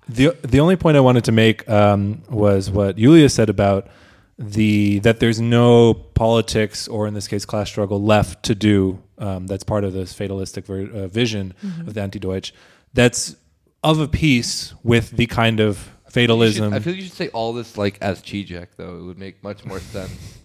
[0.09, 3.87] The the only point I wanted to make um, was what Yulia said about
[4.37, 9.01] the that there's no politics or in this case class struggle left to do.
[9.19, 11.53] Um, that's part of this fatalistic ver- uh, vision
[11.85, 12.53] of the anti-Deutsch.
[12.93, 13.35] That's
[13.83, 16.73] of a piece with the kind of You should- fatalism.
[16.73, 18.97] I feel you should say all this like as Zizek though.
[18.97, 20.11] It would make much more sense.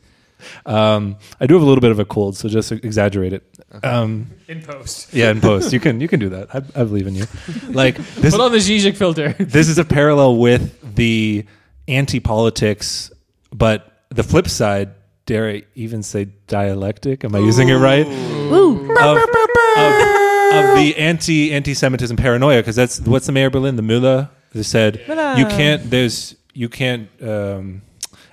[0.66, 3.42] Um, I do have a little bit of a cold, so just exaggerate it.
[3.82, 5.12] Um, in post.
[5.14, 6.54] yeah, in post, you can you can do that.
[6.54, 7.24] I, I believe in you.
[7.70, 9.32] Like this, Put on the Zizek filter.
[9.38, 11.46] this is a parallel with the
[11.88, 13.10] anti-politics,
[13.50, 14.90] but the flip side.
[15.24, 17.24] Dare I even say dialectic?
[17.24, 18.06] Am I using it right?
[18.06, 19.18] Of, of,
[20.54, 24.62] of the anti anti-Semitism paranoia, because that's what's the mayor of Berlin, the Müller, who
[24.62, 25.00] said
[25.38, 25.90] you can't.
[25.90, 27.08] There's you can't.
[27.22, 27.82] Um,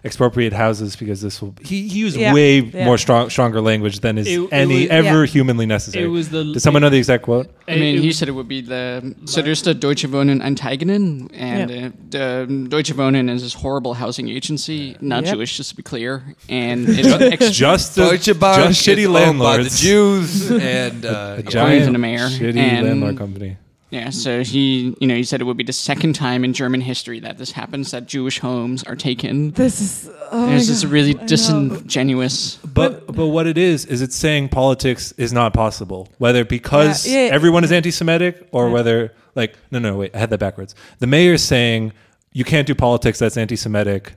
[0.05, 2.33] expropriate houses because this will he, he used Yeah.
[2.33, 2.83] way Yeah.
[2.85, 5.31] more strong stronger language than is It- it any was- ever Yeah.
[5.31, 6.43] humanly necessary It was the.
[6.53, 9.15] does someone know the exact quote I mean, it he said it would be the
[9.25, 11.87] so there's the Deutsche Wohnen Enteignen, and Yeah.
[12.19, 15.33] uh, the Deutsche Wohnen is this horrible housing agency, not Yep.
[15.35, 19.05] Jewish, just to be clear, and it's ex- just the, Deutsche Bank just shitty is
[19.07, 21.49] owned by the landlords Jews and uh, a yeah.
[21.49, 22.27] Giant to the mayor.
[22.27, 23.55] shitty And- landlord company
[23.93, 24.09] yeah.
[24.09, 27.19] So he, you know, he said it would be the second time in German history
[27.19, 29.51] that this happens that Jewish homes are taken.
[29.51, 30.09] This is.
[30.31, 32.57] Oh There's this God, really disingenuous.
[32.57, 36.09] But but what it is is it's saying politics is not possible.
[36.17, 37.33] Whether because Yeah, yeah.
[37.33, 40.73] everyone is anti-Semitic or whether like no no wait I had that backwards.
[40.99, 41.93] The mayor is saying
[42.31, 44.15] you can't do politics that's anti-Semitic.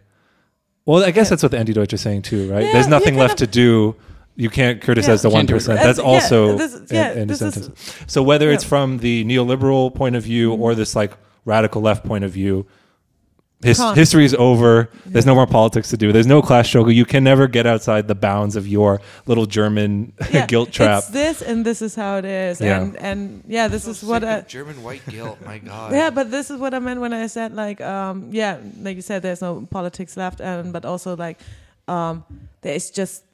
[0.87, 2.65] Well, I guess that's what the anti-Deutsch is saying too, right?
[2.65, 3.97] Yeah, There's nothing kind left of- to do.
[4.37, 5.31] You can't criticize Yeah.
[5.31, 5.79] the one Can't do it percent.
[5.79, 5.85] right.
[5.87, 7.75] That's yeah, also this- an- yeah, this is- anti-Semitism.
[8.07, 11.13] So whether it's from the neoliberal point of view or this like
[11.45, 12.67] radical left point of view,
[13.65, 14.91] his, history is over.
[15.07, 16.13] There's no more politics to do.
[16.13, 16.93] There's no class struggle.
[16.93, 20.99] You can never get outside the bounds of your little German Yeah, guilt trap.
[20.99, 22.79] It's this, and this is how it is, Yeah.
[22.83, 24.35] and and yeah, this So is what sick I.
[24.41, 25.39] of German white guilt.
[25.45, 25.93] My God.
[25.93, 29.03] Yeah, but this is what I meant when I said like, um, yeah, like you
[29.03, 31.39] said, there's no politics left, and but also like,
[31.89, 32.25] um,
[32.61, 33.25] there is just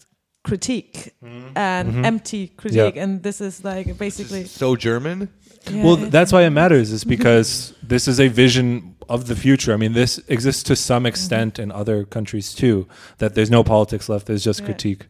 [0.43, 1.13] critique
[1.55, 2.05] and Mhm.
[2.05, 4.41] empty critique, and this is like basically.
[4.43, 5.29] is so German.
[5.71, 9.73] yeah, well, that's why it matters, is because this is a vision of the future.
[9.73, 12.87] I mean, this exists to some extent in other countries too.
[13.19, 14.27] That there's no politics left.
[14.27, 14.67] There's just Yeah.
[14.67, 15.07] critique.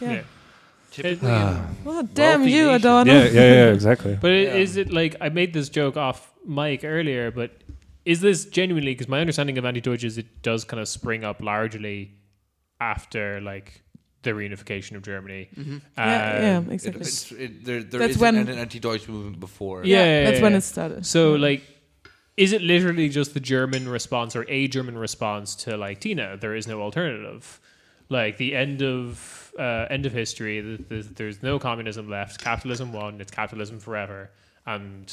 [0.00, 0.12] Yeah.
[0.12, 0.20] Yeah.
[0.90, 1.60] Typically, Ah.
[1.84, 2.74] Well, damn you, nation.
[2.74, 3.12] Adorno.
[3.12, 4.16] Yeah, yeah, yeah, exactly.
[4.20, 4.54] But Yeah.
[4.64, 7.30] is it like I made this joke off mic earlier?
[7.30, 7.50] But
[8.04, 8.92] is this genuinely?
[8.92, 12.12] Because my understanding of anti-Deutsch is it does kind of spring up largely
[12.80, 13.82] after like
[14.26, 15.48] the reunification of Germany.
[15.58, 15.80] Mhm.
[15.96, 17.00] Yeah, yeah, Um, it, exactly.
[17.02, 19.78] it's, it, there, there That's isn't when- an anti-Deutsch movement before.
[19.84, 20.58] Yeah, yeah, that's yeah, when yeah.
[20.58, 21.06] it started.
[21.06, 21.62] So like,
[22.36, 26.36] is it literally just the German response or a German response to like Tina?
[26.36, 27.60] There is no alternative.
[28.08, 30.60] Like the end of uh, end of history.
[30.62, 32.34] th- th- There's no communism left.
[32.50, 33.20] Capitalism won.
[33.22, 34.30] It's capitalism forever.
[34.66, 35.06] And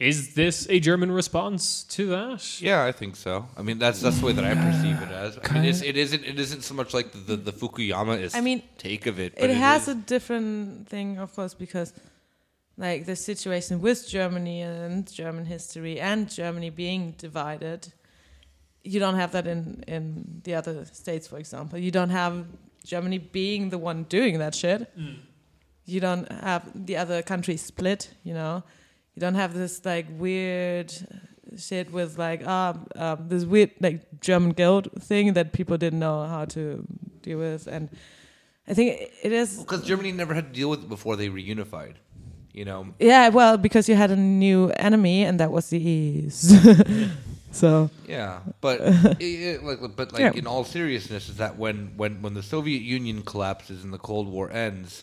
[0.00, 2.60] is this a German response to that?
[2.60, 3.46] Yeah, I think so.
[3.56, 5.38] I mean, that's that's the way that I perceive it as.
[5.44, 8.34] I mean, it's, it isn't it isn't so much like the the, the Fukuyama is
[8.34, 9.34] I mean, take of it.
[9.38, 11.92] But it has is- a different thing, of course, because
[12.78, 17.92] like the situation with Germany and German history and Germany being divided,
[18.82, 21.78] you don't have that in in the other states, for example.
[21.78, 22.46] You don't have
[22.86, 24.80] Germany being the one doing that shit.
[24.98, 25.16] Mm.
[25.84, 28.14] You don't have the other countries split.
[28.24, 28.62] You know,
[29.20, 30.90] you don't have this like weird
[31.58, 36.26] shit with like um, um this weird like German guilt thing that people didn't know
[36.26, 36.82] how to
[37.22, 37.88] deal with and.
[38.68, 41.94] I think it is because Germany never had to deal with it before they reunified.
[42.52, 46.52] You know, Yeah, well, because you had a new enemy, and that was the East.
[47.50, 48.80] so Yeah, but
[49.18, 50.32] it, it- like, but like Yeah.
[50.40, 54.28] in all seriousness, is that when when when the Soviet Union collapses and the Cold
[54.28, 55.02] War ends,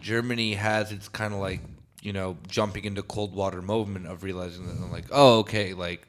[0.00, 1.60] Germany has its kind of like
[2.06, 6.06] you know jumping into cold water movement of realizing that I'm like oh okay like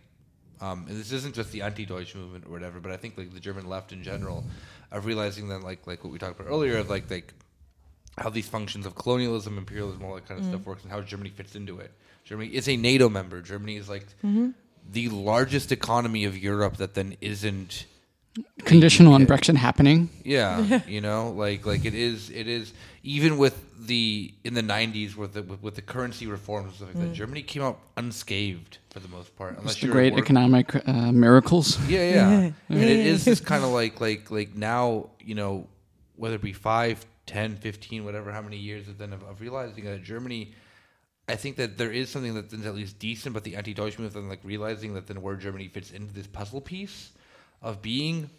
[0.60, 3.40] um, and this isn't just the anti-Deutsch movement or whatever, but I think like the
[3.40, 4.44] German left in general
[4.92, 7.34] of realizing that like like what we talked about earlier of like like
[8.18, 11.30] how these functions of colonialism, imperialism, all that kind of stuff works, and how Germany
[11.30, 11.92] fits into it.
[12.24, 13.42] Germany is a NATO member.
[13.42, 14.08] Germany is like
[14.92, 17.86] the largest economy of Europe that then isn't.
[18.66, 20.10] Conditional on Brexit happening.
[20.24, 22.32] Yeah, you know, like like it is.
[22.32, 26.68] It is even with the in the '90s with the with, with the currency reforms
[26.68, 27.14] and stuff like that.
[27.14, 31.80] Germany came out unscathed for the most part, unless the you're great economic uh, miracles.
[31.88, 32.40] yeah, yeah.
[32.70, 32.78] Yeah.
[32.78, 35.68] And it is this kind of like like like now, you know,
[36.16, 39.86] whether it be 5, 10, 15, whatever how many years of then of, of realizing
[39.86, 40.54] that Germany
[41.30, 44.30] I think that there is something that's at least decent but the anti-Deutsch movement and
[44.30, 47.12] like realizing that then where Germany fits into this puzzle piece
[47.62, 48.30] of being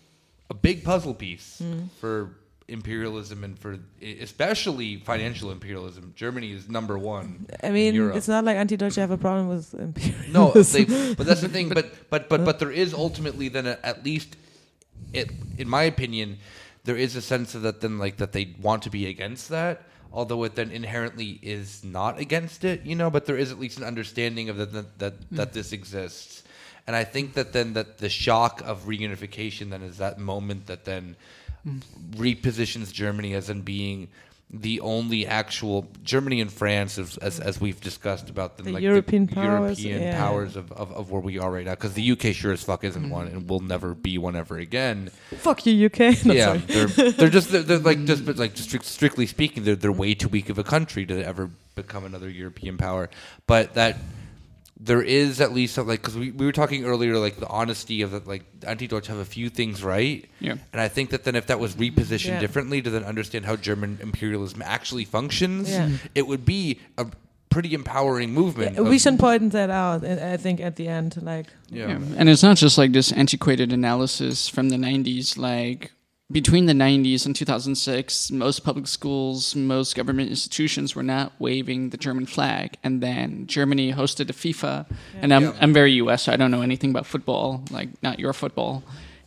[0.49, 1.63] a big puzzle piece
[2.01, 6.13] for imperialism and for especially financial imperialism.
[6.15, 7.47] Germany is number 1.
[7.63, 10.33] I mean, it's not like anti-Deutsche have a problem with imperialism.
[10.33, 10.85] No, they,
[11.15, 11.71] but that's the thing.
[11.71, 14.37] But but but but there is ultimately then a, at least,
[15.13, 16.39] it, in my opinion,
[16.85, 19.83] there is a sense of that then like that they want to be against that
[20.11, 23.77] although it then inherently is not against it you know but there is at least
[23.77, 25.37] an understanding of that that that, hmm.
[25.37, 26.43] that this exists
[26.87, 30.87] and i think that then that the shock of reunification then is that moment that
[30.87, 31.15] then
[31.67, 31.83] Mm.
[32.17, 34.09] repositions germany as in being
[34.51, 38.83] the only actual Germany and France, as as, as we've discussed about the, The like
[38.83, 40.19] European the powers, European yeah.
[40.19, 42.83] powers of, of, of where we are right now, because the UK sure as fuck
[42.83, 43.11] isn't mm.
[43.11, 45.11] one, and will never be one ever again.
[45.37, 46.17] Fuck you, UK.
[46.25, 48.27] No, yeah, they're they're just they're, they're like just mm.
[48.27, 51.51] but like strict, strictly speaking, they're they're way too weak of a country to ever
[51.75, 53.11] become another European power.
[53.47, 53.99] But that
[54.81, 58.03] there is at least some, like because we, we were talking earlier like the honesty
[58.03, 60.25] of that like anti-Deutsch have a few things right.
[60.41, 60.55] Yeah.
[60.73, 62.41] And I think that then if that was repositioned Yeah.
[62.41, 65.91] differently to then understand how German imperialism actually functions, Yeah.
[66.15, 67.07] it would be a
[67.51, 68.75] pretty empowering movement.
[68.75, 70.05] Yeah, of- we should point that out.
[70.05, 71.89] I I think at the end, like Yeah.
[71.89, 71.99] Yeah.
[72.17, 75.37] And it's not just like this antiquated analysis from the 90s.
[75.37, 75.91] Like,
[76.31, 81.97] between the 90s and 2006, most public schools, most government institutions were not waving the
[81.97, 82.77] German flag.
[82.85, 84.87] And then Germany hosted the FIFA.
[84.91, 84.97] Yeah.
[85.23, 85.53] And I'm, Yeah.
[85.61, 88.83] I'm very US, so I don't know anything about football, like, not your football.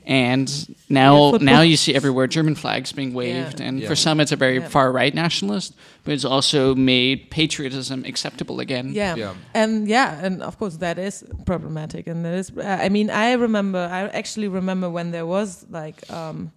[0.06, 1.46] And Yeah, now, football.
[1.46, 3.66] now you see everywhere German flags being waved, Yeah.
[3.68, 3.88] and Yeah.
[3.88, 4.68] for some it's a very Yeah.
[4.68, 5.74] far right nationalist,
[6.04, 8.94] but it's also made patriotism acceptable again.
[8.94, 9.16] yeah.
[9.16, 9.34] Yeah.
[9.54, 12.52] and yeah, and of course that is problematic, and that is.
[12.56, 13.80] Uh, I mean, I remember.
[13.92, 16.52] I actually remember when there was like um,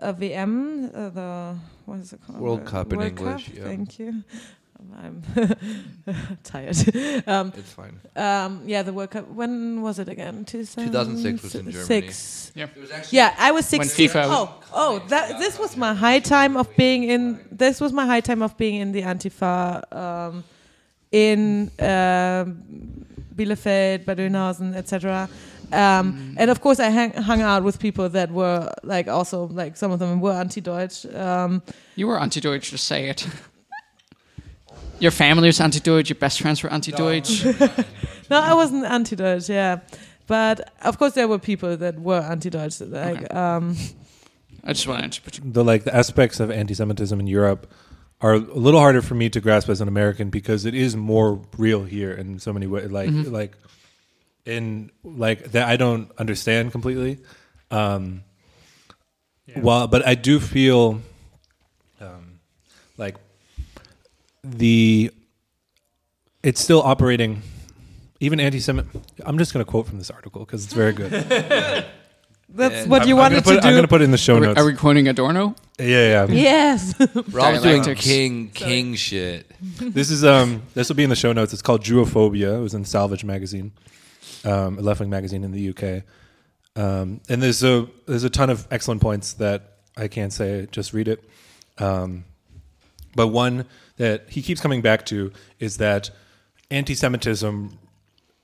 [0.00, 1.56] a WM, uh, the
[1.86, 2.40] what is it called?
[2.40, 3.64] World Uh, Cup in World English, Cup, yeah.
[3.64, 4.24] Thank you.
[4.96, 5.22] I'm
[6.42, 6.76] tired.
[7.26, 8.00] um, It's fine.
[8.16, 9.28] um, yeah, the World Cup.
[9.28, 10.44] When was it again?
[10.44, 11.84] 2006 was in Germany.
[11.84, 12.52] Six.
[12.54, 12.66] Yeah.
[13.10, 14.08] Yeah, I was When 16.
[14.08, 17.38] FIFA oh, oh, that this was my high time of being in.
[17.52, 20.44] This was my high time of being in the Antifa um,
[21.12, 22.62] in um,
[23.36, 25.28] Bielefeld, Bad Oeynhausen, etc.
[25.72, 29.76] Um, and of course, I hang, hung out with people that were like also like
[29.76, 31.06] some of them were anti-Deutsch.
[31.14, 31.62] Um,
[31.96, 33.26] You were anti-Deutsch, just say it.
[34.98, 36.10] Your family was anti-Deutsch.
[36.10, 37.44] Your best friends were anti-Deutsch.
[38.30, 39.80] no, I wasn't anti-Deutsch, yeah,
[40.26, 42.80] but of course there were people that were anti-Deutsch.
[42.80, 43.26] Like, Okay.
[43.28, 43.76] um,
[44.62, 47.66] I just wanted to put the like the aspects of anti-Semitism in Europe
[48.20, 51.40] are a little harder for me to grasp as an American because it is more
[51.56, 52.90] real here in so many ways.
[52.90, 53.32] Like Mhm.
[53.32, 53.56] like
[54.50, 57.18] in like that I don't understand completely.
[57.70, 58.24] Um,
[59.46, 59.60] Yeah.
[59.60, 61.00] Well, but I do feel
[62.00, 62.40] um,
[62.98, 63.16] like
[64.44, 65.10] the
[66.42, 67.42] it's still operating.
[68.22, 68.86] Even anti-Semit.
[69.24, 71.10] I'm just going to quote from this article because it's very good.
[71.10, 71.86] that's
[72.50, 72.86] Yeah.
[72.86, 73.68] what I'm, you I'm wanted gonna put, do.
[73.68, 74.60] I'm going to put it in the show Are we, notes.
[74.60, 75.54] are we quoting Adorno?
[75.78, 76.26] yeah, yeah.
[76.28, 76.94] yes.
[77.30, 78.04] Rob's doing Dialectics.
[78.04, 79.50] king king shit.
[79.80, 81.52] this is um this will be in the show notes.
[81.54, 82.58] It's called Jewophobia.
[82.58, 83.72] It was in Salvage magazine,
[84.44, 86.04] um, a left wing magazine in the UK.
[86.76, 90.68] Um, and there's a there's a ton of excellent points that I can't say.
[90.70, 91.22] Just read it.
[91.78, 92.24] Um,
[93.14, 96.10] but one that he keeps coming back to is that
[96.70, 97.78] anti-Semitism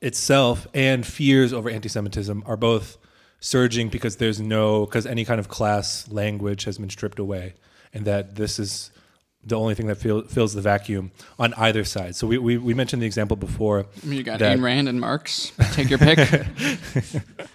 [0.00, 2.98] itself and fears over anti-Semitism are both
[3.40, 7.54] surging because there's no because any kind of class language has been stripped away,
[7.94, 8.90] and that this is
[9.46, 12.16] the only thing that fill, fills the vacuum on either side.
[12.16, 13.86] So we, we, we mentioned the example before.
[14.02, 15.52] You got That- Ayn Rand and Marx.
[15.72, 16.18] Take your pick.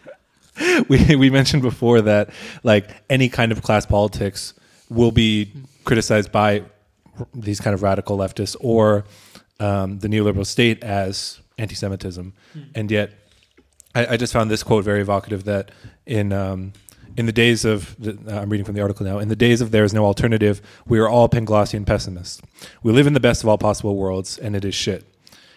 [0.89, 2.30] we we mentioned before that
[2.63, 4.53] like any kind of class politics
[4.89, 5.51] will be
[5.85, 6.63] criticized by
[7.34, 9.05] these kind of radical leftists or
[9.59, 12.34] um, the neoliberal state as anti-Semitism,
[12.76, 13.11] and yet
[13.95, 15.72] I, I just found this quote very evocative that
[16.05, 16.73] in um,
[17.17, 19.19] in the days of the, uh, I'm reading from the article now.
[19.19, 22.41] In the days of there is no alternative, we are all Panglossian pessimists.
[22.83, 25.05] We live in the best of all possible worlds, and it is shit.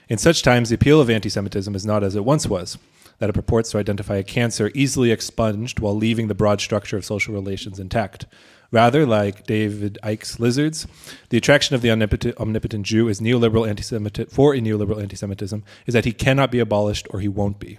[0.09, 2.79] In such times, the appeal of anti-Semitism is not as it once was,
[3.19, 7.05] that it purports to identify a cancer easily expunged while leaving the broad structure of
[7.05, 8.27] social relations intact.
[8.71, 10.87] Rather, like David Icke's lizards,
[11.29, 15.95] the attraction of the omnipotent, omnipotent Jew is neoliberal anti-Semitism for a neoliberal anti-Semitism is
[15.95, 17.79] that he cannot be abolished or he won't be.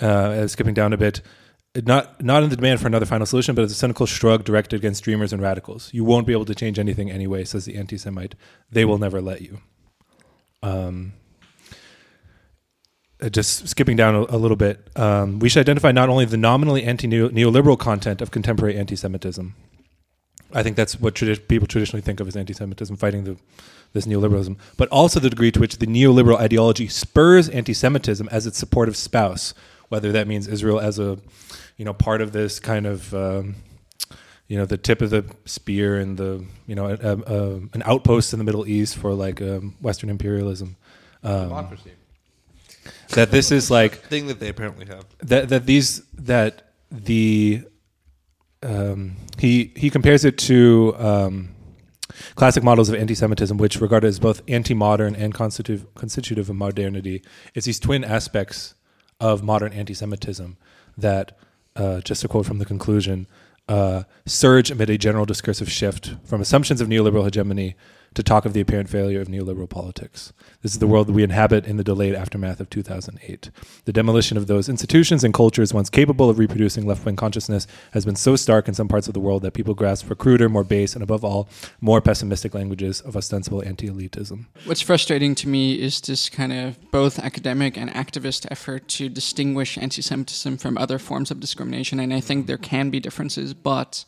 [0.00, 1.22] Uh, skipping down a bit,
[1.84, 4.76] not not in the demand for another final solution, but as a cynical shrug directed
[4.76, 5.90] against dreamers and radicals.
[5.92, 8.34] You won't be able to change anything anyway, says the anti-Semite.
[8.70, 9.58] They will never let you.
[10.62, 11.12] Um,
[13.20, 16.36] uh, just skipping down a, a little bit, um, we should identify not only the
[16.36, 19.54] nominally anti-neoliberal content of contemporary anti-Semitism.
[20.52, 23.36] I think that's what tradi- people traditionally think of as anti-Semitism, fighting the,
[23.92, 28.58] this neoliberalism, but also the degree to which the neoliberal ideology spurs anti-Semitism as its
[28.58, 29.54] supportive spouse,
[29.88, 31.18] whether that means Israel as a,
[31.76, 33.56] you know, part of this kind of, um,
[34.48, 38.32] you know, the tip of the spear and the, you know, a, a, an outpost
[38.32, 40.76] in the Middle East for like um, Western imperialism.
[41.22, 41.92] Um, Democracy.
[43.10, 45.04] that this is like Thing that they apparently have.
[45.20, 47.62] that that these that the
[48.62, 51.56] um, he he compares it to um,
[52.34, 57.22] classic models of anti-Semitism, which regarded as both anti-modern and constitutive constitutive of modernity.
[57.54, 58.74] It's these twin aspects
[59.20, 60.56] of modern anti-Semitism
[60.98, 61.38] that,
[61.76, 63.26] uh, just a quote from the conclusion,
[63.68, 67.74] uh, surge amid a general discursive shift from assumptions of neoliberal hegemony
[68.16, 70.32] to talk of the apparent failure of neoliberal politics.
[70.62, 73.50] This is the world that we inhabit in the delayed aftermath of 2008.
[73.84, 78.06] The demolition of those institutions and cultures once capable of reproducing left wing consciousness has
[78.06, 80.64] been so stark in some parts of the world that people grasp for cruder, more
[80.64, 81.46] base, and above all,
[81.82, 84.46] more pessimistic languages of ostensible anti elitism.
[84.64, 89.76] What's frustrating to me is this kind of both academic and activist effort to distinguish
[89.76, 92.00] anti Semitism from other forms of discrimination.
[92.00, 94.06] And I think there can be differences, but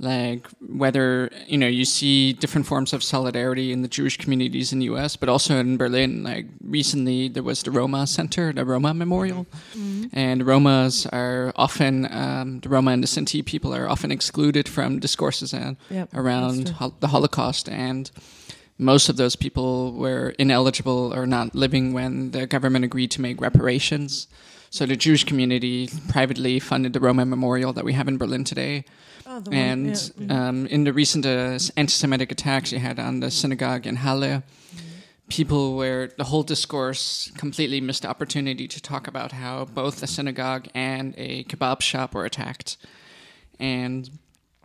[0.00, 4.78] like whether you know you see different forms of solidarity in the Jewish communities in
[4.80, 6.22] the U.S., but also in Berlin.
[6.24, 9.46] Like recently, there was the Roma Center, the Roma Memorial,
[10.12, 14.98] and Romas are often um, the Roma and the Sinti people are often excluded from
[14.98, 18.10] discourses and Yep, around hol- the Holocaust and.
[18.76, 23.40] Most of those people were ineligible or not living when the government agreed to make
[23.40, 24.26] reparations.
[24.68, 28.84] So the Jewish community privately funded the Roma Memorial that we have in Berlin today.
[29.26, 30.48] Oh, And yeah.
[30.48, 34.42] um, in the recent uh, anti-Semitic attacks you had on the synagogue in Halle,
[35.28, 40.06] people where the whole discourse completely missed the opportunity to talk about how both a
[40.06, 42.76] synagogue and a kebab shop were attacked,
[43.58, 44.10] and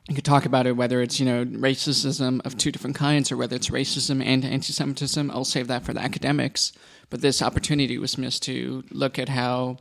[0.10, 3.38] you could talk about it whether it's you know racism of two different kinds or
[3.38, 5.31] whether it's racism and anti-Semitism.
[5.31, 6.73] I'll save that for the academics.
[7.10, 9.77] But this opportunity was missed to look at how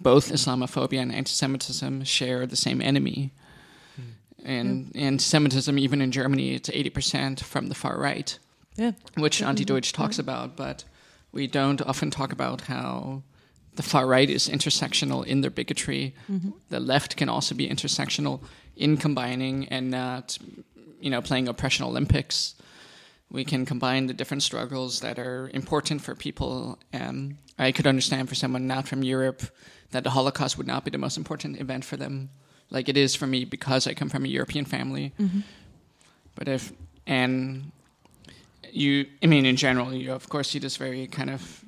[0.00, 3.32] both Islamophobia and anti-Semitism share the same enemy.
[4.46, 8.38] And anti-Semitism, even in Germany, it's eighty percent from the far right
[8.76, 8.92] yeah.
[9.16, 10.02] which Anti-Deutsch mm-hmm.
[10.02, 10.84] talks about, but
[11.32, 13.22] we don't often talk about how
[13.74, 16.14] the far right is intersectional in their bigotry.
[16.30, 16.50] Mm-hmm.
[16.68, 18.40] The left can also be intersectional
[18.76, 20.38] in combining and not,
[21.00, 22.54] you know, playing oppression Olympics.
[23.30, 26.78] We can combine the different struggles that are important for people.
[26.92, 29.42] And I could understand for someone not from Europe
[29.90, 32.30] that the Holocaust would not be the most important event for them,
[32.70, 35.12] like it is for me because I come from a European family.
[36.34, 36.72] But if
[37.06, 37.72] and
[38.72, 41.64] you, I mean, in general, you of course see this very kind of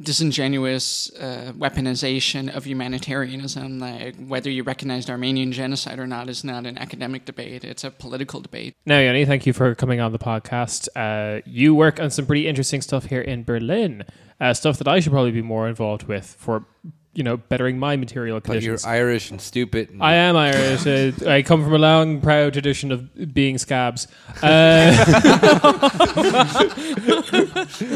[0.00, 3.78] disingenuous uh, weaponization of humanitarianism.
[3.78, 7.84] Like whether you recognize the Armenian genocide or not is not an academic debate; it's
[7.84, 8.74] a political debate.
[8.86, 10.88] Now, Yanni, thank you for coming on the podcast.
[10.94, 14.04] Uh, you work on some pretty interesting stuff here in Berlin,
[14.40, 16.66] uh, stuff that I should probably be more involved with for,
[17.14, 18.78] you know, bettering my material But you're.
[18.84, 19.90] Irish and stupid.
[19.90, 20.86] And I am Irish.
[20.86, 24.08] Uh, I come from a long, proud tradition of being scabs.
[24.42, 24.92] Uh,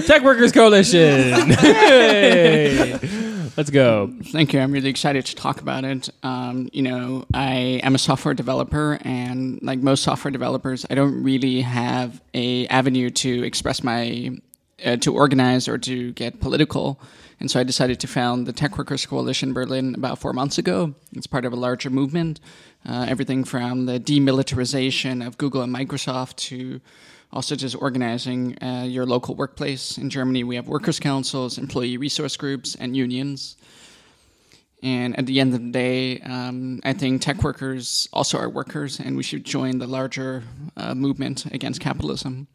[0.07, 1.51] Tech Workers Coalition.
[1.51, 2.99] Hey!
[3.57, 4.15] Let's go.
[4.27, 4.61] Thank you.
[4.61, 6.09] I'm really excited to talk about it.
[6.23, 11.25] Um, you know, I am a software developer, and like most software developers, I don't
[11.25, 14.39] really have a avenue to express my,
[14.85, 17.01] uh, to organize or to get political.
[17.41, 20.95] And so I decided to found the Tech Workers Coalition Berlin about four months ago.
[21.13, 22.41] It's part of a larger movement.
[22.85, 26.81] Uh, everything from the demilitarization of Google and Microsoft to
[27.33, 29.99] also just organizing uh, your local workplace.
[29.99, 33.57] In Germany, we have workers' councils, employee resource groups, and unions.
[34.83, 39.01] And at the end of the day, um, I think tech workers also are workers,
[39.01, 40.45] and we should join the larger
[40.77, 42.47] uh, movement against capitalism.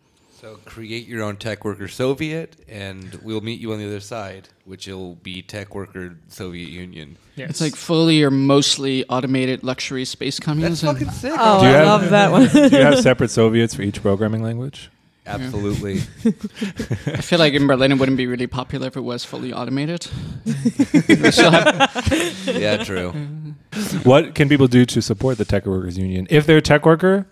[0.44, 4.49] So create your own tech worker Soviet, and we'll meet you on the other side,
[4.65, 7.15] which will be tech worker Soviet Union.
[7.38, 7.52] Yes.
[7.52, 10.95] It's like fully or mostly automated luxury space That's communism.
[10.95, 11.32] fucking sick.
[11.38, 12.48] Oh, Do you I have- love that one.
[12.49, 14.90] Do you have separate Soviets for each programming language?
[15.26, 15.99] Absolutely.
[16.26, 20.06] I feel like in Berlin it wouldn't be really popular if it was fully automated.
[20.45, 21.15] We
[22.60, 23.14] yeah, true.
[24.03, 27.28] What can people do to support the tech workers union if they're a tech worker?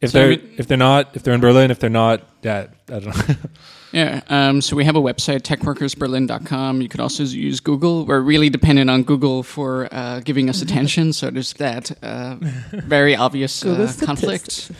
[0.00, 2.66] If So they're we- if they're not if they're in Berlin if they're not yeah
[2.88, 3.34] I don't know
[3.90, 6.82] Yeah, um, so we have a website, techworkersberlin.com.
[6.82, 8.04] You could also use Google.
[8.04, 12.36] We're really dependent on Google for uh, giving us attention, so there's that uh,
[12.84, 14.70] very obvious uh, conflict.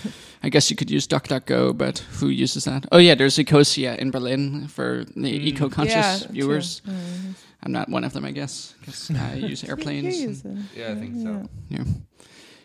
[0.42, 2.84] I guess you could use DuckDuckGo, but who uses that?
[2.92, 6.80] Oh yeah, there's Ecosia in Berlin for the eco-conscious Yeah, viewers.
[6.80, 6.92] true.
[6.92, 7.34] Mm.
[7.62, 10.20] I'm not one of them, I guess, because I use airplanes.
[10.20, 10.42] You use.
[10.76, 11.48] Yeah, I think so.
[11.70, 11.84] yeah.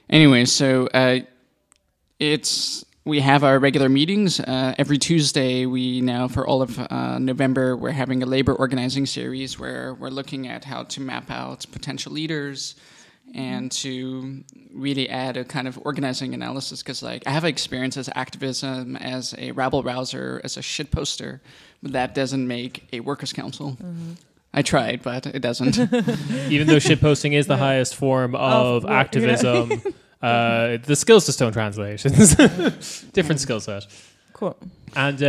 [0.10, 1.20] Anyway, so uh,
[2.19, 5.65] it's we have our regular meetings uh, every Tuesday.
[5.65, 10.10] We now for all of uh, November we're having a labor organizing series where we're
[10.10, 12.76] looking at how to map out potential leaders
[13.35, 18.10] and to really add a kind of organizing analysis because like I have experience as
[18.15, 21.41] activism as a rabble rouser as a shit poster,
[21.81, 23.77] but that doesn't make a workers council.
[24.53, 25.77] I tried, but it doesn't.
[26.52, 28.91] Even though shitposting is the highest form of Of what-
[29.72, 29.77] yeah.
[30.24, 32.02] activism, uh, the skills just don't translate.
[33.14, 33.86] Different skill set.
[34.34, 34.58] Cool.
[34.95, 35.22] And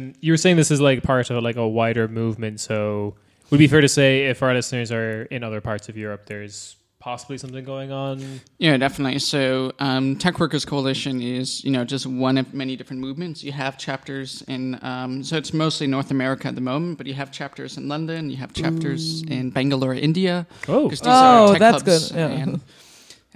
[0.00, 2.60] um, you were saying this is like part of like a wider movement.
[2.60, 3.14] So
[3.50, 6.26] would it be fair to say if our listeners are in other parts of Europe,
[6.26, 8.40] there's possibly something going on?
[8.58, 9.20] Yeah, definitely.
[9.20, 13.44] So, um, Tech Workers Coalition is, you know, just one of many different movements.
[13.44, 17.14] You have chapters in, um, so it's mostly North America at the moment, but you
[17.14, 20.46] have chapters in London, you have chapters in Bangalore, India.
[20.66, 22.56] Oh, 'cause these Oh, are tech that's hubs good, yeah.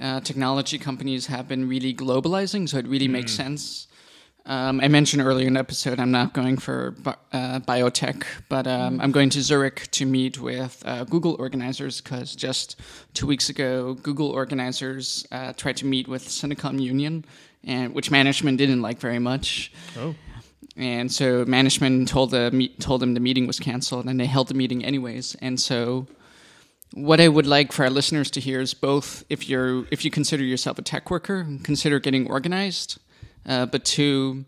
[0.00, 3.86] Uh, technology companies have been really globalizing, so it really makes sense.
[4.46, 8.66] Um, I mentioned earlier in the episode I'm not going for bi- uh, biotech, but
[8.66, 12.80] um, I'm going to Zurich to meet with uh, Google organizers because just
[13.12, 17.24] two weeks ago, Google organizers uh, tried to meet with Syndicom Union,
[17.64, 19.72] and which management didn't like very much.
[19.98, 20.14] Oh.
[20.76, 24.54] And so management told the told them the meeting was canceled, and they held the
[24.54, 25.36] meeting anyways.
[25.42, 26.06] And so,
[26.94, 30.10] what I would like for our listeners to hear is both: if you're if you
[30.10, 32.98] consider yourself a tech worker, consider getting organized.
[33.46, 34.44] Uh, but two,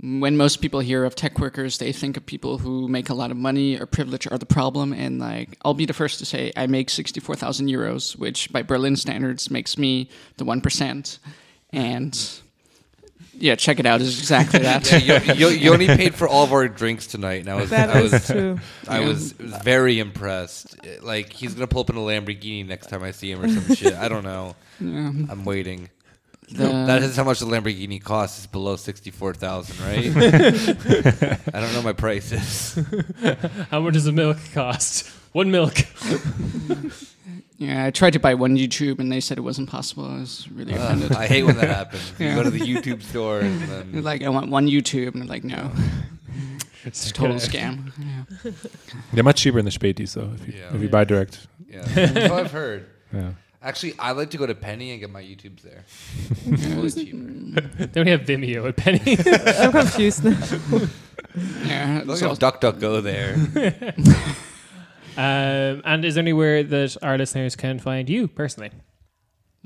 [0.00, 3.30] when most people hear of tech workers, they think of people who make a lot
[3.30, 4.92] of money or privilege are the problem.
[4.92, 8.62] And like, I'll be the first to say, I make sixty-four thousand euros, which by
[8.62, 11.18] Berlin standards makes me the one percent.
[11.70, 12.18] And
[13.38, 14.00] yeah, check it out.
[14.00, 14.90] It's exactly that.
[14.90, 17.70] Yeah, you, you, you only paid for all of our drinks tonight, and I was
[17.70, 18.58] That I was true.
[18.88, 20.76] I was very impressed.
[21.02, 23.74] Like he's gonna pull up in a Lamborghini next time I see him or some
[23.76, 23.94] shit.
[23.94, 24.56] I don't know.
[24.80, 25.12] Yeah.
[25.30, 25.88] I'm waiting.
[26.50, 28.38] The- that is how much the Lamborghini costs.
[28.38, 30.06] It's below sixty four thousand, right?
[31.54, 32.78] I don't know my prices.
[33.70, 35.08] How much does a milk cost?
[35.32, 35.74] One milk.
[37.58, 40.04] Yeah, I tried to buy one YouTube and they said it wasn't possible.
[40.04, 41.12] I was really Uh, offended.
[41.12, 42.12] I hate when that happens.
[42.18, 45.22] You go to the YouTube store and They're then like, I want one YouTube, and
[45.22, 45.72] they're like, no,
[46.84, 47.90] it's a total scam.
[47.98, 48.52] Yeah.
[49.12, 50.74] They're much cheaper in the Späti, so if you, Yeah.
[50.74, 51.48] if you buy direct.
[51.68, 52.86] yeah, that's what I've heard.
[53.12, 53.32] Yeah.
[53.60, 55.84] Actually, I like to go to Penny and get my YouTubes there.
[56.46, 57.86] It's way cheaper.
[57.86, 59.18] They only have Vimeo at Penny.
[59.58, 60.38] I'm confused now.
[61.66, 63.94] Yeah, Look so- at DuckDuckGo there.
[65.18, 68.70] Um, and is there anywhere that our listeners can find you personally?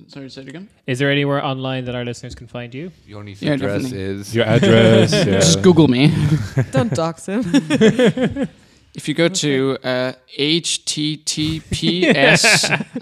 [0.08, 0.68] sorry, to say it again.
[0.86, 2.90] Is there anywhere online that our listeners can find you?
[3.06, 4.20] Yoni's Yeah, address definitely.
[4.20, 5.12] is Your address.
[5.14, 5.24] yeah.
[5.24, 6.12] Just Google me.
[6.72, 7.42] Don't dox him.
[8.94, 12.44] If you go to uh, https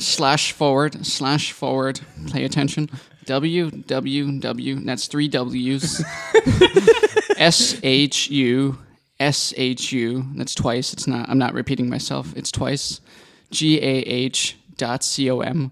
[0.00, 2.00] slash forward slash forward,
[2.32, 2.88] pay attention.
[3.26, 4.84] www.
[4.86, 6.04] That's three W's.
[7.38, 8.78] S H U
[9.20, 10.24] S H U.
[10.34, 10.92] That's twice.
[10.92, 11.28] It's not.
[11.28, 12.34] I'm not repeating myself.
[12.36, 13.00] It's twice.
[13.50, 15.70] G A H dot C O M.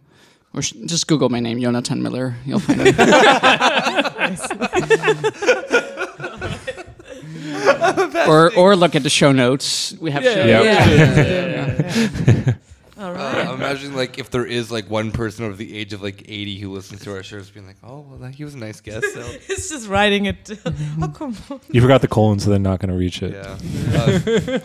[0.55, 2.37] Or sh- just Google my name, Jonathan Miller.
[2.47, 2.95] You'll find it.
[8.29, 9.95] or or look at the show notes.
[10.01, 10.63] We have show Yeah.
[10.63, 11.97] notes.
[11.97, 12.55] Yeah.
[12.99, 13.47] All Uh, right.
[13.47, 16.59] I'm imagining like if there is like one person over the age of like 80
[16.59, 19.21] who listens to our shows, being like, "Oh, well, he was a nice guest." So
[19.49, 20.45] It's just writing it.
[20.45, 20.75] down.
[21.03, 21.61] oh, come on.
[21.71, 23.33] You forgot the colon, so they're not going to reach it.
[23.35, 23.57] yeah.
[23.97, 24.59] Uh,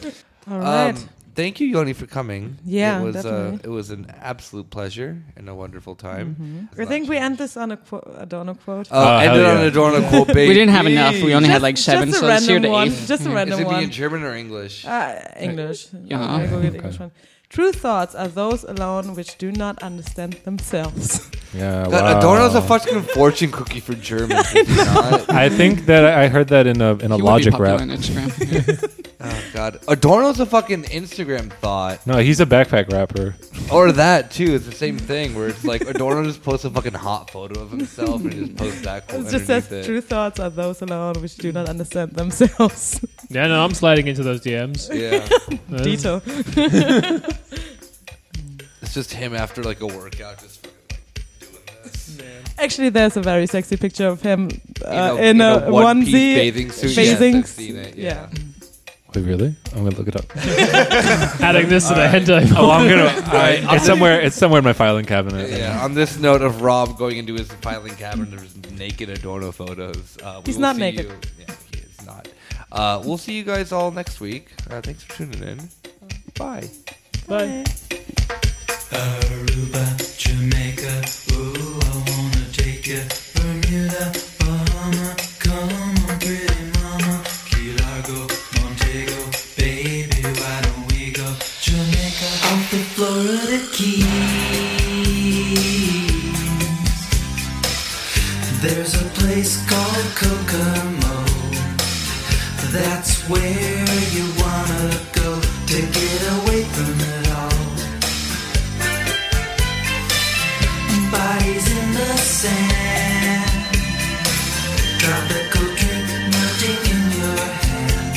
[0.52, 0.90] All right.
[0.90, 2.58] um, thank you, Yoni, for coming.
[2.66, 3.60] Yeah, it was uh, definitely.
[3.64, 6.36] it was an absolute pleasure and a wonderful time.
[6.36, 6.82] Mm-hmm.
[6.82, 8.92] I think we end this on a quote, Adorno quote.
[8.92, 9.62] Uh, Oh, ended hell on yeah.
[9.62, 10.28] an Adorno quote.
[10.36, 11.16] We didn't have enough.
[11.22, 12.88] We only had like Just- seven, just a so let's hear random the one.
[12.88, 13.08] eighth.
[13.08, 13.84] Just a Is random it be one.
[13.84, 14.86] in German or English?
[14.86, 15.88] Uh, English.
[16.04, 16.20] Yeah.
[16.20, 16.76] I go with Okay.
[16.78, 17.12] English one.
[17.54, 21.30] True thoughts are those alone which do not understand themselves.
[21.54, 21.84] Yeah.
[21.84, 22.18] God, wow.
[22.18, 24.42] Adorno's a fucking fortune cookie for Germans.
[24.56, 24.76] is he?
[25.30, 27.52] I think that I I heard that in a in a He would be Logic
[27.54, 27.82] popular rap.
[27.82, 28.30] on Instagram.
[28.42, 28.88] Yeah.
[29.26, 33.36] Oh God, Adorno's a fucking Instagram thought, No, he's a backpack rapper.
[33.72, 34.56] or that too.
[34.56, 37.72] It's the same thing where it's like Adorno just posts a fucking hot photo of
[37.72, 39.86] himself and he just posts that quote it just says it.
[39.86, 43.00] true thoughts are those alone which do not understand themselves.
[43.30, 44.90] Yeah, no, I'm sliding into those DMs.
[44.94, 45.24] Yeah,
[45.88, 46.20] Dito.
[47.52, 52.20] It's just him after like a workout, just fucking like doing this.
[52.60, 54.50] Actually, there's a very sexy picture of him
[54.86, 56.36] uh, in in, a, a, one-piece onesie.
[56.36, 56.96] bathing suit.
[56.96, 57.96] bathing yes, I've seen it.
[57.96, 58.30] yeah.
[58.32, 58.40] Yeah.
[59.16, 59.56] Wait, really?
[59.76, 60.26] I'm gonna look it up.
[61.40, 62.52] Adding this to the hentai.
[62.58, 63.04] oh, I'm gonna.
[63.28, 64.20] Alright, I, it's somewhere.
[64.20, 65.52] It's somewhere in my filing cabinet.
[65.52, 70.18] Yeah, on this note of Rob going into his filing cabinet, there's naked Adorno photos.
[70.24, 71.06] Uh, we He's will not see naked.
[71.06, 71.18] you-
[71.48, 72.28] Yeah, he is not.
[72.72, 74.52] Uh, we'll see you guys all next week.
[74.72, 75.70] Uh, thanks for tuning in.
[76.36, 76.70] Bye.
[77.28, 77.64] Bye.
[78.92, 79.86] Aruba,
[80.18, 80.94] Jamaica,
[81.32, 83.02] ooh, I wanna take ya.
[83.34, 84.12] Bermuda,
[85.40, 87.24] come on, pretty mama.
[87.50, 88.28] Key Largo,
[88.60, 89.20] Montego,
[89.58, 91.28] baby, why don't we go?
[91.62, 92.30] Jamaica,
[92.72, 94.06] the Florida Keys.
[98.62, 99.94] There's a place called.
[102.74, 103.86] That's where
[104.16, 105.40] you wanna go.
[105.68, 107.13] to get away from
[112.44, 113.52] sand,
[115.00, 118.16] tropical drink melting in your hand.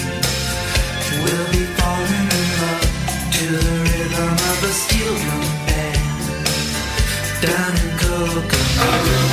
[1.23, 2.91] We'll be falling in love
[3.37, 6.11] to the rhythm of a steel drum band
[7.41, 9.26] down in Kokomo.